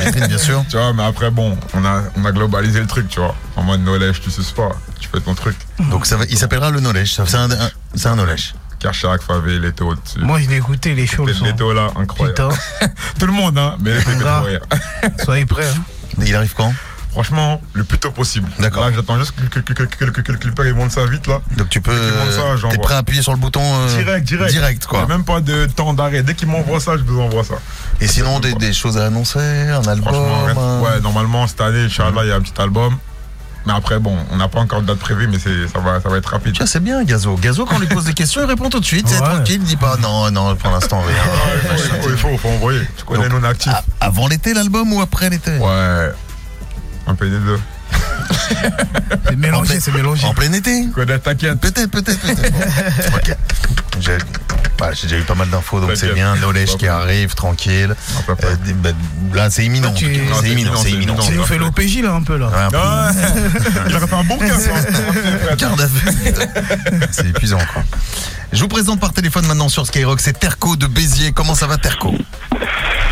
Vitrine, 0.06 0.28
bien 0.28 0.38
sûr. 0.38 0.64
Tu 0.70 0.78
vois, 0.78 0.94
mais 0.94 1.04
après, 1.04 1.30
bon, 1.32 1.58
on 1.74 1.84
a, 1.84 2.04
on 2.16 2.24
a 2.24 2.32
globalisé 2.32 2.80
le 2.80 2.88
truc, 2.88 3.10
tu 3.10 3.20
vois. 3.20 3.36
En 3.58 3.64
mode 3.64 3.84
knowledge, 3.84 4.22
tu 4.22 4.32
suces 4.32 4.52
pas. 4.52 4.70
Tu 5.02 5.10
fais 5.10 5.20
ton 5.20 5.36
truc. 5.36 5.58
Donc 5.90 6.06
ça 6.06 6.16
va, 6.16 6.24
il 6.30 6.38
s'appellera 6.38 6.72
le 6.72 6.80
Nolèche. 6.80 7.16
ça, 7.16 7.26
C'est 7.28 7.36
un, 7.38 7.52
un- 7.52 7.72
c'est 7.96 8.08
un 8.08 8.16
Nolèche. 8.16 8.54
Karchak, 8.82 9.22
Favé, 9.22 9.60
Leto 9.60 9.88
au-dessus. 9.90 10.20
Moi, 10.20 10.40
je 10.42 10.50
l'ai 10.50 10.58
écouté, 10.58 10.94
les 10.96 11.06
shows. 11.08 11.26
le 11.26 11.34
son. 11.34 11.46
Leto 11.46 11.72
là, 11.74 11.90
incroyable. 11.96 12.38
Tout 13.20 13.26
le 13.28 13.34
monde, 13.34 13.58
hein. 13.58 13.76
Mais 13.80 13.94
Leto, 13.94 14.26
rire. 14.46 14.62
Soyez 15.24 15.46
prêts. 15.46 15.68
hein. 15.68 15.82
Il 16.26 16.36
arrive 16.36 16.54
quand? 16.56 16.74
Franchement, 17.12 17.62
le 17.74 17.84
plus 17.84 17.98
tôt 18.00 18.12
possible. 18.12 18.48
D'accord. 18.60 18.86
Là, 18.86 18.92
j'attends 18.96 19.20
juste 19.20 19.34
que, 19.36 19.60
que, 19.60 19.74
que, 19.74 19.84
que, 19.84 20.06
que, 20.06 20.22
que 20.22 20.32
le 20.32 20.38
clipper 20.38 20.64
il 20.68 20.74
monte 20.74 20.92
ça 20.92 21.06
vite 21.06 21.28
là. 21.28 21.42
Donc 21.58 21.68
tu 21.68 21.82
peux. 21.82 21.92
Ça, 22.32 22.70
T'es 22.70 22.78
prêt 22.78 22.94
à 22.96 23.00
appuyer 23.00 23.22
sur 23.22 23.34
le 23.34 23.38
bouton 23.38 23.60
euh, 23.62 23.98
Direct, 23.98 24.26
direct. 24.26 24.52
Direct, 24.52 24.86
quoi. 24.86 25.00
Il 25.00 25.02
y 25.02 25.06
a 25.06 25.08
même 25.18 25.26
pas 25.26 25.42
de 25.42 25.66
temps 25.66 25.94
d'arrêt. 25.94 26.24
Dès 26.24 26.36
qu'il 26.36 26.48
m'envoie 26.48 26.80
ça, 26.80 26.96
je 26.98 27.04
vous 27.04 27.20
envoie 27.20 27.44
ça. 27.44 27.56
Et 28.00 28.08
sinon, 28.08 28.40
des, 28.40 28.54
des 28.54 28.72
choses 28.72 28.98
à 28.98 29.08
annoncer 29.08 29.40
Un 29.40 29.86
album 29.90 30.14
Franchement, 30.14 30.82
ouais, 30.84 31.02
normalement, 31.02 31.48
cette 31.48 31.60
année, 31.60 31.84
Inch'Allah, 31.84 32.22
il 32.24 32.30
y 32.30 32.32
a 32.32 32.36
un 32.36 32.42
petit 32.42 32.60
album. 32.62 32.96
Mais 33.66 33.74
après, 33.74 34.00
bon, 34.00 34.18
on 34.32 34.38
n'a 34.38 34.48
pas 34.48 34.60
encore 34.60 34.82
de 34.82 34.88
date 34.88 34.98
prévue, 34.98 35.28
mais 35.28 35.38
c'est, 35.38 35.68
ça, 35.68 35.80
va, 35.80 36.02
ça 36.02 36.10
va 36.10 36.18
être 36.18 36.26
rapide. 36.32 36.54
Tiens, 36.56 36.66
c'est 36.66 36.80
bien, 36.80 37.04
Gazo. 37.04 37.36
Gazo, 37.36 37.66
quand 37.66 37.76
on 37.76 37.80
lui 37.80 37.88
pose 37.88 38.06
des 38.06 38.14
questions, 38.14 38.42
il 38.42 38.48
répond 38.48 38.70
tout 38.70 38.80
de 38.80 38.86
suite. 38.86 39.08
C'est 39.08 39.18
tranquille, 39.20 39.60
il 39.62 39.64
dit 39.68 39.76
pas 39.76 39.98
non, 39.98 40.32
non, 40.32 40.56
pour 40.56 40.72
l'instant, 40.72 41.02
rien. 41.02 41.16
il 41.74 42.02
faut, 42.02 42.10
il 42.10 42.18
faut, 42.18 42.38
faut 42.38 42.50
envoyer. 42.50 42.82
Tu 42.98 43.04
connais, 43.04 43.24
Donc, 43.30 43.34
nous, 43.34 43.40
on 43.40 43.44
est 43.44 43.52
actifs. 43.52 43.74
avant 44.00 44.28
l'été, 44.28 44.54
l'album 44.56 44.92
ou 44.94 45.02
après 45.02 45.30
l'été? 45.30 45.52
Ouais. 45.58 46.12
Un 47.08 47.16
peu 47.16 47.30
des 47.30 47.38
deux. 47.40 47.60
C'est 49.28 49.38
mélangé, 49.38 49.80
c'est 49.80 49.94
mélangé. 49.94 50.26
En 50.28 50.34
plein 50.34 50.52
été 50.54 50.86
Connais, 50.94 51.20
t'inquiète. 51.20 51.60
Peut-être, 51.60 51.90
peut-être, 51.90 52.20
peut-être. 52.20 52.52
Bon. 53.12 53.18
Ok. 53.18 53.36
J'ai 54.00 54.18
bah, 54.80 54.90
j'ai 54.94 55.08
déjà 55.08 55.22
eu 55.22 55.26
pas 55.26 55.36
mal 55.36 55.48
d'infos, 55.50 55.80
donc 55.80 55.92
c'est 55.96 56.12
bien. 56.14 56.36
Knowledge 56.38 56.76
qui 56.78 56.88
arrive, 56.88 57.36
tranquille. 57.36 57.94
Euh, 58.30 58.56
des- 58.66 58.74
bah, 58.74 58.90
là, 59.34 59.50
c'est 59.52 59.64
imminent. 59.64 59.90
Non, 59.90 59.96
C'est 59.96 60.06
c'est 60.06 60.12
imminent, 60.16 60.42
imminent, 60.44 60.76
c'est 60.76 60.82
c'est 60.84 60.90
imminent. 60.96 61.14
imminent. 61.14 61.22
C'est 61.28 61.36
nous 61.36 61.44
fait 61.46 61.58
l'OPJ 61.60 62.02
là 62.04 62.14
un 62.14 62.24
peu 62.24 62.38
là. 62.38 62.48
Ouais, 62.48 62.58
un 62.58 62.70
peu. 62.72 62.78
Ouais. 62.78 63.42
Il 63.90 63.96
a 63.96 64.00
fait 64.08 64.16
un 64.16 64.24
bon 64.24 64.38
cas, 64.40 64.58
ça. 64.58 65.56
Garde 65.56 65.82
à 65.82 65.86
vue. 65.86 66.34
C'est 67.12 67.28
épuisant, 67.28 67.60
quoi. 67.74 67.84
Je 68.52 68.62
vous 68.62 68.68
présente 68.68 69.00
par 69.00 69.14
téléphone 69.14 69.46
maintenant 69.48 69.70
sur 69.70 69.86
Skyrock, 69.86 70.20
c'est 70.20 70.38
Terco 70.38 70.76
de 70.76 70.86
Béziers. 70.88 71.32
Comment 71.32 71.56
ça 71.56 71.68
va, 71.68 71.78
Terco? 71.78 72.14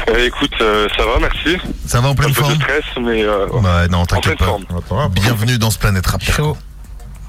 Euh, 0.10 0.26
écoute, 0.26 0.54
euh, 0.62 0.88
ça 0.98 1.06
va, 1.06 1.20
merci. 1.20 1.58
Ça 1.86 2.02
va 2.02 2.10
en 2.10 2.16
pleine 2.16 2.32
Un 2.32 2.34
peu 2.34 2.42
forme? 2.42 2.58
de 2.58 2.62
stress, 2.64 2.84
mais 3.02 3.24
euh, 3.24 3.48
Bah 3.62 3.88
non, 3.88 4.06
t'inquiète 4.06 4.38
pas. 4.38 4.46
forme. 4.46 5.12
Bienvenue 5.14 5.58
dans 5.58 5.72
ce 5.72 5.80
Planète 5.80 6.06
Rap. 6.08 6.22
Terco. 6.24 6.58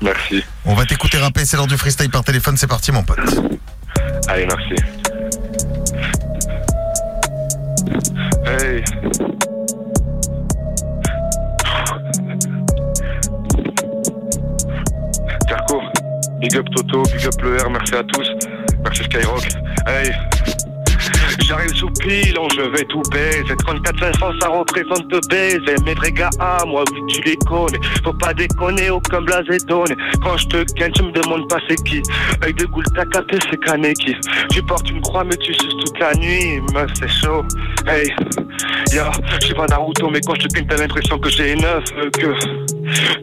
Merci. 0.03 0.43
On 0.65 0.75
va 0.75 0.87
t'écouter 0.87 1.19
rapper, 1.19 1.45
c'est 1.45 1.57
l'heure 1.57 1.67
du 1.67 1.77
freestyle 1.77 2.11
par 2.11 2.25
téléphone, 2.25 2.57
c'est 2.57 2.67
parti 2.67 2.91
mon 2.91 3.03
pote. 3.05 3.19
Allez, 4.29 4.47
merci. 4.47 4.75
Hey. 8.47 8.83
Big 16.41 16.57
up 16.57 16.67
Toto, 16.75 17.03
big 17.03 17.27
up 17.27 17.41
le 17.43 17.57
R, 17.57 17.71
merci 17.71 17.95
à 17.95 18.03
tous. 18.05 18.31
Merci 18.83 19.05
Skyrock. 19.05 19.47
Hey. 19.87 20.11
J'arrive 21.47 21.75
sous 21.75 21.91
pilon, 22.01 22.49
je 22.55 22.63
vais 22.63 22.85
tout 22.85 23.03
baiser. 23.11 23.57
34 23.65 23.99
500 23.99 24.33
ça 24.41 24.49
représente 24.49 25.09
de 25.09 25.21
baiser 25.29 25.75
Mes 25.85 26.13
gars 26.13 26.31
à 26.39 26.65
moi, 26.65 26.85
oui 26.93 27.01
tu 27.09 27.23
les 27.23 27.37
connais. 27.37 27.79
Faut 28.05 28.13
pas 28.13 28.33
déconner, 28.35 28.91
aucun 28.91 29.21
blasé 29.23 29.59
donné 29.67 29.95
Quand 30.23 30.37
je 30.37 30.47
te 30.49 30.65
ken, 30.75 30.93
tu 30.93 31.03
me 31.03 31.13
demandes 31.13 31.49
pas 31.49 31.59
c'est 31.69 31.83
qui. 31.85 32.03
Œil 32.45 32.55
de 32.55 32.67
goule, 32.67 32.85
t'as 32.95 33.07
capté 33.07 33.39
c'est 33.51 33.59
Kaneki 33.59 34.17
Tu 34.51 34.63
portes 34.63 34.89
une 34.91 35.01
croix 35.01 35.25
mais 35.25 35.37
tu 35.37 35.53
suces 35.55 35.77
toute 35.85 35.99
la 35.99 36.15
nuit 36.15 36.61
Meuf 36.73 36.91
c'est 36.95 37.09
chaud, 37.09 37.45
hey 37.89 38.15
Ya, 38.93 39.11
je 39.41 39.47
suis 39.47 39.55
pas 39.55 39.67
Naruto 39.67 40.11
mais 40.11 40.21
quand 40.21 40.35
je 40.35 40.49
te 40.49 40.61
t'as 40.65 40.77
l'impression 40.77 41.19
que 41.19 41.31
j'ai 41.31 41.55
neuf 41.55 41.85
euh, 41.97 42.11
Que 42.11 42.35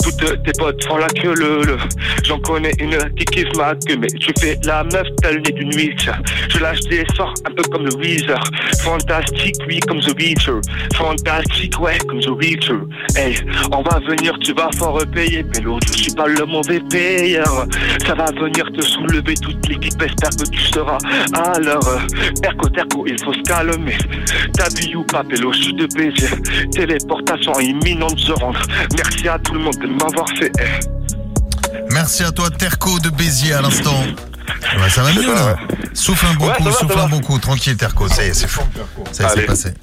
toutes 0.02 0.44
tes 0.44 0.52
potes 0.58 0.84
font 0.86 0.98
la 0.98 1.08
queue 1.08 1.34
le. 1.34 1.78
J'en 2.24 2.40
connais 2.40 2.72
une 2.80 2.98
qui 3.16 3.26
kiffe 3.26 3.56
ma 3.58 3.76
queue 3.76 3.98
Mais 3.98 4.08
tu 4.08 4.32
fais 4.40 4.58
la 4.64 4.84
meuf, 4.86 5.08
t'as 5.22 5.32
le 5.32 5.40
nez 5.40 5.52
d'une 5.52 5.74
witch. 5.76 6.10
Je 6.50 6.60
lâche 6.60 6.80
des 6.82 7.06
sorts 7.16 7.34
un 7.46 7.52
peu 7.52 7.64
comme 7.64 7.86
le 7.86 7.96
Weezer. 7.96 8.40
Fantastique, 8.82 9.56
oui, 9.68 9.80
comme 9.82 10.00
The 10.00 10.16
Witcher. 10.18 10.60
Fantastique, 10.96 11.80
ouais, 11.82 11.98
comme 12.08 12.20
The 12.20 12.30
Witcher. 12.30 12.80
Hey, 13.16 13.36
on 13.72 13.82
va 13.82 14.00
venir, 14.00 14.38
tu 14.40 14.54
vas 14.54 14.70
fort 14.78 15.02
payer 15.14 15.44
Mais 15.54 15.62
l'autre, 15.62 15.88
je 15.92 16.04
suis 16.04 16.14
pas 16.14 16.28
le 16.28 16.46
mauvais 16.46 16.80
payeur. 16.90 17.66
Ça 18.06 18.14
va 18.16 18.26
venir 18.26 18.66
te 18.72 18.82
soulever 18.82 19.34
toute 19.36 19.68
l'équipe 19.68 20.02
Espère 20.02 20.30
que 20.30 20.50
tu 20.50 20.60
seras 20.60 20.98
à 21.34 21.60
l'heure. 21.60 22.08
Terco, 22.42 22.70
terco, 22.70 23.06
il 23.06 23.22
faut 23.24 23.34
se 23.34 23.42
calmer. 23.42 23.98
T'as 24.54 24.70
vu 24.70 24.96
ou 24.96 25.04
pas, 25.04 25.24
pélo, 25.24 25.52
je 25.62 25.72
de 25.72 25.88
baiser 25.96 26.30
Téléportation 26.72 27.60
imminente 27.60 28.16
de 28.16 28.20
se 28.20 28.32
rendre 28.34 28.62
Merci 28.96 29.28
à 29.28 29.40
tout 29.40 29.54
le 29.54 29.60
monde 29.60 29.78
de 29.78 29.88
m'avoir 29.88 30.28
fait. 30.38 30.52
Merci 31.92 32.24
à 32.24 32.32
toi 32.32 32.50
Terco 32.50 33.00
de 33.00 33.10
Béziers 33.10 33.54
à 33.54 33.62
l'instant. 33.62 34.04
Ouais, 34.80 34.90
ça 34.90 35.04
va 35.04 35.14
mieux 35.14 35.34
là 35.34 35.58
Souffle 35.94 36.26
un 36.28 36.34
bon 36.36 36.48
Ouais, 36.48 36.56
coup, 36.56 36.64
va, 36.64 36.72
souffle 36.72 37.00
un 37.00 37.08
bon 37.08 37.20
coup, 37.22 37.40
tranquille 37.40 37.76
Terco, 37.76 38.08
ça 38.08 38.24
y 38.24 38.28
est, 38.30 38.34
c'est 38.34 38.48
fou. 38.48 38.62
Ça 39.12 39.24
y 39.24 39.26
est, 39.26 39.30
c'est 39.30 39.46
passé. 39.46 39.74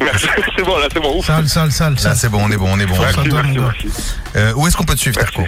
Merci, 0.00 0.26
c'est 0.56 0.64
bon, 0.64 0.78
là 0.78 0.88
c'est 0.92 1.00
bon, 1.00 1.18
ouf 1.18 1.26
Sale, 1.26 1.48
sale, 1.48 1.70
sale, 1.70 1.94
Là 2.02 2.14
c'est 2.14 2.28
bon, 2.28 2.40
on 2.42 2.50
est 2.50 2.56
bon, 2.56 2.68
on 2.72 2.78
est 2.78 2.86
bon. 2.86 2.96
Merci, 2.98 3.28
toi. 3.28 3.42
Euh, 4.36 4.52
où 4.56 4.66
est-ce 4.66 4.76
qu'on 4.76 4.84
peut 4.84 4.94
te 4.94 5.00
suivre 5.00 5.18
Terco 5.18 5.42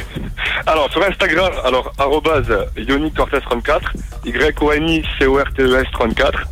Alors 0.66 0.90
sur 0.90 1.02
Instagram, 1.02 1.52
alors 1.64 1.92
arrobase 1.98 2.52
Yoni 2.76 3.12
Cortez 3.12 3.40
34, 3.40 3.92
Y-O-N-I 4.26 5.04
C-O-R-T-E-S 5.18 5.86
34. 5.92 6.44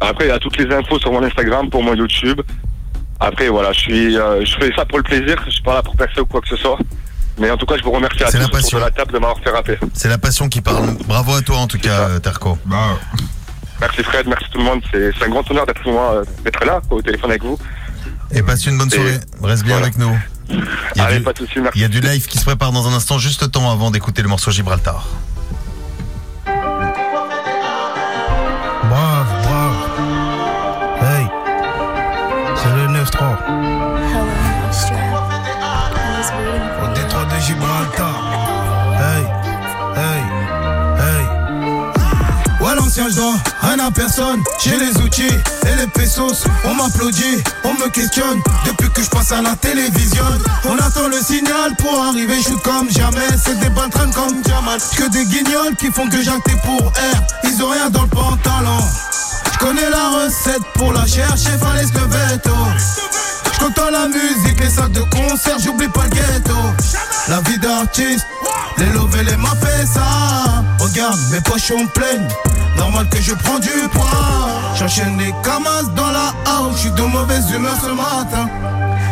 Après 0.00 0.26
il 0.26 0.28
y 0.28 0.32
a 0.32 0.38
toutes 0.38 0.56
les 0.58 0.72
infos 0.74 0.98
sur 0.98 1.12
mon 1.12 1.22
Instagram 1.22 1.70
pour 1.70 1.82
mon 1.82 1.94
YouTube. 1.94 2.40
Après 3.20 3.48
voilà, 3.48 3.72
je 3.72 3.80
suis 3.80 4.18
euh, 4.18 4.44
je 4.44 4.54
fais 4.56 4.70
ça 4.76 4.84
pour 4.84 4.98
le 4.98 5.04
plaisir, 5.04 5.36
je 5.46 5.50
suis 5.50 5.62
pas 5.62 5.74
là 5.74 5.82
pour 5.82 5.96
percer 5.96 6.20
ou 6.20 6.26
quoi 6.26 6.40
que 6.40 6.48
ce 6.48 6.56
soit. 6.56 6.78
Mais 7.38 7.50
en 7.50 7.56
tout 7.56 7.66
cas 7.66 7.76
je 7.78 7.82
vous 7.82 7.90
remercie 7.92 8.22
à 8.22 8.26
C'est 8.26 8.32
tous 8.38 8.38
la 8.40 8.44
autour 8.46 8.58
passion. 8.60 8.78
de 8.78 8.84
la 8.84 8.90
table 8.90 9.12
de 9.12 9.18
m'avoir 9.18 9.38
fait 9.42 9.50
rapper. 9.50 9.78
C'est 9.94 10.08
la 10.08 10.18
passion 10.18 10.48
qui 10.48 10.60
parle. 10.60 10.94
Bravo 11.06 11.34
à 11.34 11.42
toi 11.42 11.56
en 11.58 11.66
tout 11.66 11.78
cas 11.78 12.08
euh, 12.08 12.18
Terco. 12.18 12.58
Bah, 12.66 12.98
Merci 13.80 14.02
Fred, 14.02 14.26
merci 14.26 14.46
tout 14.50 14.56
le 14.58 14.64
monde, 14.64 14.80
c'est 14.90 15.12
un 15.22 15.28
grand 15.28 15.50
honneur 15.50 15.66
d'être 15.66 15.86
moi, 15.86 16.14
euh, 16.14 16.24
d'être 16.44 16.64
là 16.64 16.80
quoi, 16.88 16.96
au 16.96 17.02
téléphone 17.02 17.30
avec 17.30 17.42
vous. 17.42 17.58
Et 18.32 18.42
passe 18.42 18.64
une 18.66 18.78
bonne 18.78 18.90
soirée. 18.90 19.18
Reste 19.42 19.64
bien 19.64 19.76
avec 19.76 19.98
nous. 19.98 20.16
Il 20.48 20.56
y, 20.96 21.00
a 21.00 21.04
Allez, 21.04 21.18
du, 21.18 21.24
pas 21.24 21.32
de 21.34 21.38
soucis, 21.38 21.58
merci. 21.58 21.78
il 21.78 21.82
y 21.82 21.84
a 21.84 21.88
du 21.88 22.00
live 22.00 22.26
qui 22.26 22.38
se 22.38 22.44
prépare 22.44 22.72
dans 22.72 22.88
un 22.88 22.92
instant, 22.94 23.18
juste 23.18 23.50
temps 23.50 23.70
avant 23.70 23.90
d'écouter 23.90 24.22
le 24.22 24.28
morceau 24.28 24.50
Gibraltar. 24.50 25.06
Je 42.96 43.14
dois 43.14 43.34
rien 43.60 43.78
à 43.78 43.90
personne. 43.90 44.42
J'ai 44.62 44.76
les 44.78 44.96
outils 45.02 45.22
et 45.26 45.76
les 45.76 45.86
pesos. 45.88 46.44
On 46.64 46.74
m'applaudit, 46.74 47.42
on 47.64 47.74
me 47.74 47.88
questionne. 47.90 48.40
Depuis 48.64 48.88
que 48.90 49.02
je 49.02 49.10
passe 49.10 49.32
à 49.32 49.42
la 49.42 49.54
télévision, 49.56 50.24
on 50.64 50.76
attend 50.76 51.08
le 51.08 51.20
signal 51.20 51.74
pour 51.78 52.02
arriver. 52.02 52.42
Shoot 52.42 52.62
comme 52.62 52.90
jamais. 52.90 53.28
C'est 53.44 53.58
des 53.60 53.68
balles 53.70 53.90
traînent 53.90 54.14
comme 54.14 54.42
Jamal. 54.46 54.80
Que 54.96 55.10
des 55.10 55.24
guignols 55.26 55.76
qui 55.78 55.90
font 55.92 56.08
que 56.08 56.22
j'acte 56.22 56.50
pour 56.64 56.88
R. 56.88 57.22
Ils 57.44 57.62
ont 57.62 57.68
rien 57.68 57.90
dans 57.90 58.02
le 58.02 58.08
pantalon. 58.08 58.78
Je 59.52 59.58
connais 59.58 59.90
la 59.90 60.24
recette 60.24 60.64
pour 60.74 60.92
la 60.92 61.06
chercher, 61.06 61.50
fallait 61.58 61.86
se 61.86 61.92
lever 61.92 62.38
tôt. 62.42 62.50
Je 63.58 63.90
la 63.90 64.06
musique, 64.08 64.60
les 64.60 64.70
salles 64.70 64.92
de 64.92 65.00
concert, 65.00 65.58
j'oublie 65.58 65.88
pas 65.88 66.04
le 66.04 66.10
ghetto. 66.10 66.54
La 67.28 67.40
vie 67.40 67.58
d'artiste, 67.58 68.26
les 68.78 68.86
lovés, 68.86 69.24
les 69.24 69.36
m'a 69.36 69.54
fait 69.56 69.86
ça. 69.86 70.64
Regarde, 70.78 71.18
mes 71.32 71.40
poches 71.40 71.68
sont 71.68 71.86
pleines. 71.94 72.28
Normal 72.76 73.08
que 73.08 73.20
je 73.20 73.34
prends 73.34 73.58
du 73.58 73.70
poids. 73.92 74.04
J'enchaîne 74.78 75.18
les 75.18 75.32
camas 75.42 75.82
dans 75.94 76.10
la 76.10 76.32
house, 76.46 76.74
je 76.76 76.80
suis 76.80 76.90
de 76.90 77.02
mauvaise 77.02 77.50
humeur 77.50 77.74
ce 77.80 77.90
matin. 77.90 78.48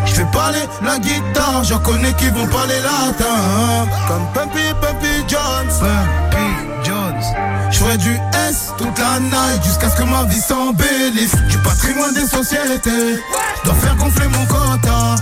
Je 0.07 0.13
fais 0.13 0.27
parler 0.27 0.61
la 0.83 0.99
guitare, 0.99 1.65
j'en 1.65 1.79
connais 1.79 2.13
qui 2.15 2.29
vont 2.29 2.47
parler 2.47 2.75
latin. 2.83 3.89
Comme 4.07 4.27
Pumpy 4.35 4.63
Pumpy 4.81 5.25
Jones. 5.29 5.91
Pumpy 6.31 6.85
Jones. 6.85 7.73
Ferai 7.73 7.97
du 7.99 8.17
S 8.49 8.73
toute 8.79 8.99
la 8.99 9.19
night 9.21 9.65
jusqu'à 9.65 9.89
ce 9.91 9.97
que 9.97 10.05
ma 10.05 10.25
vie 10.25 10.41
s'embellisse. 10.41 11.35
Du 11.49 11.59
patrimoine 11.59 12.15
des 12.15 12.27
sociétés, 12.27 13.21
dois 13.65 13.75
faire 13.75 13.97
gonfler 13.97 14.29
mon 14.29 14.45
quota. 14.47 15.17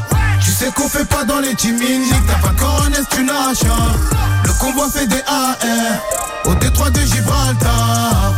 Sais 0.62 0.70
qu'on 0.70 0.88
fait 0.88 1.04
pas 1.06 1.24
dans 1.24 1.40
les 1.40 1.56
chiminiques, 1.56 2.14
t'as 2.24 2.34
pas 2.34 2.52
de 2.52 2.60
coronet, 2.60 2.96
tu 3.10 3.24
nages. 3.24 3.64
Le 4.44 4.52
convoi 4.60 4.88
fait 4.90 5.08
des 5.08 5.20
AR 5.26 5.56
au 6.44 6.54
détroit 6.54 6.88
de 6.88 7.00
Gibraltar. 7.00 8.32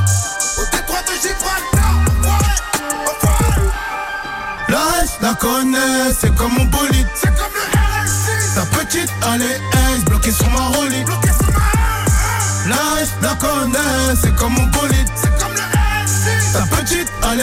Au 0.56 0.74
détroit 0.74 1.00
de 1.02 1.12
Gibraltar. 1.20 1.94
La 4.70 5.28
la 5.28 5.34
connais, 5.34 6.14
c'est 6.18 6.34
comme 6.34 6.54
mon 6.54 6.64
bolide. 6.64 7.06
C'est 7.14 7.28
comme 7.28 7.52
le 7.52 8.54
Ta 8.54 8.78
petite, 8.78 9.10
allez, 9.30 9.60
S, 9.94 10.04
bloquée 10.06 10.32
sur 10.32 10.48
ma 10.48 10.68
rollie. 10.78 11.04
La 12.66 13.02
S, 13.02 13.10
la 13.20 13.34
connais, 13.34 14.16
c'est 14.18 14.34
comme 14.34 14.54
mon 14.54 14.66
bolide. 14.68 15.08
C'est 15.14 15.38
comme 15.38 15.52
le 15.52 16.58
Ta 16.58 16.74
petite, 16.74 17.08
allez, 17.22 17.42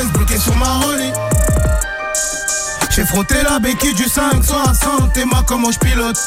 S, 0.00 0.06
bloquée 0.14 0.38
sur 0.38 0.56
ma 0.56 0.78
rollie. 0.78 1.12
J'ai 2.94 3.06
frotté 3.06 3.36
la 3.42 3.58
béquille 3.58 3.94
du 3.94 4.04
560 4.04 5.16
et 5.16 5.24
moi 5.24 5.42
comment 5.46 5.70
je 5.70 5.78
pilote 5.78 6.18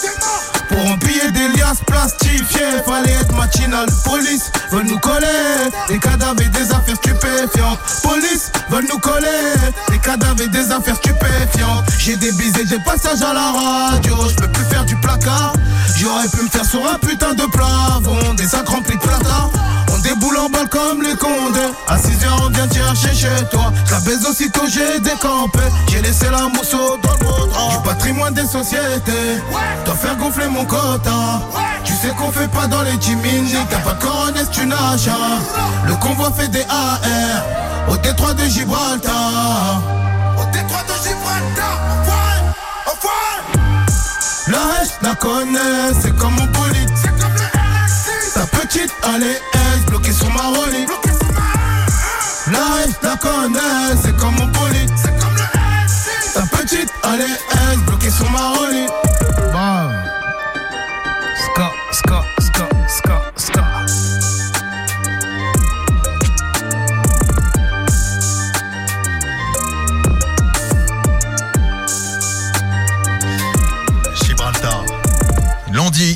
Pour 0.68 0.92
empiller 0.92 1.32
des 1.32 1.48
liasses 1.50 1.82
plastifiées 1.86 2.82
Fallait 2.84 3.12
être 3.12 3.36
matinal 3.36 3.86
Police 4.04 4.52
veulent 4.72 4.88
nous 4.88 4.98
coller 4.98 5.28
Des 5.90 6.00
cadavres 6.00 6.42
et 6.42 6.50
des 6.50 6.72
affaires 6.72 6.96
stupéfiantes. 6.96 7.78
Police 8.02 8.52
veulent 8.70 8.88
nous 8.90 8.98
coller 8.98 9.54
Des 9.90 10.00
cadavres 10.00 10.42
et 10.42 10.48
des 10.48 10.72
affaires 10.72 10.96
stupéfiantes. 10.96 11.86
J'ai 12.00 12.18
des 12.18 12.32
bises 12.32 12.58
et 12.58 12.66
des 12.66 12.80
passages 12.80 13.22
à 13.22 13.34
la 13.34 13.52
radio. 13.52 14.16
Je 14.28 14.36
peux 14.36 14.52
plus 14.52 14.66
faire 14.66 14.86
du 14.86 14.96
placard. 14.96 15.54
J'aurais 15.96 16.28
pu 16.30 16.42
me 16.42 16.50
faire 16.50 16.66
sur 16.66 16.84
un 16.92 16.98
putain 16.98 17.36
de 17.36 17.46
plafond 17.46 18.34
Des 18.34 18.48
sacs 18.48 18.68
remplis 18.68 18.96
de 18.96 19.02
plata 19.02 19.52
déboule 20.16 20.38
en 20.38 20.50
balle 20.50 20.68
comme 20.70 21.02
les 21.02 21.16
condés 21.16 21.72
À 21.88 21.98
6h 21.98 22.28
on 22.46 22.50
vient 22.50 22.68
te 22.68 22.76
chercher 22.76 23.14
chez 23.14 23.46
toi. 23.52 23.72
La 23.92 24.00
baise 24.00 24.26
aussitôt 24.26 24.66
j'ai 24.68 25.00
décampé. 25.00 25.60
J'ai 25.90 26.02
laissé 26.02 26.26
la 26.30 26.48
mousseau 26.48 26.98
dans 27.02 27.12
le 27.20 27.26
vaudra 27.26 27.70
Du 27.72 27.84
patrimoine 27.84 28.34
des 28.34 28.46
sociétés. 28.46 29.42
Dois 29.86 29.96
faire 29.96 30.16
gonfler 30.18 30.48
mon 30.48 30.66
quota. 30.66 31.42
Tu 31.84 31.94
sais 31.94 32.14
qu'on 32.18 32.32
fait 32.32 32.48
pas 32.48 32.68
dans 32.68 32.82
les 32.82 33.00
chiminiques 33.00 33.58
T'as 33.70 33.80
pas 33.80 33.94
de 33.94 34.52
tu 34.52 34.66
nages 34.66 35.10
Le 35.88 35.96
convoi 35.96 36.32
fait 36.32 36.48
des 36.48 36.66
AR 36.70 37.00
Au 37.90 37.98
détroit 37.98 38.34
de 38.34 38.44
Gibraltar. 38.46 39.82
Au 40.38 40.46
détroit 40.52 40.84
de 40.84 41.08
Gibraltar. 41.08 41.80
Enfoiré, 41.92 42.40
enfoiré 42.88 43.60
La 44.48 44.82
hache 44.82 44.90
la 45.02 45.16
connaît. 45.16 45.94
C'est 46.02 46.16
comme 46.18 46.34
mon 46.34 46.46
bolide 46.46 46.95
petite, 48.76 48.94
allez, 49.04 49.40
S, 49.54 49.86
bloquée 49.88 50.12
sur 50.12 50.30
ma 50.32 50.42
rollie. 50.42 50.86
La 52.52 52.86
S, 52.86 52.96
la 53.02 53.16
connais, 53.18 54.02
c'est 54.04 54.16
comme 54.18 54.36
mon 54.36 54.48
bolide. 54.48 54.92
C'est 54.96 55.18
comme 55.18 55.36
le 55.36 56.34
Ta 56.34 56.58
petite, 56.58 56.90
allez, 57.04 57.24
S, 57.24 57.78
bloquée 57.86 58.10
sur 58.10 58.30
ma 58.32 58.50
rollie. 58.50 58.88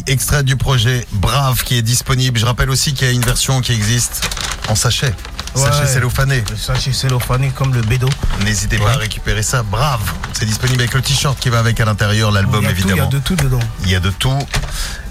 Extrait 0.08 0.44
du 0.44 0.58
projet 0.58 1.06
Brave 1.14 1.64
qui 1.64 1.78
est 1.78 1.82
disponible. 1.82 2.38
Je 2.38 2.46
rappelle 2.46 2.70
aussi 2.70 2.94
qu'il 2.94 3.08
y 3.08 3.10
a 3.10 3.14
une 3.14 3.22
version 3.22 3.62
qui 3.62 3.72
existe 3.72 4.28
en 4.68 4.76
sachet. 4.76 5.14
Sachet 5.56 5.88
cellophané. 5.88 6.44
Le 6.50 6.58
sachet 6.58 6.92
cellophané 6.92 7.50
comme 7.56 7.74
le 7.74 7.82
bédo. 7.82 8.10
N'hésitez 8.44 8.78
pas 8.78 8.92
à 8.92 8.98
récupérer 8.98 9.42
ça. 9.42 9.64
Brave. 9.64 10.02
C'est 10.34 10.46
disponible 10.46 10.82
avec 10.82 10.94
le 10.94 11.02
t-shirt 11.02 11.40
qui 11.40 11.48
va 11.50 11.60
avec 11.60 11.80
à 11.80 11.86
l'intérieur, 11.86 12.32
l'album 12.32 12.66
évidemment. 12.66 12.96
Il 12.96 12.98
y 12.98 13.02
a 13.02 13.06
de 13.06 13.20
tout 13.20 13.36
dedans. 13.38 13.60
Il 13.86 13.90
y 13.90 13.96
a 13.96 14.02
de 14.02 14.10
tout. 14.10 14.38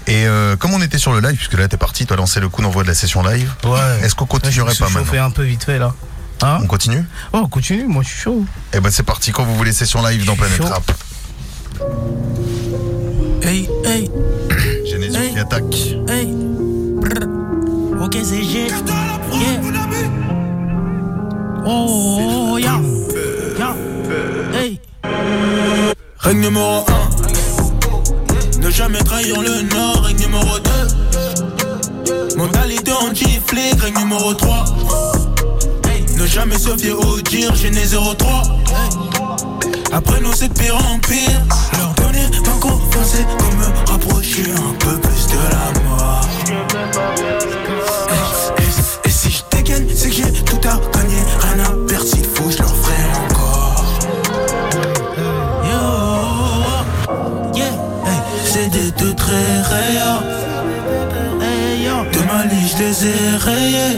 Et 0.05 0.27
euh, 0.27 0.55
comme 0.55 0.73
on 0.75 0.81
était 0.83 0.99
sur 0.99 1.13
le 1.13 1.19
live, 1.19 1.35
puisque 1.35 1.57
là 1.57 1.67
t'es 1.67 1.77
parti, 1.77 2.05
tu 2.05 2.13
as 2.13 2.15
lancé 2.15 2.39
le 2.39 2.49
coup 2.49 2.61
d'envoi 2.61 2.83
de 2.83 2.89
la 2.89 2.93
session 2.95 3.23
live. 3.23 3.51
Ouais. 3.63 3.79
Est-ce 4.03 4.13
qu'on 4.13 4.27
continuerait 4.27 4.75
Je 4.75 4.79
pas 4.79 4.89
maintenant 4.89 5.25
un 5.25 5.31
peu 5.31 5.43
vite 5.43 5.63
fait 5.63 5.79
là. 5.79 5.95
Hein 6.43 6.59
On 6.61 6.67
continue 6.67 7.03
Oh, 7.33 7.41
on 7.43 7.47
continue, 7.47 7.87
moi 7.87 8.03
je 8.03 8.09
suis 8.09 8.19
chaud. 8.19 8.45
Eh 8.73 8.79
ben 8.79 8.91
c'est 8.91 9.03
parti 9.03 9.31
quand 9.31 9.45
vous 9.45 9.55
voulez 9.55 9.73
session 9.73 10.05
live 10.05 10.25
dans 10.25 10.35
Planète. 10.35 10.63
Rap. 10.63 10.91
Hey, 13.41 13.67
hey, 13.85 14.11
Hey. 15.19 15.33
qui 15.33 15.39
attaque. 15.39 15.75
hey. 16.09 16.33
Brr. 16.95 17.27
Ok, 18.01 18.17
c'est 18.23 18.41
G. 18.41 18.67
Yeah. 18.67 19.61
Oh, 21.65 22.57
ya. 22.57 22.79
Ya. 23.59 23.75
Hey. 24.53 24.79
Règne 26.19 26.39
numéro 26.39 26.85
1 28.57 28.59
Ne 28.61 28.69
jamais 28.69 28.99
trahir 28.99 29.41
le 29.41 29.61
nord 29.63 30.03
Règne 30.03 30.19
numéro 30.19 30.57
2 32.05 32.37
Mentalité 32.37 32.93
anti-flic 32.93 33.81
Règne 33.81 33.97
numéro 33.99 34.33
3 34.33 34.65
Ne 36.17 36.25
jamais 36.25 36.57
se 36.57 36.77
fier 36.77 36.97
au 36.97 37.19
dire 37.19 37.53
J'ai 37.55 37.71
né 37.71 37.83
03 37.85 38.43
Après 39.91 40.21
nous 40.21 40.31
c'est 40.33 40.47
de 40.47 40.53
pire 40.57 40.77
en 40.77 40.97
pire 40.99 41.41
ma 42.45 42.51
confiance 42.59 43.07
C'est 43.13 43.23
de 43.23 43.55
me 43.57 43.67
rapprocher 43.91 44.51
un 44.51 44.73
peu 44.79 44.97
plus 44.99 45.27
de 45.27 45.39
la 45.51 45.65
mort 45.89 46.27
Et, 48.09 48.61
et- 48.61 49.07
et 49.07 49.11
si 49.11 49.29
je 49.31 49.41
dégaine 49.55 49.87
C'est 49.95 50.09
que 50.09 50.15
j'ai 50.15 50.31
tout 50.43 50.57
à 50.67 50.79
gagner 50.97 51.23
Rien 51.41 51.63
à 51.65 51.69
perdre 51.87 52.05
s'il 52.05 52.25
faut 52.25 52.49
je 52.51 52.57
leur 52.59 52.75
ferai 52.75 53.03
encore 53.25 53.85
Yo, 55.63 55.81
yeah, 57.55 57.73
c'est 58.45 58.69
des 58.69 58.91
deux 58.91 59.13
traits 59.15 59.65
rayés. 59.69 60.19
De 62.13 62.19
ma 62.25 62.45
liche, 62.45 62.75
je 62.77 62.83
les 62.83 63.05
ai 63.07 63.35
rayés. 63.37 63.97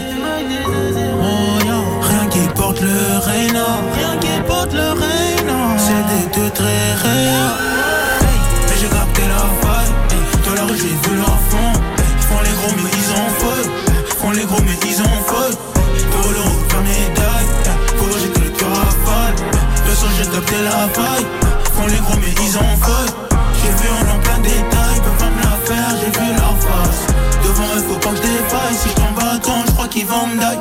Rien 2.08 2.26
qui 2.30 2.40
porte 2.54 2.80
le 2.80 3.18
reina. 3.18 3.66
Rien 3.96 4.16
qui 4.20 4.40
porte 4.46 4.72
le 4.72 4.88
reina. 4.90 5.58
C'est 5.78 6.04
des 6.12 6.24
deux 6.40 6.50
traits 6.50 6.98
rayés. 7.02 7.71
J'ai 10.82 10.88
vu 10.88 11.16
leur 11.16 11.38
fond. 11.50 11.72
Ils 11.98 12.26
font 12.26 12.42
les 12.42 12.54
gros, 12.58 12.74
mais 12.82 12.90
ils 12.90 13.10
en 13.22 13.28
feu. 13.40 13.70
Ils 13.86 14.16
font 14.18 14.30
les 14.30 14.44
gros, 14.44 14.62
mais 14.62 14.78
ils 14.90 15.00
en 15.00 15.16
feu. 15.30 15.50
Pour 16.10 16.28
le 16.30 16.42
faire 16.68 16.82
médaille. 16.82 17.50
Pour 17.96 18.08
j'ai 18.18 18.28
que 18.28 18.40
le 18.40 18.50
cœur 18.50 18.74
rafale. 18.74 19.36
Le 19.86 19.94
son, 19.94 20.10
j'ai 20.18 20.28
capté 20.28 20.56
la 20.64 20.88
faille. 20.96 21.26
Ils 21.66 21.72
font 21.74 21.86
les 21.86 22.00
gros, 22.04 22.18
mais 22.18 22.34
ils 22.46 22.56
en 22.58 22.74
feu. 22.82 23.04
J'ai 23.58 23.72
vu 23.78 23.88
en 23.94 24.16
en 24.16 24.18
plein 24.20 24.38
détail. 24.38 24.94
Ils 24.96 25.02
peuvent 25.02 25.20
pas 25.22 25.30
me 25.30 25.42
la 25.46 25.54
faire, 25.68 25.90
j'ai 26.00 26.12
vu 26.18 26.26
leur 26.34 26.56
face. 26.66 27.02
Devant 27.44 27.70
eux, 27.76 27.84
faut 27.88 28.00
pas 28.02 28.10
que 28.10 28.16
je 28.16 28.22
défaille. 28.22 28.74
Si 28.74 28.88
je 28.88 28.94
tombe 28.94 29.20
à 29.22 29.38
temps, 29.38 29.62
je 29.66 29.72
crois 29.72 29.88
qu'ils 29.88 30.06
vont 30.06 30.26
me 30.26 30.34
die. 30.34 30.60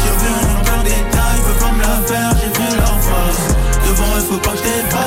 J'ai 0.00 0.14
vu 0.20 0.28
en 0.32 0.44
en 0.56 0.64
plein 0.64 0.82
détail. 0.82 1.36
Ils 1.36 1.44
peuvent 1.44 1.62
pas 1.64 1.72
me 1.76 1.82
la 1.82 1.96
faire, 2.08 2.30
j'ai 2.40 2.52
vu 2.56 2.68
leur 2.76 2.96
face. 3.04 3.44
Devant 3.84 4.10
eux, 4.16 4.24
faut 4.30 4.38
pas 4.38 4.52
que 4.52 4.58
je 4.58 4.62
défaille. 4.62 4.98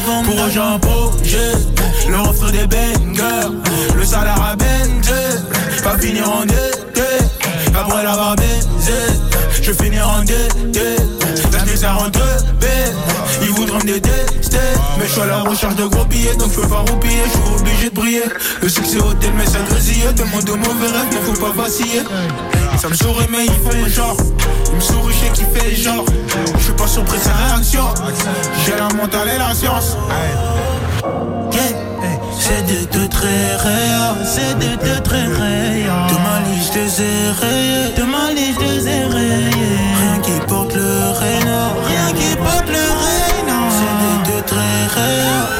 vendre 0.00 0.34
Pour 0.34 0.48
j'ai 0.50 0.60
un 0.60 0.78
projet 0.78 1.52
Le 2.08 2.18
refrain 2.18 2.50
des 2.50 2.66
bangers 2.66 2.93
À 4.16 4.54
Benz 4.54 5.10
Pas 5.82 5.98
finir 5.98 6.30
en 6.30 6.44
été 6.44 7.02
Après 7.76 8.04
l'avoir 8.04 8.36
baisé 8.36 8.92
Je 9.60 9.72
finir 9.72 10.08
en 10.08 10.20
La 11.52 11.64
nuit 11.64 11.76
ça 11.76 11.94
rentre 11.94 12.20
bête 12.60 12.94
Ils 13.42 13.50
voudront 13.50 13.78
me 13.78 13.82
détester. 13.82 14.58
Mais 14.98 15.06
je 15.06 15.12
suis 15.12 15.20
à 15.20 15.26
la 15.26 15.40
recherche 15.40 15.74
de 15.74 15.84
gros 15.86 16.04
billets 16.04 16.36
Donc 16.36 16.52
je 16.54 16.60
peux 16.60 16.68
pas 16.68 16.84
roupiller. 16.88 17.22
Je 17.26 17.30
suis 17.30 17.60
obligé 17.60 17.90
de 17.90 17.94
briller. 17.94 18.22
Le 18.62 18.68
succès 18.68 18.98
hôtel 18.98 19.32
mais 19.36 19.46
ça 19.46 19.58
grésille. 19.68 20.04
Demande 20.16 20.44
de 20.44 20.52
mauvais 20.52 20.86
rêves 20.86 21.08
mais 21.10 21.34
faut 21.34 21.40
pas 21.40 21.62
vaciller. 21.62 22.02
Ça 22.80 22.88
me 22.88 22.94
sourit 22.94 23.26
mais 23.30 23.46
il 23.46 23.52
fait 23.52 23.90
genre. 23.90 24.16
Il 24.68 24.76
me 24.76 24.80
sourit, 24.80 25.14
qu'il 25.32 25.46
fait 25.46 25.74
genre. 25.74 26.04
Je 26.56 26.62
suis 26.62 26.72
pas 26.72 26.86
surpris 26.86 27.18
sa 27.18 27.32
réaction. 27.32 27.84
J'ai 28.64 28.76
la 28.76 28.88
mentale 28.94 29.28
et 29.34 29.38
la 29.38 29.54
science. 29.54 29.96
Yeah. 31.52 31.93
C'est 32.46 32.66
de 32.66 32.84
te 32.84 33.06
très 33.06 33.56
réel, 33.56 34.16
c'est 34.22 34.54
de 34.58 34.76
te 34.76 35.00
très 35.00 35.24
réel. 35.24 35.90
De 36.10 36.16
ma 36.26 36.40
liste 36.50 36.74
des 36.74 37.30
rayé, 37.40 37.94
de 37.96 38.02
ma 38.02 38.32
liste 38.32 38.60
des 38.60 39.04
rayé. 39.16 39.70
Rien 39.98 40.20
qui 40.22 40.46
porte 40.46 40.74
le 40.74 40.92
rénard, 41.22 41.72
rien 41.88 42.12
qui 42.12 42.36
porte 42.36 42.68
le 42.68 42.84
rénard. 43.06 43.72
C'est 43.78 43.96
de 44.04 44.42
te 44.42 44.46
très 44.46 44.86
réel. 44.94 45.53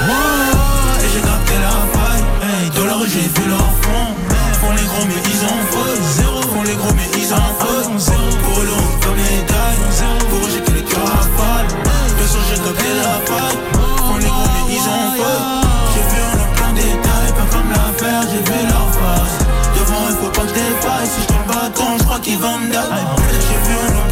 Me 22.58 22.70
dire. 22.70 22.82
J'ai 23.30 23.58
vu 23.68 23.76
on 23.84 24.08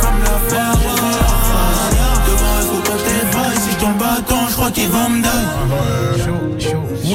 comme 0.00 0.20
la. 0.24 0.30
Devant 2.26 2.58
il 2.60 2.66
faut 2.66 2.82
pas 2.82 2.98
défaille, 2.98 3.58
si 3.60 3.70
je 3.72 3.76
tombe 3.76 3.98
crois 4.54 4.70
qu'ils 4.70 4.88
vont 4.88 5.08
me 5.10 5.22
dire. 5.22 5.32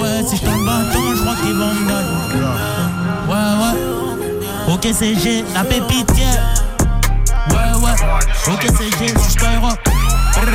Ouais, 0.01 0.23
si 0.27 0.35
je 0.37 0.41
tombe 0.45 0.65
bâton, 0.65 1.03
je 1.15 1.23
qu'ils 1.41 1.55
vont 1.55 1.73
me 1.73 1.85
dire. 1.87 2.01
Ouais, 3.27 3.53
ouais. 3.61 3.75
Ok, 4.73 4.83
c'est 4.93 5.15
la 5.53 5.63
pépite. 5.63 6.11
Ouais, 7.49 7.71
ouais. 7.81 7.95
Ok, 8.47 8.63
c'est 8.77 8.91
G, 8.97 9.13
je 9.13 9.31
Skyrock. 9.31 9.79
Ouais, 10.37 10.51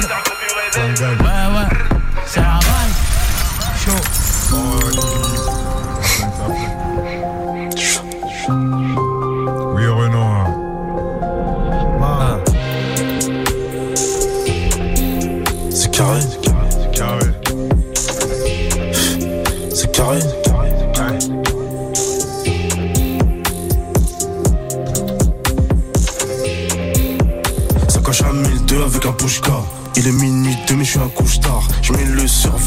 ouais. 1.54 1.68
C'est 2.26 2.40
la 2.40 2.58
vibe. 2.60 2.94
Chaud. 3.84 4.02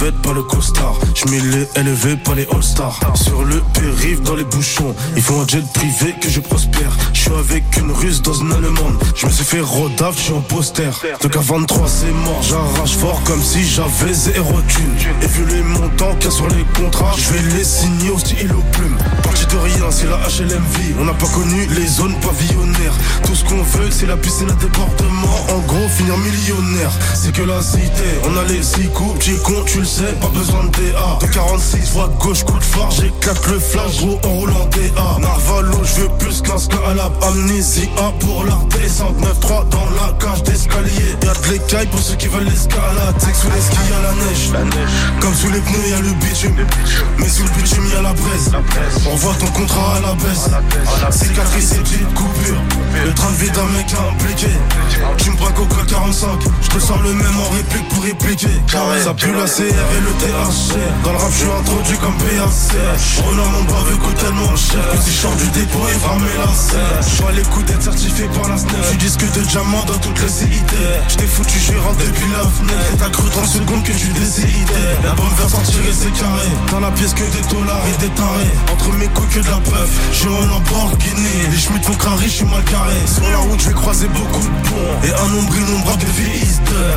Survêt, 0.03 0.11
pas 0.21 0.33
le 0.33 0.43
costard. 0.43 1.02
Je 1.25 1.31
mets 1.31 1.39
les 1.39 1.81
LV, 1.81 2.17
pas 2.17 2.35
les 2.35 2.47
all-stars. 2.51 2.99
Sur 3.15 3.43
le 3.43 3.61
périph, 3.73 4.21
dans 4.23 4.35
les 4.35 4.43
bouchons. 4.43 4.93
Ils 5.15 5.21
font 5.21 5.41
un 5.41 5.47
jet 5.47 5.63
privé 5.73 6.15
que 6.19 6.29
je 6.29 6.39
prospère. 6.39 6.91
Je 7.13 7.21
suis 7.21 7.31
avec 7.31 7.63
une 7.77 7.91
russe 7.91 8.21
dans 8.21 8.33
une 8.33 8.51
allemande. 8.51 8.97
Je 9.15 9.27
me 9.27 9.31
suis 9.31 9.45
fait 9.45 9.61
rodaf, 9.61 10.17
je 10.17 10.23
suis 10.23 10.33
en 10.33 10.41
poster. 10.41 10.89
Donc 11.21 11.35
à 11.35 11.39
23, 11.39 11.87
c'est 11.87 12.11
mort. 12.11 12.41
J'arrache 12.41 12.97
fort 12.97 13.21
comme 13.23 13.41
si 13.41 13.63
j'avais 13.65 14.13
zéro 14.13 14.53
thune. 14.67 14.95
Et 15.21 15.27
vu 15.27 15.45
les 15.45 15.61
montants 15.61 16.13
qu'il 16.15 16.25
y 16.25 16.27
a 16.27 16.31
sur 16.31 16.47
les 16.49 16.65
contrats, 16.75 17.13
je 17.17 17.33
vais 17.33 17.57
les 17.57 17.63
signer 17.63 18.09
au 18.09 18.19
stylo 18.19 18.61
plume. 18.73 18.97
Parti 19.23 19.45
de 19.45 19.57
rien, 19.57 19.91
c'est 19.91 20.07
la 20.07 20.17
HLMV. 20.17 20.95
On 20.99 21.05
n'a 21.05 21.13
pas 21.13 21.27
connu 21.27 21.67
les 21.67 21.87
zones 21.87 22.15
pavillonnaires. 22.19 22.97
Tout 23.25 23.35
ce 23.35 23.45
qu'on 23.45 23.63
veut, 23.63 23.91
c'est 23.91 24.07
la 24.07 24.17
piscine 24.17 24.49
à 24.49 24.53
débordement. 24.53 25.45
En 25.49 25.59
gros, 25.59 25.87
finir 25.89 26.17
millionnaire. 26.17 26.91
C'est 27.13 27.31
que 27.31 27.43
la 27.43 27.61
cité, 27.61 28.19
on 28.25 28.37
a 28.37 28.43
les 28.45 28.63
six 28.63 28.87
coups. 28.89 29.19
Petit 29.19 29.37
con, 29.43 29.63
tu 29.65 29.79
le 29.79 29.85
sais, 29.85 30.13
pas 30.19 30.27
besoin 30.27 30.65
de 30.65 30.69
DA. 30.69 31.12
De 31.19 31.27
46, 31.27 31.91
voie 31.93 32.09
gauche, 32.19 32.43
coup 32.43 32.57
de 32.57 32.63
phare. 32.63 32.91
J'éclate 32.91 33.47
le 33.47 33.59
flash, 33.59 33.97
gros, 33.97 34.19
en 34.23 34.29
roulant 34.29 34.65
DA. 34.71 35.19
Narvalo, 35.19 35.83
je 35.83 36.01
veux 36.01 36.09
plus 36.19 36.41
qu'un 36.41 36.57
la 36.95 37.09
amnésie. 37.27 37.89
A 37.97 38.11
pour 38.19 38.45
l'art 38.45 38.65
descente 38.65 39.15
9-3 39.19 39.69
dans 39.69 39.85
la 39.95 40.13
cage 40.19 40.43
d'escalier. 40.43 41.15
Y'a 41.23 41.33
de 41.33 41.51
l'écaille 41.51 41.87
pour 41.87 41.99
ceux 41.99 42.15
qui 42.15 42.27
veulent 42.27 42.45
l'escalade. 42.45 43.15
C'est 43.17 43.31
que 43.31 43.37
sous 43.37 43.47
les 43.53 43.61
skis, 43.61 43.77
y'a 43.89 44.01
la 44.01 44.13
neige. 44.25 44.49
La 44.53 44.63
neige. 44.63 44.89
Comme 45.19 45.33
sous 45.33 45.49
les 45.49 45.59
pneus, 45.59 45.89
y'a 45.89 45.99
le 45.99 46.13
bitume. 46.13 46.55
Mais 47.17 47.29
sous 47.29 47.43
le 47.43 47.49
bitume, 47.49 47.85
y'a 47.93 48.01
la 48.01 48.13
braise. 48.13 48.51
On 49.11 49.15
voit 49.15 49.35
ton 49.35 49.47
contrat 49.47 49.97
à 49.97 49.99
la 50.01 50.13
baisse. 50.15 50.49
Cicatrice 51.11 51.73
et 51.73 51.79
petite 51.79 52.13
coupure. 52.13 52.61
Le 53.05 53.13
train 53.13 53.31
de 53.31 53.37
vie 53.37 53.51
d'un 53.51 53.65
mec 53.75 53.87
impliqué. 54.11 54.47
Tu 55.17 55.31
me 55.31 55.37
braques 55.37 55.59
au 55.59 55.65
col 55.65 55.85
45. 55.85 56.29
Je 56.61 56.69
te 56.69 56.79
sors 56.79 57.01
le 57.01 57.13
même 57.13 57.39
en 57.39 57.55
réplique 57.55 57.87
pour 57.89 58.03
répliquer. 58.03 58.47
Ça 59.03 59.13
pue 59.13 59.31
la 59.33 59.45
CR 59.45 59.61
et 59.61 60.01
le 60.01 60.11
THC. 60.19 60.75
Dans 61.03 61.11
le 61.11 61.17
rap, 61.17 61.31
je 61.31 61.37
suis 61.37 61.51
introduit 61.51 61.97
comme 61.97 62.15
PAC. 62.17 63.23
Renard 63.27 63.51
mon 63.51 63.63
baveux 63.63 63.97
coûte 63.97 64.15
tellement 64.15 64.55
cher 64.55 64.79
que 64.91 64.97
si 65.03 65.11
je 65.11 65.17
sors 65.17 65.35
du 65.35 65.47
dépôt, 65.47 65.83
il 65.91 65.99
va 65.99 66.15
me 66.15 66.27
lacets. 66.39 66.77
Je 67.01 67.15
suis 67.15 67.23
à 67.23 67.31
l'écoute 67.31 67.65
d'être 67.65 67.83
certifié 67.83 68.25
par 68.27 68.47
la 68.49 68.57
SNEF. 68.57 68.91
Je 68.93 68.97
disque 68.97 69.31
de 69.33 69.41
diamant 69.41 69.83
dans 69.85 69.97
toutes 69.99 70.21
les 70.21 70.29
CIT. 70.29 70.63
Je 71.09 71.15
t'ai 71.15 71.27
foutu 71.27 71.59
gérant 71.59 71.93
depuis 71.93 72.31
la 72.31 72.47
fenêtre. 72.47 72.93
Et 72.93 72.97
t'as 72.97 73.09
cru 73.09 73.29
30 73.29 73.45
secondes 73.45 73.83
que 73.83 73.91
tu 73.91 74.07
décidais. 74.15 74.95
La 75.03 75.11
bombe 75.11 75.33
vient 75.37 75.49
sortir 75.49 75.79
et 75.83 75.93
c'est 75.93 76.13
carré. 76.13 76.47
Dans 76.71 76.79
la 76.79 76.91
pièce 76.91 77.13
que 77.13 77.23
des 77.23 77.45
dollars 77.51 77.83
et 77.91 77.97
des 77.99 78.13
tarés. 78.15 78.55
Entre 78.71 78.93
mes 78.93 79.07
couilles 79.07 79.27
que 79.27 79.39
de 79.39 79.49
la 79.51 79.59
peuf. 79.59 79.91
J'ai 80.13 80.27
un 80.27 80.47
Lamborghini. 80.47 81.51
Les 81.51 81.57
schmitts 81.57 81.85
font 81.85 81.95
crari, 81.95 82.25
je 82.25 82.43
suis 82.43 82.45
mal 82.45 82.63
carré. 82.63 82.95
Sur 83.11 83.29
la 83.29 83.37
route, 83.39 83.59
je 83.59 83.67
vais 83.69 83.75
croiser 83.75 84.07
beaucoup 84.07 84.47
de 84.47 84.59
ponts. 84.69 84.95
Et 85.03 85.11
un 85.11 85.27
nombre 85.35 85.53
innombrable 85.57 85.99
de 85.99 86.11
vies. 86.15 86.53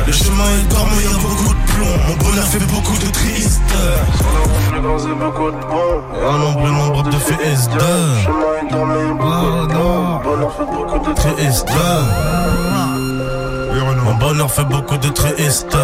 Le 0.07 0.13
chemin 0.13 0.47
est 0.59 0.67
d'or, 0.71 0.87
mais 0.95 1.03
y 1.03 1.07
a 1.07 1.17
beaucoup 1.19 1.53
de 1.53 1.71
plomb. 1.71 1.97
Mon 2.07 2.15
bonheur 2.15 2.47
fait 2.47 2.65
beaucoup 2.71 2.97
de 2.97 3.09
tristes. 3.11 3.61
Sur 4.17 4.31
la 4.31 4.39
route, 4.39 4.61
je 4.65 4.71
vais 4.75 4.81
croiser 4.81 5.13
beaucoup 5.15 5.51
de. 5.51 5.57
Et 6.17 6.25
un 6.25 6.37
nombre 6.37 6.63
innombrable 6.67 7.09
de. 7.09 7.15
Le 7.15 7.19
chemin 7.19 8.53
est 8.53 8.71
mais 8.71 8.99
y 8.99 9.01
a 9.01 9.13
beaucoup 9.13 9.67
de. 9.67 9.73
Mon 9.73 10.19
bonheur 10.23 10.51
fait 10.53 10.65
beaucoup 10.65 10.99
de 10.99 11.13
tristes. 11.13 11.75
Mon 14.03 14.15
bonheur 14.15 14.49
fait 14.51 14.65
beaucoup 14.65 14.97
de 14.97 15.09
tristes. 15.09 15.77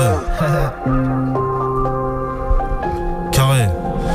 Carré. 3.32 3.68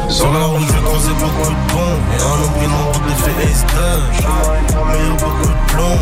Sur 0.08 0.32
la 0.32 0.38
route, 0.40 0.66
je 0.66 0.72
vais 0.72 0.82
croiser 0.82 1.12
beaucoup 1.14 1.50
de 1.50 1.56
ponts. 1.72 1.98
Et 2.12 2.22
un 2.22 2.36
nombre 2.40 2.62
innombrable 2.64 3.06
de 3.06 3.14
fies. 3.14 3.64
Mais 4.86 4.98
y 4.98 5.06
a 5.06 5.12
beaucoup 5.12 5.46
de 5.46 5.54
plomb. 5.72 5.98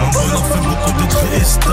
Mon 0.00 0.08
bonheur 0.10 0.42
fait 0.44 0.62
beaucoup 0.68 0.92
de 1.00 1.06
tristes. 1.08 1.70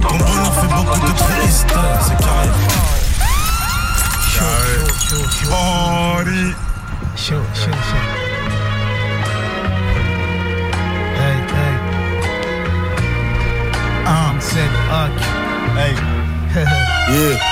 Ton 0.00 0.16
bonheur 0.16 0.54
fait 0.54 0.74
beaucoup 0.74 1.00
de 1.00 1.12
tristes. 1.12 1.74
C'est 2.00 2.18
carré. 2.24 2.48
Body. 5.50 6.54
Chaud, 7.16 7.42
chaud, 7.54 7.70
chaud. 7.70 8.06
Hey, 11.16 11.38
hey. 11.54 11.74
Un, 14.06 14.40
sept, 14.40 14.74
hack. 14.90 15.18
Hey. 15.76 15.94
Yeah. 17.10 17.49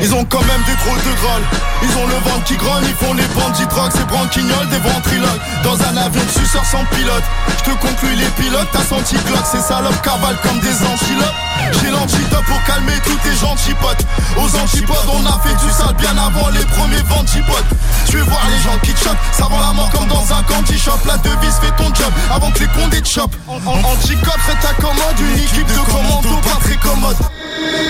Ils 0.00 0.14
ont 0.14 0.24
quand 0.24 0.40
même 0.40 0.62
des 0.66 0.74
trop 0.76 0.96
de 0.96 1.12
Graal 1.20 1.42
Ils 1.82 1.96
ont 1.98 2.06
le 2.06 2.14
ventre 2.30 2.44
qui 2.44 2.56
grogne, 2.56 2.84
ils 2.86 2.94
font 2.94 3.14
les 3.14 3.26
bandits 3.34 3.66
drogues 3.66 3.92
C'est 3.94 4.06
branquignoles, 4.06 4.68
des 4.70 4.78
ventriloques. 4.78 5.42
Dans 5.64 5.76
un 5.82 5.96
avion 5.96 6.22
de 6.22 6.30
suceur 6.30 6.64
sans 6.64 6.84
pilote. 6.86 7.24
Je 7.58 7.70
te 7.70 7.76
conclus 7.76 8.14
les 8.16 8.30
pilotes, 8.40 8.68
t'as 8.72 8.82
senti 8.82 9.16
Glock 9.26 9.44
Ces 9.50 9.60
salopes 9.60 10.00
cavalent 10.02 10.38
comme 10.42 10.58
des 10.60 10.74
antilopes. 10.86 11.38
J'ai 11.80 11.90
l'antidote 11.90 12.44
pour 12.46 12.62
calmer 12.64 12.98
tous 13.04 13.16
tes 13.22 13.34
gentils 13.36 13.74
potes 13.74 14.04
Aux 14.36 14.56
antipodes, 14.56 15.08
on 15.14 15.24
a 15.26 15.38
fait 15.40 15.54
du 15.64 15.70
sale 15.72 15.94
bien 15.94 16.16
avant 16.18 16.48
les 16.50 16.64
premiers 16.64 17.02
ventipodes 17.08 17.70
Tu 18.06 18.16
veux 18.16 18.24
voir 18.24 18.42
les 18.50 18.58
gens 18.62 18.78
qui 18.82 18.90
chopent 18.90 19.16
Ça 19.32 19.44
vend 19.44 19.60
la 19.60 19.72
mort 19.72 19.90
comme 19.90 20.08
dans 20.08 20.26
un 20.34 20.42
candy 20.42 20.78
shop. 20.78 20.98
La 21.06 21.16
devise 21.18 21.56
fait 21.60 21.72
ton 21.76 21.94
job 21.94 22.12
avant 22.34 22.50
que 22.50 22.60
les 22.60 22.68
condés 22.68 23.02
te 23.02 23.08
chopent. 23.08 23.36
Anticop, 23.48 24.38
c'est 24.46 24.66
ta 24.66 24.74
commande 24.74 25.18
Une 25.18 25.38
équipe 25.38 25.66
de 25.66 25.90
commando 25.90 26.36
pas 26.42 26.58
très 26.64 26.76
commode 26.76 27.16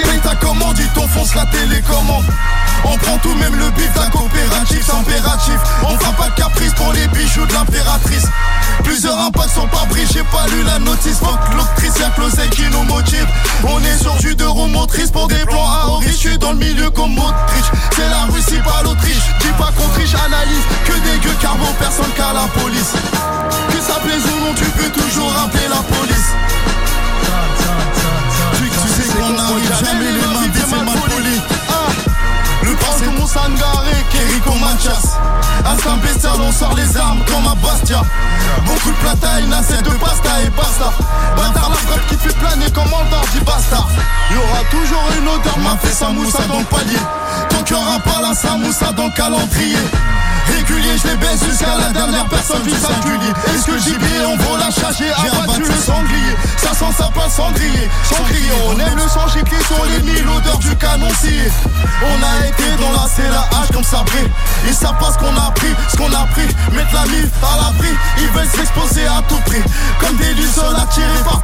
Paye 0.04 0.20
ta 0.20 0.34
commande, 0.36 0.78
il 0.78 0.88
t'enfonce 0.88 1.34
la 1.34 1.46
télécommande 1.46 2.24
on 2.84 2.98
prend 2.98 3.16
tout, 3.18 3.34
même 3.36 3.54
le 3.54 3.70
bif 3.70 3.92
d'un 3.94 4.10
coopératif, 4.10 4.84
c'est 4.84 4.92
impératif. 4.92 5.54
On 5.84 5.96
fera 5.98 6.12
pas 6.12 6.28
de 6.30 6.34
caprice 6.34 6.72
pour 6.74 6.92
les 6.92 7.06
bijoux 7.08 7.46
de 7.46 7.52
l'impératrice. 7.52 8.24
Plusieurs 8.82 9.18
impacts 9.18 9.54
sont 9.54 9.68
pas 9.68 9.86
pris, 9.88 10.02
j'ai 10.12 10.24
pas 10.24 10.46
lu 10.50 10.62
la 10.64 10.78
notice. 10.78 11.18
Fuck 11.18 11.38
y'a 11.98 12.10
que 12.10 12.54
qui 12.54 12.62
nous 12.70 12.82
motive. 12.82 13.26
On 13.64 13.78
est 13.80 13.98
sur 14.02 14.18
jus 14.20 14.34
de 14.34 14.44
roue 14.44 14.66
motrice 14.66 15.10
pour 15.10 15.28
des 15.28 15.44
plans 15.46 15.68
à 15.68 15.86
Henri. 15.86 16.08
Je 16.08 16.16
suis 16.16 16.38
dans 16.38 16.52
le 16.52 16.58
milieu 16.58 16.90
comme 16.90 17.14
Modric. 17.14 17.64
C'est 17.94 18.08
la 18.08 18.24
Russie, 18.32 18.60
pas 18.64 18.82
l'Autriche. 18.82 19.30
Dis 19.40 19.52
pas 19.58 19.70
qu'on 19.76 19.88
triche, 19.94 20.14
analyse. 20.14 20.64
Que 20.84 20.92
des 20.92 21.18
gueux 21.20 21.36
carbone, 21.40 21.74
personne 21.78 22.10
qu'à 22.16 22.32
la 22.32 22.48
police. 22.60 22.92
Que 23.68 23.80
ça 23.80 24.00
plaise 24.00 24.22
ou 24.24 24.44
non, 24.44 24.54
tu 24.54 24.64
peux 24.64 24.90
toujours 24.90 25.32
rappeler 25.32 25.68
la 25.68 25.82
police. 25.96 26.28
Tu, 28.56 28.88
sais 28.88 29.08
qu'on 29.16 29.38
arrive 29.38 29.51
Sangaré, 33.32 33.96
Keriko 34.10 34.52
Manchas 34.58 35.16
À 35.64 35.74
on 36.38 36.52
sort 36.52 36.74
les 36.74 36.96
armes 36.98 37.20
comme 37.26 37.46
à 37.46 37.54
Bastia. 37.54 38.02
Beaucoup 38.66 38.90
de 38.90 38.96
plata, 38.96 39.40
une 39.40 39.52
assiette 39.52 39.84
de 39.84 39.90
pasta 39.90 40.42
et 40.44 40.50
basta. 40.50 40.92
Bâtard 41.34 41.70
la 41.70 41.76
frappe 41.76 42.06
qui 42.08 42.16
fait 42.16 42.36
planer 42.36 42.70
comme 42.72 42.92
Andorre 42.92 43.24
dit 43.32 43.40
basta. 43.44 43.86
Y'aura 44.30 44.64
toujours 44.70 45.08
une 45.18 45.28
odeur 45.28 45.58
m'a 45.58 45.78
fait 45.78 45.94
sa 45.94 46.08
moussa 46.08 46.42
dans 46.46 46.58
le 46.58 46.64
palier 46.64 46.98
Tant 47.48 47.62
qu'il 47.62 47.76
y 47.76 47.78
aura 47.78 47.98
pas 48.00 48.20
la 48.20 48.34
samoussa 48.34 48.92
dans 48.92 49.06
le 49.06 49.16
calendrier. 49.16 49.76
Régulier, 50.46 50.96
je 51.02 51.08
les 51.08 51.16
baisse 51.16 51.44
jusqu'à 51.48 51.76
la 51.78 51.90
dernière 51.92 52.26
personne 52.26 52.62
du 52.62 52.70
singulier 52.70 53.32
Est-ce 53.54 53.64
que 53.64 53.78
j'y 53.78 53.96
brille, 53.96 54.26
on 54.26 54.36
va 54.36 54.64
la 54.64 54.70
charger 54.70 55.10
J'ai 55.22 55.28
abattu 55.28 55.62
le 55.62 55.80
sanglier? 55.80 56.36
Ça 56.56 56.74
sent 56.74 56.92
ça 56.98 57.08
pas 57.14 57.28
cendrier 57.28 57.88
Sanglier, 58.04 58.52
on 58.66 58.78
aime 58.78 58.96
le 58.96 59.08
sang 59.08 59.26
giclé 59.28 59.56
sur 59.64 59.84
les 59.84 60.02
mille 60.02 60.26
odeurs 60.28 60.58
du 60.58 60.74
canon 60.76 61.08
scié 61.20 61.50
On 62.02 62.22
a 62.22 62.46
été 62.46 62.64
dans 62.80 62.90
la 62.92 63.02
hache 63.02 63.70
comme 63.72 63.84
ça 63.84 64.02
brille 64.04 64.28
Ils 64.66 64.74
savent 64.74 64.98
pas 64.98 65.12
ce 65.12 65.18
qu'on 65.18 65.36
a 65.36 65.50
pris, 65.52 65.74
ce 65.90 65.96
qu'on 65.96 66.12
a 66.12 66.26
pris. 66.26 66.48
Mettre 66.72 66.94
la 66.94 67.06
mif 67.06 67.30
à 67.42 67.56
l'abri 67.62 67.88
Ils 68.18 68.28
veulent 68.28 68.48
s'exposer 68.48 69.06
à 69.06 69.22
tout 69.28 69.40
prix. 69.46 69.62
Comme 70.00 70.16
des 70.16 70.34
lucioles 70.34 70.76
attirés 70.76 71.22
par 71.24 71.42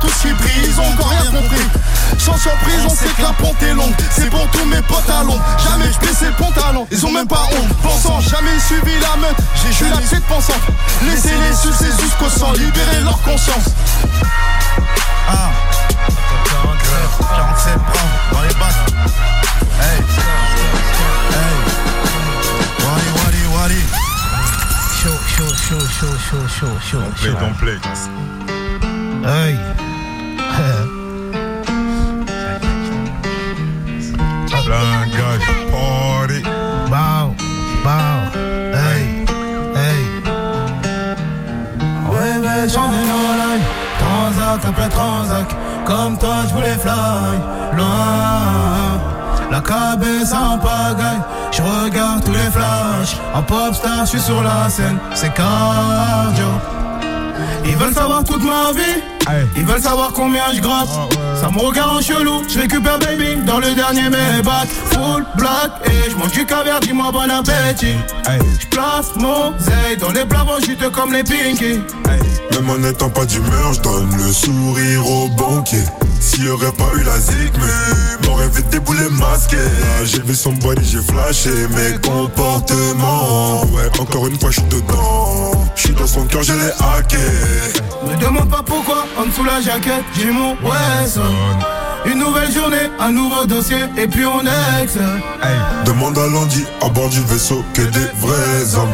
Sans 2.39 2.51
surprise, 2.51 2.81
on 2.87 2.91
sait 2.91 3.09
que 3.17 3.23
la 3.23 3.33
pente 3.33 3.61
est 3.63 3.75
longue. 3.75 3.93
C'est 4.13 4.31
pour 4.31 4.47
tous 4.51 4.65
mes 4.67 4.77
long 4.77 5.41
Jamais 5.65 5.91
je 5.93 5.99
baisse 6.07 6.23
le 6.23 6.31
pantalon 6.33 6.87
Ils 6.91 7.05
ont 7.05 7.11
même 7.11 7.27
pas 7.27 7.49
honte. 7.51 7.77
Pensant 7.83 8.21
jamais 8.21 8.59
suivi 8.61 8.93
la 9.01 9.17
meute. 9.17 9.37
J'ai 9.57 9.73
juste 9.73 9.91
la 9.91 10.07
tête 10.07 10.25
pensante. 10.29 10.61
Laissez-les 11.03 11.57
sucer 11.57 11.91
jusqu'au 12.01 12.29
sang 12.29 12.53
Libérer 12.53 13.01
leur 13.03 13.21
conscience. 13.23 13.65
Ah. 15.29 15.51
47 17.19 17.75
bras 17.75 17.83
dans 18.33 18.43
les 18.43 18.55
battes 18.55 18.95
Hey. 19.81 20.01
Hey. 21.35 21.55
Wally 22.85 23.11
Wally 23.17 23.47
Wally. 23.57 23.83
Chaud 25.03 25.19
chaud 25.27 25.55
chaud 25.57 25.87
chaud 25.89 26.17
chaud 26.29 26.79
chaud 26.81 26.99
chaud. 27.17 27.33
Don't 27.41 27.55
play, 27.55 27.79
don't 27.83 27.99
play. 29.25 29.29
Hey 29.29 29.88
Langage, 34.69 35.49
party. 35.71 36.43
Bow 36.91 37.35
Bow 37.85 38.19
Hey 38.75 39.25
Hey 39.75 40.03
Ouais, 42.11 42.39
mais 42.43 42.69
j'en 42.69 42.91
ai 42.93 43.05
dans 43.13 43.35
l'œil. 43.41 43.63
Transac 43.99 44.65
après 44.69 44.89
transac. 44.91 45.49
Comme 45.87 46.19
toi, 46.19 46.37
je 46.49 46.55
voulais 46.55 46.77
fly. 46.77 47.39
Loin. 47.77 49.01
La 49.51 49.61
cabesse 49.61 50.33
en 50.35 50.59
pagaille. 50.59 51.23
Je 51.51 51.63
regarde 51.63 52.25
tous 52.25 52.33
les 52.33 52.51
flashs. 52.51 53.17
En 53.35 53.43
pop 53.43 53.75
star, 53.75 54.01
je 54.01 54.11
suis 54.11 54.21
sur 54.21 54.43
la 54.43 54.69
scène. 54.69 54.99
C'est 55.15 55.33
cardio. 55.33 56.47
Ils 57.65 57.77
veulent 57.77 57.95
savoir 57.95 58.23
toute 58.23 58.45
ma 58.45 58.73
vie. 58.73 59.18
Ils 59.57 59.65
veulent 59.65 59.81
savoir 59.83 60.13
combien 60.13 60.53
je 60.55 60.61
gratte. 60.61 60.89
Ça 61.41 61.51
me 61.51 61.59
regarde 61.61 61.97
en 61.97 62.01
chelou. 62.01 62.43
Je 62.49 62.59
récupère 62.59 62.99
baby 62.99 63.37
dans 63.47 63.59
le 63.59 63.75
dernier 63.75 64.09
Maybach. 64.09 64.69
Full 64.93 65.25
black 65.37 65.71
et 65.87 66.11
je 66.11 66.17
mange 66.17 66.33
du 66.33 66.45
caviar. 66.47 66.81
Dis-moi 66.81 67.11
bon 67.13 67.31
appétit. 67.31 67.97
Je 68.61 68.67
place 68.69 69.11
mon 69.17 69.53
zay 69.59 69.97
dans 70.01 70.11
les 70.11 70.25
blavons 70.25 70.61
juteux 70.65 70.91
comme 70.91 71.13
les 71.13 71.25
pinky. 71.25 71.81
Même 72.53 72.71
en 72.71 72.79
n'étant 72.79 73.11
pas 73.11 73.25
d'humeur, 73.25 73.73
je 73.75 73.81
donne 73.81 74.11
le 74.17 74.33
sourire 74.33 75.07
au 75.07 75.29
banquier. 75.29 75.85
S'il 76.21 76.45
y 76.45 76.49
aurait 76.49 76.73
pas 76.73 76.91
eu 76.97 77.05
la 77.05 77.19
zig, 77.21 77.53
mais 77.55 78.27
m'aurait 78.27 78.51
fait 78.51 78.69
des 78.71 78.81
boulets 78.81 79.09
masqués. 79.11 79.57
Là, 79.57 80.05
J'ai 80.05 80.21
vu 80.21 80.35
son 80.35 80.53
body, 80.55 80.85
j'ai 80.85 81.01
flashé 81.01 81.51
mes 81.51 81.99
comportements. 82.01 83.63
Ouais, 83.73 83.89
encore 84.01 84.27
une 84.27 84.39
fois, 84.41 84.51
je 84.51 84.61
suis 84.61 84.69
dedans. 84.69 85.68
Je 85.79 85.85
suis 85.85 85.95
dans 85.95 86.09
son 86.09 86.25
cœur, 86.25 86.43
je 86.43 86.55
l'ai 86.55 86.73
hacké. 86.81 87.19
Me 88.05 88.17
demande 88.21 88.51
pas 88.51 88.63
pourquoi, 88.67 89.07
en 89.17 89.27
dessous 89.27 89.45
la 89.45 89.61
jaquette, 89.61 90.03
j'ai 90.13 90.33
mon 90.33 90.57
Wesson. 90.57 91.23
Une 92.05 92.19
nouvelle 92.19 92.53
journée, 92.53 92.91
un 92.99 93.13
nouveau 93.13 93.47
dossier, 93.47 93.85
et 93.97 94.09
puis 94.09 94.27
on 94.27 94.41
excelle. 94.83 95.23
Demande 95.85 96.19
à 96.19 96.27
Landy 96.27 96.65
à 96.83 96.89
bord 96.89 97.09
du 97.09 97.21
vaisseau 97.21 97.65
que 97.75 97.83
des 97.83 98.11
vrais 98.17 98.75
hommes. 98.75 98.93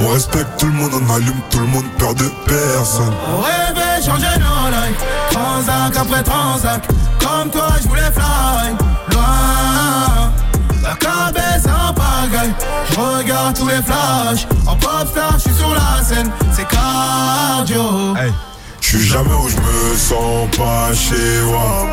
On 0.00 0.08
respecte 0.10 0.60
tout 0.60 0.66
le 0.66 0.72
monde, 0.72 0.92
on 0.94 1.12
allume 1.12 1.40
tout 1.50 1.58
le 1.58 1.66
monde, 1.66 1.84
peur 1.98 2.14
de 2.14 2.30
personne. 2.46 3.12
On 3.28 3.40
rêvait 3.40 4.00
changer 4.06 4.38
nos 4.38 4.70
lives, 4.70 5.04
transac 5.32 5.96
après 5.96 6.22
transac. 6.22 6.86
Comme 7.18 7.50
toi, 7.50 7.66
je 7.82 7.88
voulais 7.88 8.12
fly. 8.12 8.76
La 11.02 11.28
en 11.88 11.92
pagaille, 11.92 12.54
je 12.90 13.00
regarde 13.00 13.56
tous 13.56 13.66
les 13.66 13.82
flashs. 13.82 14.46
En 14.66 14.76
pop 14.76 15.06
star, 15.10 15.32
je 15.34 15.38
suis 15.38 15.54
sur 15.54 15.74
la 15.74 16.02
scène, 16.04 16.30
c'est 16.52 16.66
cardio. 16.68 18.14
Je 18.80 18.86
suis 18.86 19.06
jamais 19.08 19.34
où 19.34 19.48
je 19.48 19.56
me 19.56 19.96
sens 19.96 20.56
pas 20.56 20.92
chez 20.94 21.40
moi. 21.46 21.86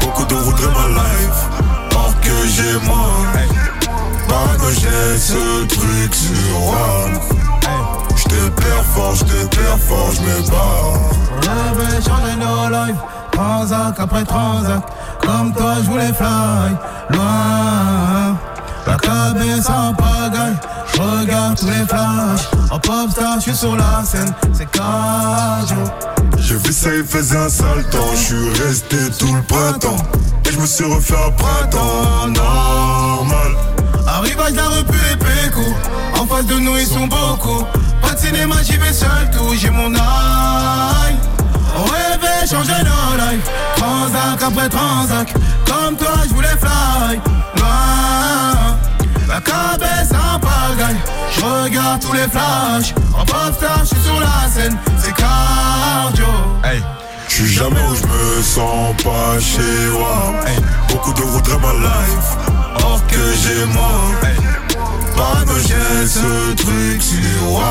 Beaucoup 0.00 0.24
de 0.24 0.34
voudraient 0.34 0.66
ma 0.66 0.88
life, 0.88 1.94
or 1.94 2.14
que 2.20 2.46
j'ai 2.48 2.86
moi. 2.86 3.08
Parano, 4.28 4.70
j'ai 4.70 5.18
ce 5.18 5.66
truc 5.66 6.14
sur 6.14 6.58
moi. 6.60 7.08
J'te 8.16 8.50
performe, 8.50 9.16
j'te 9.16 9.56
performe, 9.56 10.14
j'me 10.14 10.50
bats. 10.50 10.56
On 11.46 11.78
rêvait 11.78 12.02
changer 12.02 12.36
nos 12.36 12.68
lives, 12.68 13.00
transac 13.32 13.94
après 13.98 14.24
transac. 14.24 14.82
Comme 15.22 15.52
toi, 15.52 15.74
je 15.82 15.90
voulais 15.90 16.12
fly, 16.12 16.76
loin. 17.10 18.29
La 18.90 18.96
cabesse 18.96 19.68
en 19.68 19.94
pagaille, 19.94 20.56
je 20.92 21.00
regarde 21.00 21.56
tous 21.56 21.66
les 21.66 21.86
flashs. 21.86 22.50
En 22.72 22.78
pop 22.80 23.08
star, 23.12 23.36
je 23.36 23.42
suis 23.42 23.54
sur 23.54 23.76
la 23.76 24.02
scène, 24.04 24.34
c'est 24.52 24.68
cardio. 24.68 25.76
J'ai 26.38 26.56
vu 26.56 26.72
ça, 26.72 26.88
il 26.92 27.04
faisait 27.04 27.36
un 27.36 27.48
sale 27.48 27.84
temps. 27.88 27.98
Je 28.14 28.18
suis 28.18 28.64
resté 28.64 28.96
tout 29.16 29.32
le 29.32 29.42
printemps. 29.42 30.02
Et 30.44 30.52
je 30.52 30.58
me 30.58 30.66
suis 30.66 30.84
refait 30.84 31.14
un 31.14 31.30
printemps 31.30 32.26
normal. 32.26 33.52
Arrivage 34.08 34.54
la 34.54 34.64
rue 34.64 34.82
et 35.12 35.16
Péco 35.16 35.68
En 36.18 36.26
face 36.26 36.46
de 36.46 36.54
nous 36.54 36.76
ils 36.76 36.86
sont 36.86 37.06
beaucoup 37.06 37.64
Pas 38.02 38.14
de 38.14 38.18
cinéma 38.18 38.56
j'y 38.62 38.76
vais 38.76 38.92
seul 38.92 39.30
tout 39.32 39.54
J'ai 39.54 39.70
mon 39.70 39.94
eye 39.94 41.16
On 41.76 41.84
rêvait 41.84 42.46
changer 42.50 42.82
nos 42.82 43.76
Transac 43.76 44.42
après 44.42 44.68
transac 44.68 45.32
Comme 45.64 45.96
toi 45.96 46.10
je 46.28 46.34
voulais 46.34 46.48
fly 46.58 47.20
La 49.30 49.40
cabesse 49.40 50.10
en 50.10 50.38
pagaille. 50.40 50.96
Je 51.36 51.40
regarde 51.40 52.02
tous 52.02 52.12
les 52.12 52.28
flashs. 52.28 52.94
En 53.14 53.24
pop 53.24 53.54
star 53.56 53.78
je 53.80 53.94
suis 53.94 54.04
sur 54.04 54.18
la 54.18 54.50
scène. 54.50 54.76
C'est 54.98 55.14
cardio. 55.14 56.26
Hey. 56.64 56.82
Je 57.30 57.34
suis 57.36 57.54
jamais 57.54 57.80
où 57.88 57.94
je 57.94 58.02
me 58.02 58.42
sens 58.42 58.96
pas 59.04 59.38
chez 59.38 59.88
moi. 59.92 60.34
Beaucoup 60.88 61.12
de 61.12 61.22
voudraient 61.22 61.58
ma 61.58 61.72
life, 61.74 62.36
or 62.84 63.00
que 63.06 63.32
j'ai 63.40 63.64
moi. 63.66 63.92
Parano, 65.16 65.52
j'ai 65.60 66.06
ce 66.08 66.54
truc 66.56 67.00
sur 67.00 67.44
moi. 67.44 67.62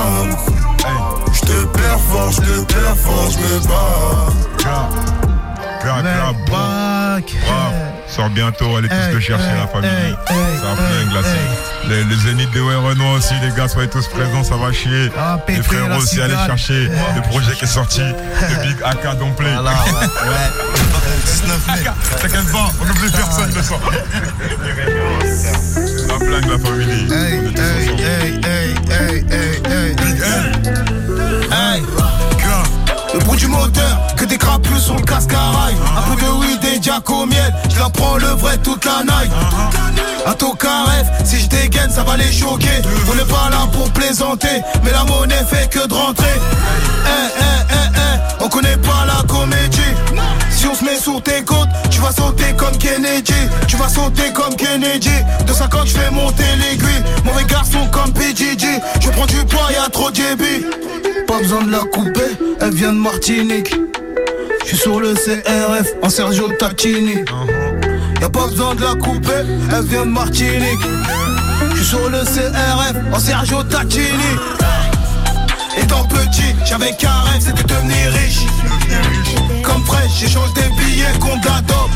Je 1.34 1.40
te 1.42 1.66
performe, 1.78 2.32
je 2.32 2.42
te 2.42 2.74
performe, 2.74 3.32
je 3.32 3.38
me 3.38 3.68
bats. 3.68 5.39
Grave, 5.84 6.36
bon. 6.46 6.56
Grave. 6.56 7.74
Sort 8.08 8.30
bientôt, 8.30 8.76
allez 8.78 8.88
tous 8.90 9.14
le 9.14 9.20
chercher, 9.20 9.46
la 9.60 9.68
famille. 9.68 10.16
Ça 10.28 10.34
va 10.34 10.76
flingue 10.76 11.14
là. 11.14 11.22
c'est- 11.24 11.88
Les, 11.90 12.04
les 12.04 12.16
zéniths 12.16 12.52
de 12.54 12.60
Renault 12.62 13.18
aussi, 13.18 13.34
les 13.42 13.52
gars, 13.56 13.68
soyez 13.68 13.88
tous 13.90 14.08
présents, 14.08 14.44
ça 14.44 14.56
va 14.56 14.72
chier. 14.72 15.06
les 15.06 15.12
péter 15.46 15.62
frères 15.64 15.88
la 15.90 15.98
aussi, 15.98 16.20
allez 16.22 16.36
chercher 16.48 16.90
le 17.16 17.22
projet 17.30 17.52
qui 17.54 17.66
est 17.66 17.68
sorti, 17.68 18.02
le 18.02 18.64
Big 18.68 18.78
AK 18.84 19.18
Don't 19.20 19.34
Play. 19.36 19.54
Voilà, 19.54 19.72
ouais, 19.72 20.30
ouais. 20.30 20.50
19 21.26 21.68
mai. 21.68 21.84
T'inquiète 22.22 22.52
pas, 22.52 22.72
on 22.82 22.86
n'oublie 22.86 23.12
personne 23.12 23.52
de 23.52 23.62
ça. 23.62 23.76
Ça 26.08 26.16
flingue 26.18 26.50
la 26.52 26.60
famille. 26.60 27.08
Hey, 27.12 27.40
hey, 27.56 27.88
hey, 28.00 28.40
hey, 28.44 28.76
hey, 28.90 29.26
hey, 29.30 29.62
hey. 29.72 29.96
Big 29.96 30.22
Hey. 30.22 30.99
Bruit 33.30 33.42
du 33.42 33.48
moteur, 33.48 34.00
que 34.18 34.26
des 34.26 34.40
crapules 34.40 34.80
sur 34.80 34.96
le 34.96 35.04
casque 35.04 35.34
à 35.34 36.00
Un 36.00 36.02
peu 36.02 36.20
de 36.20 36.32
weed 36.32 36.64
et 36.64 36.82
jack 36.82 37.08
au 37.12 37.28
miel, 37.28 37.54
je 37.70 37.80
la 37.80 37.88
prends 37.88 38.18
le 38.18 38.26
vrai 38.26 38.58
toute 38.58 38.84
la 38.84 39.04
night 39.04 39.32
À 40.26 40.34
ton 40.34 40.54
caref, 40.54 41.06
si 41.26 41.40
je 41.40 41.46
dégaine 41.46 41.92
ça 41.92 42.04
va 42.04 42.18
les 42.18 42.32
choquer 42.32 42.82
On 43.08 43.14
n'est 43.14 43.22
pas 43.26 43.52
là 43.52 43.68
pour 43.72 43.88
plaisanter, 43.92 44.64
mais 44.84 44.92
la 44.92 45.04
monnaie 45.04 45.46
fait 45.48 45.70
que 45.70 45.88
de 45.88 45.94
rentrer 45.94 46.26
Eh, 47.06 47.10
eh, 47.40 47.44
eh, 47.70 47.98
eh, 47.98 48.44
on 48.44 48.50
connaît 48.50 48.78
pas 48.78 49.06
la 49.06 49.22
comédie 49.28 49.78
Si 50.50 50.66
on 50.66 50.74
se 50.74 50.84
met 50.84 51.00
sur 51.00 51.22
tes 51.22 51.44
côtes, 51.44 51.70
tu 51.92 52.02
vas 52.02 52.12
sauter 52.12 52.56
comme 52.58 52.76
Kennedy. 52.80 53.34
Tu 53.68 53.76
vas 53.76 53.90
sauter 53.90 54.34
comme 54.34 54.56
Kennedy. 54.56 55.12
De 55.46 55.54
50, 55.54 55.86
je 55.86 55.98
fais 55.98 56.10
monter 56.10 56.44
l'aiguille. 56.58 57.04
Mauvais 57.24 57.46
garçon 57.46 57.88
comme 57.92 58.12
PGG. 58.12 58.66
Je 59.00 59.10
prends 59.12 59.28
du 59.28 59.46
poids, 59.46 59.70
y'a 59.72 59.88
trop 59.90 60.10
de 60.10 60.16
débit. 60.16 60.66
Pas 61.30 61.38
besoin 61.38 61.62
de 61.62 61.72
la 61.72 61.84
couper, 61.94 62.32
elle 62.60 62.74
vient 62.74 62.92
de 62.92 62.98
Martinique. 62.98 63.72
Je 64.64 64.70
suis 64.70 64.78
sur 64.78 65.00
le 65.00 65.14
CRF 65.14 65.94
en 66.02 66.10
Sergio 66.10 66.50
Tacchini. 66.58 67.24
Y'a 68.20 68.30
pas 68.30 68.48
besoin 68.48 68.74
de 68.74 68.82
la 68.82 68.96
couper, 68.96 69.46
elle 69.72 69.86
vient 69.86 70.08
de 70.08 70.12
Martinique. 70.12 70.80
Je 71.70 71.76
suis 71.76 71.86
sur 71.86 72.10
le 72.10 72.22
CRF 72.22 72.96
en 73.14 73.20
Sergio 73.20 73.62
Tacchini. 73.62 74.32
Étant 75.78 76.04
petit, 76.06 76.56
j'avais 76.66 76.96
qu'un 76.96 77.22
rêve, 77.26 77.42
c'était 77.42 77.76
devenir 77.76 78.12
riche. 78.12 78.48
Comme 79.62 79.86
fraîche, 79.86 80.12
j'échange 80.20 80.52
des 80.56 80.70
billets 80.82 81.14
contre 81.20 81.48
la 81.48 81.62
dope. 81.62 81.92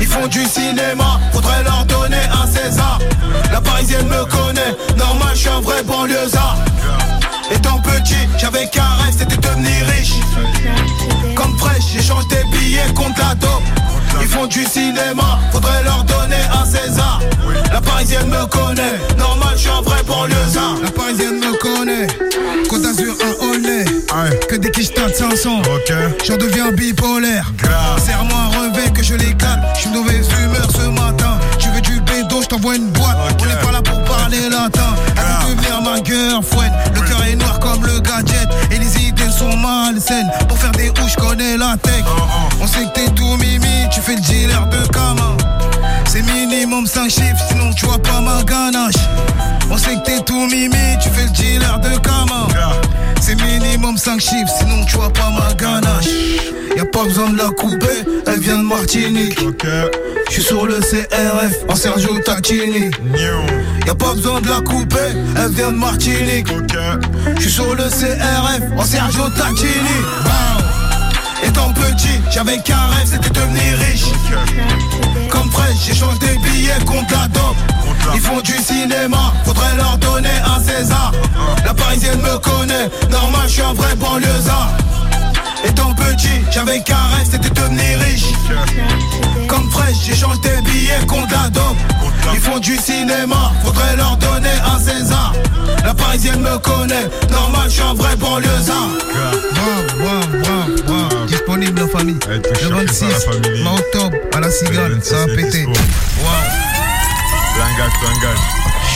Ils 0.00 0.08
font 0.08 0.26
du 0.26 0.44
cinéma, 0.44 1.20
faudrait 1.32 1.62
leur 1.62 1.84
donner 1.84 2.16
un 2.32 2.48
César. 2.48 2.98
La 3.52 3.60
parisienne 3.60 4.08
me 4.08 4.24
connaît, 4.24 4.74
normal, 4.98 5.28
je 5.34 5.38
suis 5.38 5.48
un 5.50 5.60
vrai 5.60 5.84
banlieusard. 5.84 6.56
Étant 7.52 7.78
petit, 7.80 8.28
j'avais 8.38 8.66
qu'un 8.68 8.82
rêve, 9.02 9.14
c'était 9.16 9.36
devenir 9.36 9.86
riche. 9.96 10.14
Comme 11.34 11.56
fraîche, 11.58 11.84
j'échange 11.92 12.26
des 12.28 12.44
billets 12.50 12.92
contre 12.94 13.20
la 13.20 13.34
dope. 13.34 13.62
Ils 14.20 14.28
font 14.28 14.46
du 14.46 14.64
cinéma, 14.64 15.38
faudrait 15.50 15.82
leur 15.84 16.04
donner 16.04 16.42
un 16.52 16.64
César. 16.64 17.20
La 17.72 17.80
parisienne 17.80 18.28
me 18.28 18.46
connaît, 18.46 18.98
normal, 19.18 19.54
je 19.54 19.60
suis 19.60 19.70
un 19.70 19.82
vrai 19.82 20.02
banlieusard. 20.06 20.76
La 20.82 20.90
parisienne 20.90 21.38
me 21.40 21.56
connaît, 21.58 22.06
Côte 22.68 22.82
d'Azur, 22.82 23.14
un 23.22 23.46
Olney. 23.46 23.84
Que 24.48 24.56
des 24.56 24.70
quiches 24.70 24.92
de 24.94 25.12
500. 25.12 25.62
J'en 26.26 26.36
deviens 26.36 26.70
bipolaire. 26.72 27.50
Serre-moi 27.98 28.38
un 28.38 28.48
revêt 28.58 28.90
que 28.90 29.02
je 29.02 29.14
l'éclate. 29.14 29.60
Je 29.74 29.80
suis 29.80 29.90
mauvaise 29.90 30.28
humeur 30.38 30.68
ce 30.70 30.88
matin. 30.88 31.38
Tu 31.58 31.68
veux 31.68 31.80
du 31.80 32.00
bédo, 32.00 32.42
je 32.42 32.46
t'envoie 32.46 32.76
une 32.76 32.90
boîte. 32.90 33.16
On 33.40 33.46
n'est 33.46 33.56
pas 33.56 33.72
là 33.72 33.82
pour 33.82 34.02
parler 34.04 34.48
latin. 34.50 34.94
Elle 35.16 35.48
veut 35.48 35.54
devenir 35.54 35.82
ma 35.82 36.02
girlfriend. 36.02 36.71
Le 36.71 36.71
je 41.12 41.16
connais 41.16 41.56
la 41.56 41.76
tech. 41.76 42.04
On 42.60 42.66
sait 42.66 42.84
que 42.84 42.92
t'es 42.94 43.10
tout 43.10 43.36
mimi, 43.36 43.88
tu 43.90 44.00
fais 44.00 44.14
le 44.14 44.20
dealer 44.20 44.66
de 44.70 44.86
Kama. 44.88 45.36
C'est 46.06 46.22
minimum 46.22 46.86
5 46.86 47.10
chiffres, 47.10 47.44
sinon 47.48 47.72
tu 47.72 47.86
vois 47.86 47.98
pas 47.98 48.20
ma 48.20 48.42
ganache. 48.42 48.94
On 49.70 49.76
sait 49.76 49.96
que 49.96 50.04
t'es 50.04 50.20
tout 50.20 50.46
mimi, 50.46 50.98
tu 51.02 51.08
fais 51.10 51.24
le 51.24 51.30
dealer 51.30 51.78
de 51.80 51.98
Kama. 51.98 52.48
C'est 53.20 53.40
minimum 53.40 53.96
5 53.96 54.20
chiffres, 54.20 54.52
sinon 54.58 54.84
tu 54.84 54.96
vois 54.96 55.12
pas 55.12 55.30
ma 55.30 55.54
ganache. 55.54 56.08
Y'a 56.76 56.84
pas 56.86 57.04
besoin 57.04 57.30
de 57.30 57.38
la 57.38 57.50
couper, 57.50 58.04
elle 58.26 58.40
vient 58.40 58.58
de 58.58 58.62
Martinique. 58.62 59.38
Je 60.28 60.32
suis 60.32 60.42
sur 60.42 60.66
le 60.66 60.80
CRF 60.80 61.54
en 61.68 61.74
Sergio 61.74 62.18
Tacchini. 62.24 62.90
Y'a 63.86 63.94
pas 63.94 64.14
besoin 64.14 64.40
de 64.40 64.48
la 64.48 64.60
couper, 64.60 64.96
elle 65.36 65.52
vient 65.52 65.72
de 65.72 65.76
Martinique. 65.76 66.48
Je 67.36 67.40
suis 67.40 67.50
sur 67.50 67.74
le 67.74 67.84
CRF 67.84 68.62
en 68.78 68.84
Sergio 68.84 69.28
Tacchini. 69.30 69.98
Wow. 70.24 70.61
Étant 71.42 71.72
petit, 71.72 72.20
j'avais 72.30 72.58
qu'un 72.58 72.86
rêve, 72.90 73.06
c'était 73.06 73.30
devenir 73.30 73.78
riche. 73.78 74.06
Comme 75.28 75.50
fraîche, 75.50 75.76
j'échange 75.86 76.18
des 76.18 76.36
billets 76.38 76.84
contre 76.86 77.12
la 77.12 77.28
dope. 77.28 77.56
Ils 78.14 78.20
font 78.20 78.40
du 78.40 78.56
cinéma, 78.58 79.32
faudrait 79.44 79.76
leur 79.76 79.98
donner 79.98 80.28
un 80.44 80.60
César. 80.60 81.12
La 81.64 81.74
parisienne 81.74 82.20
me 82.20 82.38
connaît, 82.38 82.90
normal, 83.10 83.42
je 83.46 83.52
suis 83.52 83.62
un 83.62 83.74
vrai 83.74 83.94
banlieusard. 83.96 84.70
Étant 85.64 85.94
petit, 85.94 86.40
j'avais 86.50 86.82
qu'un 86.82 86.96
rêve, 87.16 87.28
c'était 87.30 87.50
devenir 87.50 87.98
riche. 88.00 88.32
Comme 89.48 89.70
fraîche, 89.70 89.96
j'échange 90.04 90.40
des 90.40 90.60
billets 90.62 91.06
contre 91.06 91.32
la 91.32 91.48
dope. 91.50 91.76
Ils 92.34 92.40
font 92.40 92.58
du 92.58 92.76
cinéma, 92.76 93.52
faudrait 93.64 93.96
leur 93.96 94.16
donner 94.16 94.50
un 94.64 94.78
César. 94.78 95.32
La 95.84 95.94
parisienne 95.94 96.40
me 96.40 96.58
connaît, 96.58 97.08
normal, 97.30 97.64
je 97.66 97.70
suis 97.74 97.82
un 97.82 97.94
vrai 97.94 98.16
banlieusard. 98.16 98.88
Wow, 99.14 100.04
wow, 100.04 100.20
wow, 100.42 101.10
wow. 101.18 101.26
Disponible 101.26 101.82
en 101.82 101.88
famille. 101.88 102.18
Le 102.28 102.68
26, 102.68 103.04
en 103.66 103.74
octobre, 103.76 104.16
à 104.34 104.40
la 104.40 104.50
cigale, 104.50 105.00
ça 105.02 105.26
va 105.26 105.34
péter. 105.34 105.66
Wow. 105.66 105.74
Langage, 107.58 107.92
langage. 108.02 108.38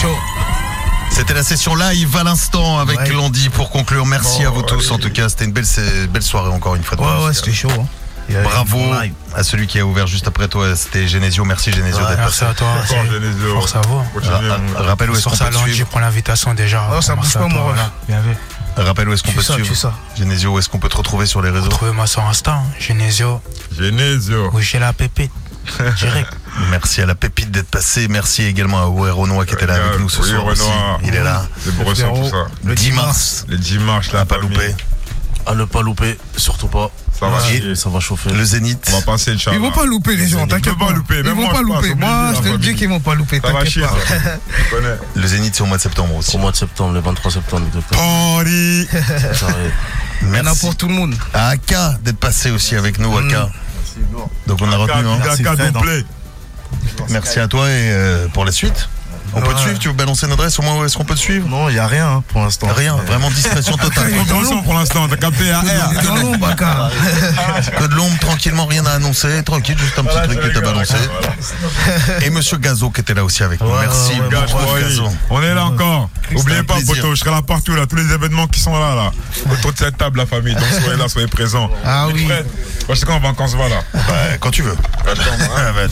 Chaud. 0.01 0.17
C'était 1.11 1.35
la 1.35 1.43
session 1.43 1.75
live 1.77 2.15
à 2.17 2.25
l'instant 2.25 2.79
avec 2.79 3.13
Landy 3.13 3.49
pour 3.49 3.71
conclure. 3.71 4.05
Merci 4.07 4.45
à 4.45 4.51
vous 4.51 4.63
tous. 4.63 4.91
En 4.91 4.99
tout 4.99 5.11
cas, 5.11 5.29
c'était 5.29 5.45
une 5.47 5.53
belle, 5.53 5.65
belle 6.11 6.23
soirée 6.23 6.51
encore 6.51 6.75
une 6.75 6.83
fois. 6.83 6.97
de 6.97 7.03
Ouais, 7.03 7.27
ouais, 7.27 7.33
c'était 7.35 7.53
chaud. 7.53 7.69
hein. 7.73 7.87
Bravo 8.43 8.79
à 9.35 9.43
celui 9.43 9.67
qui 9.67 9.79
a 9.79 9.85
ouvert 9.87 10.07
juste 10.07 10.27
après 10.29 10.49
toi, 10.49 10.75
c'était 10.77 11.07
Genesio. 11.07 11.45
Merci 11.45 11.71
Genesio 11.73 11.99
Ouais, 12.03 12.09
d'être 12.11 12.19
merci 12.19 12.41
passé. 12.41 12.51
à 12.51 12.55
toi. 12.55 12.69
Encore, 12.83 13.07
Genesio. 13.13 13.55
Force 13.55 13.77
à 13.77 13.81
vous. 13.83 13.99
Ra- 14.23 14.85
Rappelle 14.85 15.11
où 15.11 15.15
est-ce 15.17 15.25
qu'on 15.25 15.31
peut 15.37 15.45
te 15.51 15.57
suivre. 15.59 15.89
prends 15.89 16.01
l'invitation 16.01 16.55
déjà. 16.55 16.89
Oh, 16.97 17.01
ça 17.01 17.15
Merci 17.15 17.35
bouge 17.35 17.37
à 17.37 17.47
pas, 17.47 17.55
toi, 17.55 17.59
mon 17.63 17.67
ref. 17.69 17.75
voilà. 17.75 17.91
Bien 18.09 18.21
vu. 18.21 18.37
Rappelle 18.77 19.09
où 19.09 19.13
est-ce 19.13 19.23
qu'on 19.23 19.33
peut 19.33 19.41
te 19.41 19.47
ça, 19.47 19.55
tu 19.57 19.65
suivre. 19.65 19.77
ça. 19.81 19.93
Genesio, 20.19 20.53
où 20.55 20.59
est-ce 20.59 20.69
qu'on 20.69 20.79
peut 20.79 20.89
te 20.89 20.97
retrouver 20.97 21.27
sur 21.27 21.41
les 21.43 21.51
réseaux 21.51 21.69
Trouvez-moi 21.69 22.07
sur 22.07 22.23
Insta, 22.27 22.53
hein, 22.55 22.63
Genesio. 22.81 23.41
Genesio. 23.79 24.51
Où 24.53 24.61
j'ai 24.61 24.79
la 24.79 24.93
pépite. 24.93 25.33
Direct. 25.99 26.33
Merci 26.71 27.03
à 27.03 27.07
la 27.07 27.15
pépite 27.15 27.51
d'être 27.51 27.69
passé. 27.71 28.07
Merci 28.09 28.45
également 28.45 28.81
à 28.83 28.87
Oué 28.87 29.11
Renoir 29.11 29.45
qui 29.47 29.55
était 29.55 29.67
là 29.67 29.75
avec 29.75 29.99
nous 30.01 30.09
ce 30.09 30.23
Oui, 30.23 30.31
soir 30.31 30.45
aussi. 30.47 30.63
Il 31.05 31.15
est 31.15 31.23
là. 31.23 31.47
Tout 31.65 31.95
ça. 31.95 32.07
Le 32.65 32.75
10 32.75 32.93
mars. 32.93 33.45
Les 33.49 33.59
dimanches, 33.59 34.13
là, 34.13 34.25
pas 34.25 34.39
loupé. 34.39 34.75
À 35.47 35.55
ne 35.55 35.65
pas 35.65 35.83
louper, 35.83 36.19
surtout 36.37 36.67
pas. 36.69 36.91
Ça 37.19 37.29
va 37.29 37.41
chier. 37.43 37.75
ça 37.75 37.89
va 37.89 37.99
chauffer. 38.01 38.31
Le 38.31 38.45
Zénith. 38.45 38.91
On 38.93 38.99
va 38.99 39.03
passer, 39.03 39.31
Ils 39.31 39.35
Inch'Allah. 39.37 39.59
vont 39.59 39.71
pas 39.73 39.85
louper 39.87 40.17
les 40.17 40.29
gens, 40.29 40.45
Ils 40.45 40.49
t'inquiète 40.49 40.75
vont 40.79 40.87
pas 40.87 40.93
louper, 40.93 41.17
Ils 41.25 41.31
vont 41.31 41.35
moi, 41.43 41.51
pas 41.53 41.63
louper. 41.63 41.95
Moi, 41.95 42.33
je 42.37 42.41
te 42.43 42.49
le 42.49 42.59
dis 42.59 42.75
qu'ils 42.75 42.89
vont 42.89 43.01
pas 43.01 43.15
louper, 43.15 43.41
Ça 43.43 43.53
va 43.53 43.59
t'inquiète 43.61 43.73
chier. 43.73 43.87
Le 45.15 45.27
Zénith, 45.27 45.55
c'est 45.55 45.63
au 45.63 45.67
mois 45.67 45.79
de 45.79 45.83
septembre 45.83 46.15
aussi. 46.17 46.37
Au 46.37 46.39
mois 46.39 46.51
de 46.53 46.57
septembre, 46.57 46.93
le 46.93 47.01
23 47.01 47.31
septembre. 47.31 47.67
Party. 47.91 48.87
Il 50.23 50.29
y 50.29 50.31
en 50.31 50.35
a 50.35 50.43
Merci 50.45 50.61
pour 50.61 50.77
tout 50.77 50.89
le 50.89 50.95
monde. 50.95 51.15
à 51.35 51.49
Aka 51.49 51.99
d'être 52.03 52.19
passé 52.19 52.51
aussi 52.51 52.75
avec 52.75 52.99
nous, 52.99 53.17
Aka. 53.17 53.51
Donc 54.47 54.59
on 54.63 54.71
a 54.73 54.77
retenu. 54.77 55.07
hein. 55.09 55.19
Aka, 55.23 55.53
Aka, 55.53 55.71
doublé. 55.71 56.05
Merci 57.11 57.39
à 57.41 57.49
toi 57.49 57.67
et 57.69 57.91
euh, 57.91 58.29
pour 58.29 58.45
la 58.45 58.53
suite. 58.53 58.89
On 59.37 59.41
peut 59.43 59.55
te 59.55 59.61
suivre 59.61 59.79
Tu 59.79 59.89
veux 59.89 59.95
balancer 59.95 60.27
une 60.27 60.33
adresse 60.33 60.59
au 60.59 60.63
moins 60.63 60.77
où 60.77 60.85
est-ce 60.85 60.97
qu'on 60.97 61.05
peut 61.05 61.15
te 61.15 61.21
suivre 61.21 61.49
Non, 61.49 61.69
il 61.69 61.75
n'y 61.75 61.79
a 61.79 61.87
rien 61.87 62.09
hein, 62.09 62.25
pour 62.29 62.43
l'instant. 62.43 62.69
Rien, 62.75 62.97
vraiment 62.97 63.31
discrétion 63.31 63.77
totale. 63.77 64.11
Trop 64.11 64.25
dans 64.25 64.41
le 64.41 64.47
son 64.47 64.63
pour 64.63 64.75
l'instant, 64.75 65.07
t'as 65.09 65.17
capté 65.17 65.51
AR. 65.51 65.63
L'ombre. 66.05 66.55
Que 67.79 67.85
de 67.87 67.95
l'ombre, 67.95 68.19
tranquillement, 68.19 68.67
rien 68.67 68.85
à 68.87 68.93
annoncer, 68.93 69.43
tranquille, 69.45 69.77
juste 69.79 69.99
un 69.99 70.05
petit 70.05 70.13
Voilà, 70.13 70.29
truc 70.29 70.41
que 70.41 70.49
t'as 70.49 70.61
balancé. 70.61 70.95
Et 72.25 72.31
Monsieur 72.31 72.57
Gazo 72.59 72.91
qui 72.91 73.01
était 73.01 73.15
là 73.15 73.25
aussi 73.25 73.43
avec 73.43 73.61
nous. 73.61 73.71
Merci. 73.79 74.13
Gazo. 74.31 75.09
On 75.31 75.43
est 75.43 75.55
là 75.55 75.67
encore. 75.67 76.09
C'était 76.29 76.41
Oubliez 76.41 76.59
un 76.59 76.65
pas, 76.65 76.75
poto, 76.87 77.15
je 77.15 77.21
serai 77.21 77.31
là 77.31 77.43
partout, 77.43 77.75
là. 77.75 77.87
Tous 77.87 77.97
les 77.97 78.13
événements 78.13 78.47
qui 78.47 78.61
sont 78.61 78.79
là, 78.79 78.95
là. 78.95 79.13
Autour 79.53 79.73
de 79.73 79.79
cette 79.79 79.97
table, 79.97 80.19
la 80.19 80.27
famille. 80.27 80.55
Donc 80.55 80.65
soyez 80.83 80.97
là, 80.99 81.09
soyez 81.09 81.29
présents. 81.29 81.71
Ah 81.85 82.09
oui. 82.13 82.27
je 82.89 82.95
sais 82.95 83.07
quand 83.07 83.17
en 83.17 83.21
vacances, 83.21 83.55
voilà. 83.55 83.83
Bah, 83.95 84.01
quand 84.41 84.51
tu 84.51 84.63
veux. 84.63 84.77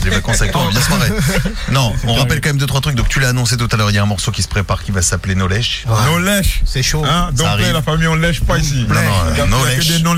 Les 0.03 0.09
vacances 0.09 0.41
avec 0.41 0.51
toi, 0.51 0.61
on 0.61 0.65
va 0.65 0.71
bien 0.71 0.81
se 0.81 0.89
marrer. 0.89 1.09
Non, 1.71 1.93
on 2.05 2.15
rappelle 2.15 2.41
quand 2.41 2.49
même 2.49 2.57
deux, 2.57 2.65
trois 2.65 2.81
trucs. 2.81 2.95
Donc, 2.95 3.09
tu 3.09 3.19
l'as 3.19 3.33
annoncé 3.35 3.57
tout 3.57 3.67
à 3.71 3.75
l'heure, 3.75 3.91
il 3.91 3.95
y 3.95 3.99
a 3.99 4.03
un 4.03 4.05
morceau 4.07 4.31
qui 4.31 4.41
se 4.41 4.47
prépare 4.47 4.81
qui 4.83 4.91
va 4.91 5.01
s'appeler 5.01 5.35
No 5.35 5.47
Lèche. 5.47 5.83
Non 5.87 6.17
lèche. 6.17 6.61
C'est 6.65 6.81
chaud. 6.81 7.03
Hein, 7.05 7.29
donc, 7.33 7.47
la 7.59 7.81
famille, 7.81 8.07
on 8.07 8.15
lèche 8.15 8.41
pas 8.41 8.57
ici. 8.57 8.85
Non, 8.87 8.95
non, 8.95 9.43
a- 9.43 9.47
no 9.47 9.65
lèche. 9.65 9.87
des 9.87 9.99
non. 10.03 10.15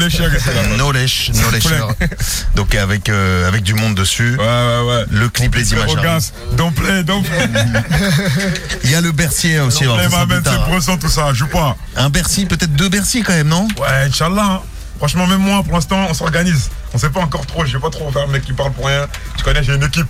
No 0.77 0.91
Lèche, 0.91 1.31
No. 1.31 1.91
Donc, 2.55 2.75
avec, 2.75 3.09
euh, 3.09 3.47
avec 3.47 3.63
du 3.63 3.73
monde 3.73 3.95
dessus. 3.95 4.35
Ouais, 4.37 4.45
ouais, 4.45 4.83
ouais. 4.87 5.05
Le 5.09 5.29
clip, 5.29 5.55
les 5.55 5.71
images. 5.73 5.91
Play, 6.75 7.03
don't 7.03 7.23
play. 7.23 7.49
Il 8.83 8.91
y 8.91 8.95
a 8.95 9.01
le 9.01 9.11
Bercier 9.11 9.59
aussi. 9.61 9.83
Belle, 9.85 10.41
c'est 10.81 10.99
tout 10.99 11.09
ça. 11.09 11.33
Joue 11.33 11.47
pas. 11.47 11.75
Un 11.95 12.09
Bercy, 12.09 12.45
peut-être 12.45 12.73
deux 12.75 12.89
Bercy 12.89 13.23
quand 13.23 13.33
même, 13.33 13.47
non? 13.47 13.67
Ouais, 13.79 14.05
Inch'Allah. 14.07 14.43
hein. 14.43 14.61
Franchement, 14.97 15.27
même 15.27 15.39
moi, 15.41 15.63
pour 15.63 15.73
l'instant, 15.73 16.07
on 16.09 16.13
s'organise. 16.13 16.69
On 16.93 16.97
sait 16.97 17.09
pas 17.09 17.19
encore 17.19 17.45
trop. 17.45 17.65
Je 17.65 17.73
vais 17.73 17.79
pas 17.81 17.89
trop 17.89 18.11
faire 18.11 18.25
le 18.27 18.31
mec 18.33 18.43
qui 18.45 18.53
parle 18.53 18.71
pour 18.71 18.87
rien. 18.87 19.05
Tu 19.37 19.43
connais, 19.43 19.61
j'ai 19.63 19.75
une 19.75 19.83
équipe. 19.83 20.07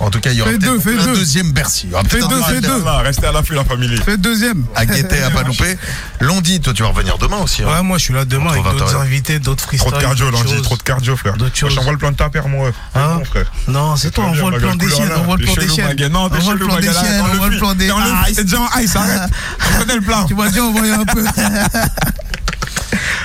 En 0.00 0.10
tout 0.10 0.20
cas, 0.20 0.30
il 0.32 0.38
y 0.38 0.42
aura 0.42 0.50
Fais 0.50 0.58
deux, 0.58 0.78
peut-être 0.78 0.82
fais 0.82 1.02
un 1.02 1.12
deux. 1.12 1.14
deuxième 1.20 1.52
Bercy. 1.52 1.82
Il 1.86 1.90
y 1.90 1.94
aura 1.94 2.02
Fais 2.02 2.08
peut-être 2.18 2.28
deux, 2.28 2.40
un 2.40 2.42
fais 2.44 2.60
deux. 2.60 2.82
Restez 3.04 3.26
à 3.26 3.32
l'affût, 3.32 3.54
la 3.54 3.64
famille. 3.64 3.96
Fais 3.98 4.16
deuxième. 4.16 4.64
à 4.74 4.84
guetter, 4.84 5.22
à 5.22 5.30
pas 5.30 5.42
louper. 5.44 5.78
Londi, 6.20 6.60
toi, 6.60 6.72
tu 6.74 6.82
vas 6.82 6.88
revenir 6.88 7.18
demain 7.18 7.36
aussi. 7.38 7.62
hein. 7.62 7.66
Ouais, 7.68 7.82
moi 7.82 7.98
je 7.98 8.04
suis 8.04 8.14
là 8.14 8.24
demain 8.24 8.46
Entre 8.46 8.52
avec 8.54 8.64
20 8.64 8.72
d'autres 8.72 8.96
invités, 8.96 9.38
d'autres 9.38 9.64
freestyles. 9.64 9.90
Trop 9.90 9.98
de 9.98 10.02
cardio, 10.04 10.30
d'autres 10.30 10.48
choses. 10.48 10.62
trop 10.62 10.76
de 10.76 10.82
cardio, 10.82 11.16
frère. 11.16 11.34
D'autres 11.34 11.44
Moi, 11.44 11.52
je 11.54 11.60
choses. 11.60 11.74
t'envoie 11.76 11.92
le 11.92 11.98
plan 11.98 12.10
de 12.10 12.16
ta 12.16 12.28
paire, 12.30 12.48
mon 12.48 12.62
ref. 12.62 12.74
Hein 12.94 13.20
frère. 13.24 13.50
Non, 13.68 13.96
c'est 13.96 14.10
toi, 14.10 14.24
on 14.28 14.32
voit 14.32 14.50
le 14.50 14.58
plan 14.58 14.74
des 14.74 14.88
chiennes, 14.88 15.10
on 15.16 15.22
voit 15.22 15.36
le 15.36 15.44
plan 15.44 15.54
des 15.54 15.68
chiennes. 15.68 16.12
Non, 16.12 16.24
On 16.24 16.28
t'es 16.30 16.38
voit 16.40 16.52
le 16.54 16.58
chelou, 16.58 16.68
plan 16.68 16.76
des 16.80 16.92
chiennes, 16.92 17.22
on 17.32 17.36
voit 17.36 17.48
le 17.48 17.58
plan 17.58 17.74
des. 17.74 17.86
T'es 17.86 17.92
en 17.92 17.98
Ah, 18.00 18.24
T'es 18.34 18.44
déjà 18.44 18.58
en 18.60 18.78
ice, 18.80 18.96
arrête. 18.96 19.30
Je 19.72 19.78
connais 19.78 19.94
le 19.96 20.00
plan. 20.02 20.24
Tu 20.26 20.34
m'as 20.34 20.48
déjà 20.48 20.64
envoyé 20.64 20.92
un 20.92 21.04
peu. 21.04 21.24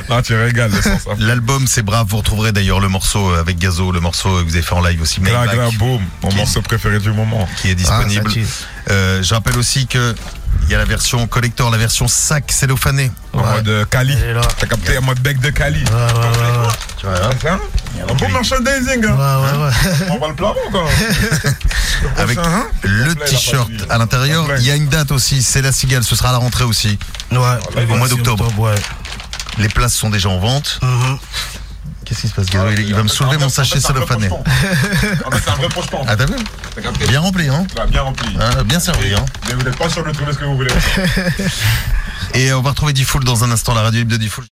Non, 0.09 0.21
tu 0.21 0.35
régales, 0.35 0.71
le 0.71 0.81
sens. 0.81 1.01
hein. 1.09 1.15
L'album, 1.19 1.67
c'est 1.67 1.83
brave. 1.83 2.07
Vous 2.09 2.17
retrouverez 2.17 2.51
d'ailleurs 2.51 2.79
le 2.79 2.87
morceau 2.89 3.29
euh, 3.31 3.39
avec 3.41 3.57
Gazo, 3.59 3.91
le 3.91 3.99
morceau 3.99 4.29
que 4.39 4.43
vous 4.43 4.55
avez 4.55 4.61
fait 4.61 4.73
en 4.75 4.81
live 4.81 5.01
aussi. 5.01 5.19
Gra, 5.21 5.45
gra, 5.47 5.69
boom. 5.77 6.01
Mon 6.23 6.29
est- 6.29 6.35
morceau 6.35 6.61
préféré 6.61 6.99
du 6.99 7.11
moment. 7.11 7.47
qui 7.61 7.69
est 7.69 7.75
disponible. 7.75 8.29
Ah. 8.35 8.91
Euh, 8.91 9.21
je 9.23 9.33
rappelle 9.33 9.57
aussi 9.57 9.85
que 9.87 10.15
Il 10.63 10.69
y 10.71 10.75
a 10.75 10.77
la 10.77 10.85
version 10.85 11.27
collector, 11.27 11.69
la 11.69 11.77
version 11.77 12.07
sac 12.07 12.51
cellophané. 12.51 13.11
En 13.33 13.43
mode 13.45 13.67
euh, 13.67 13.85
Cali. 13.85 14.17
T'as 14.59 14.65
capté 14.67 14.97
en 14.97 15.01
mode 15.01 15.19
bec 15.19 15.39
de 15.39 15.49
Cali. 15.49 15.83
Tu 15.83 17.05
vois, 17.05 17.13
hein 17.15 17.29
C'est 17.41 17.49
un, 18.01 18.13
bon 18.15 18.29
merchandising. 18.29 19.05
Hein. 19.05 19.17
On 20.09 20.17
va 20.17 20.27
le 20.29 20.33
plafond 20.33 20.55
quoi. 20.71 20.85
Avec 22.17 22.37
hein 22.37 22.65
le 22.83 23.13
t-shirt 23.15 23.69
à 23.89 23.97
l'intérieur. 23.97 24.45
Il 24.57 24.65
y 24.65 24.71
a 24.71 24.75
une 24.75 24.87
date 24.87 25.11
aussi, 25.11 25.43
c'est 25.43 25.61
la 25.61 25.71
cigale, 25.71 26.03
ce 26.03 26.15
sera 26.15 26.29
à 26.29 26.31
la 26.31 26.37
rentrée 26.39 26.63
aussi. 26.63 26.97
Ouais, 27.31 27.37
Au 27.91 27.95
mois 27.97 28.07
d'octobre. 28.07 28.49
Les 29.59 29.69
places 29.69 29.95
sont 29.95 30.09
déjà 30.09 30.29
en 30.29 30.39
vente. 30.39 30.79
Mhm. 30.81 31.19
Qu'est-ce 32.05 32.21
qui 32.21 32.27
se 32.29 32.33
passe, 32.33 32.45
Gazo 32.45 32.69
il, 32.71 32.79
il 32.87 32.95
va 32.95 33.03
me 33.03 33.09
soulever 33.09 33.37
mon 33.37 33.49
sachet. 33.49 33.79
Ah, 33.83 33.93
mais 33.93 35.39
C'est 35.43 35.49
un 35.49 35.55
vrai 35.55 35.67
pocheton. 35.67 36.05
Ah, 36.07 36.15
t'as 36.15 36.25
vu 36.25 36.35
T'as 36.73 36.81
capté 36.81 37.05
Bien 37.05 37.19
rempli, 37.19 37.49
hein 37.49 37.67
Bien 37.89 38.01
rempli. 38.03 38.37
Ah, 38.39 38.63
Bien 38.63 38.79
servi, 38.79 39.13
hein 39.13 39.25
Mais 39.47 39.53
vous 39.55 39.63
n'êtes 39.63 39.75
pas 39.75 39.89
sûr 39.89 40.05
de 40.05 40.11
trouver 40.11 40.31
ce 40.31 40.37
que 40.37 40.45
vous 40.45 40.55
voulez. 40.55 40.71
Et 42.33 42.53
on 42.53 42.61
va 42.61 42.69
retrouver 42.69 42.93
Diffoul 42.93 43.25
dans 43.25 43.43
un 43.43 43.51
instant, 43.51 43.73
la 43.73 43.81
radio 43.81 43.99
libre 43.99 44.11
de 44.13 44.17
Diffoul. 44.17 44.45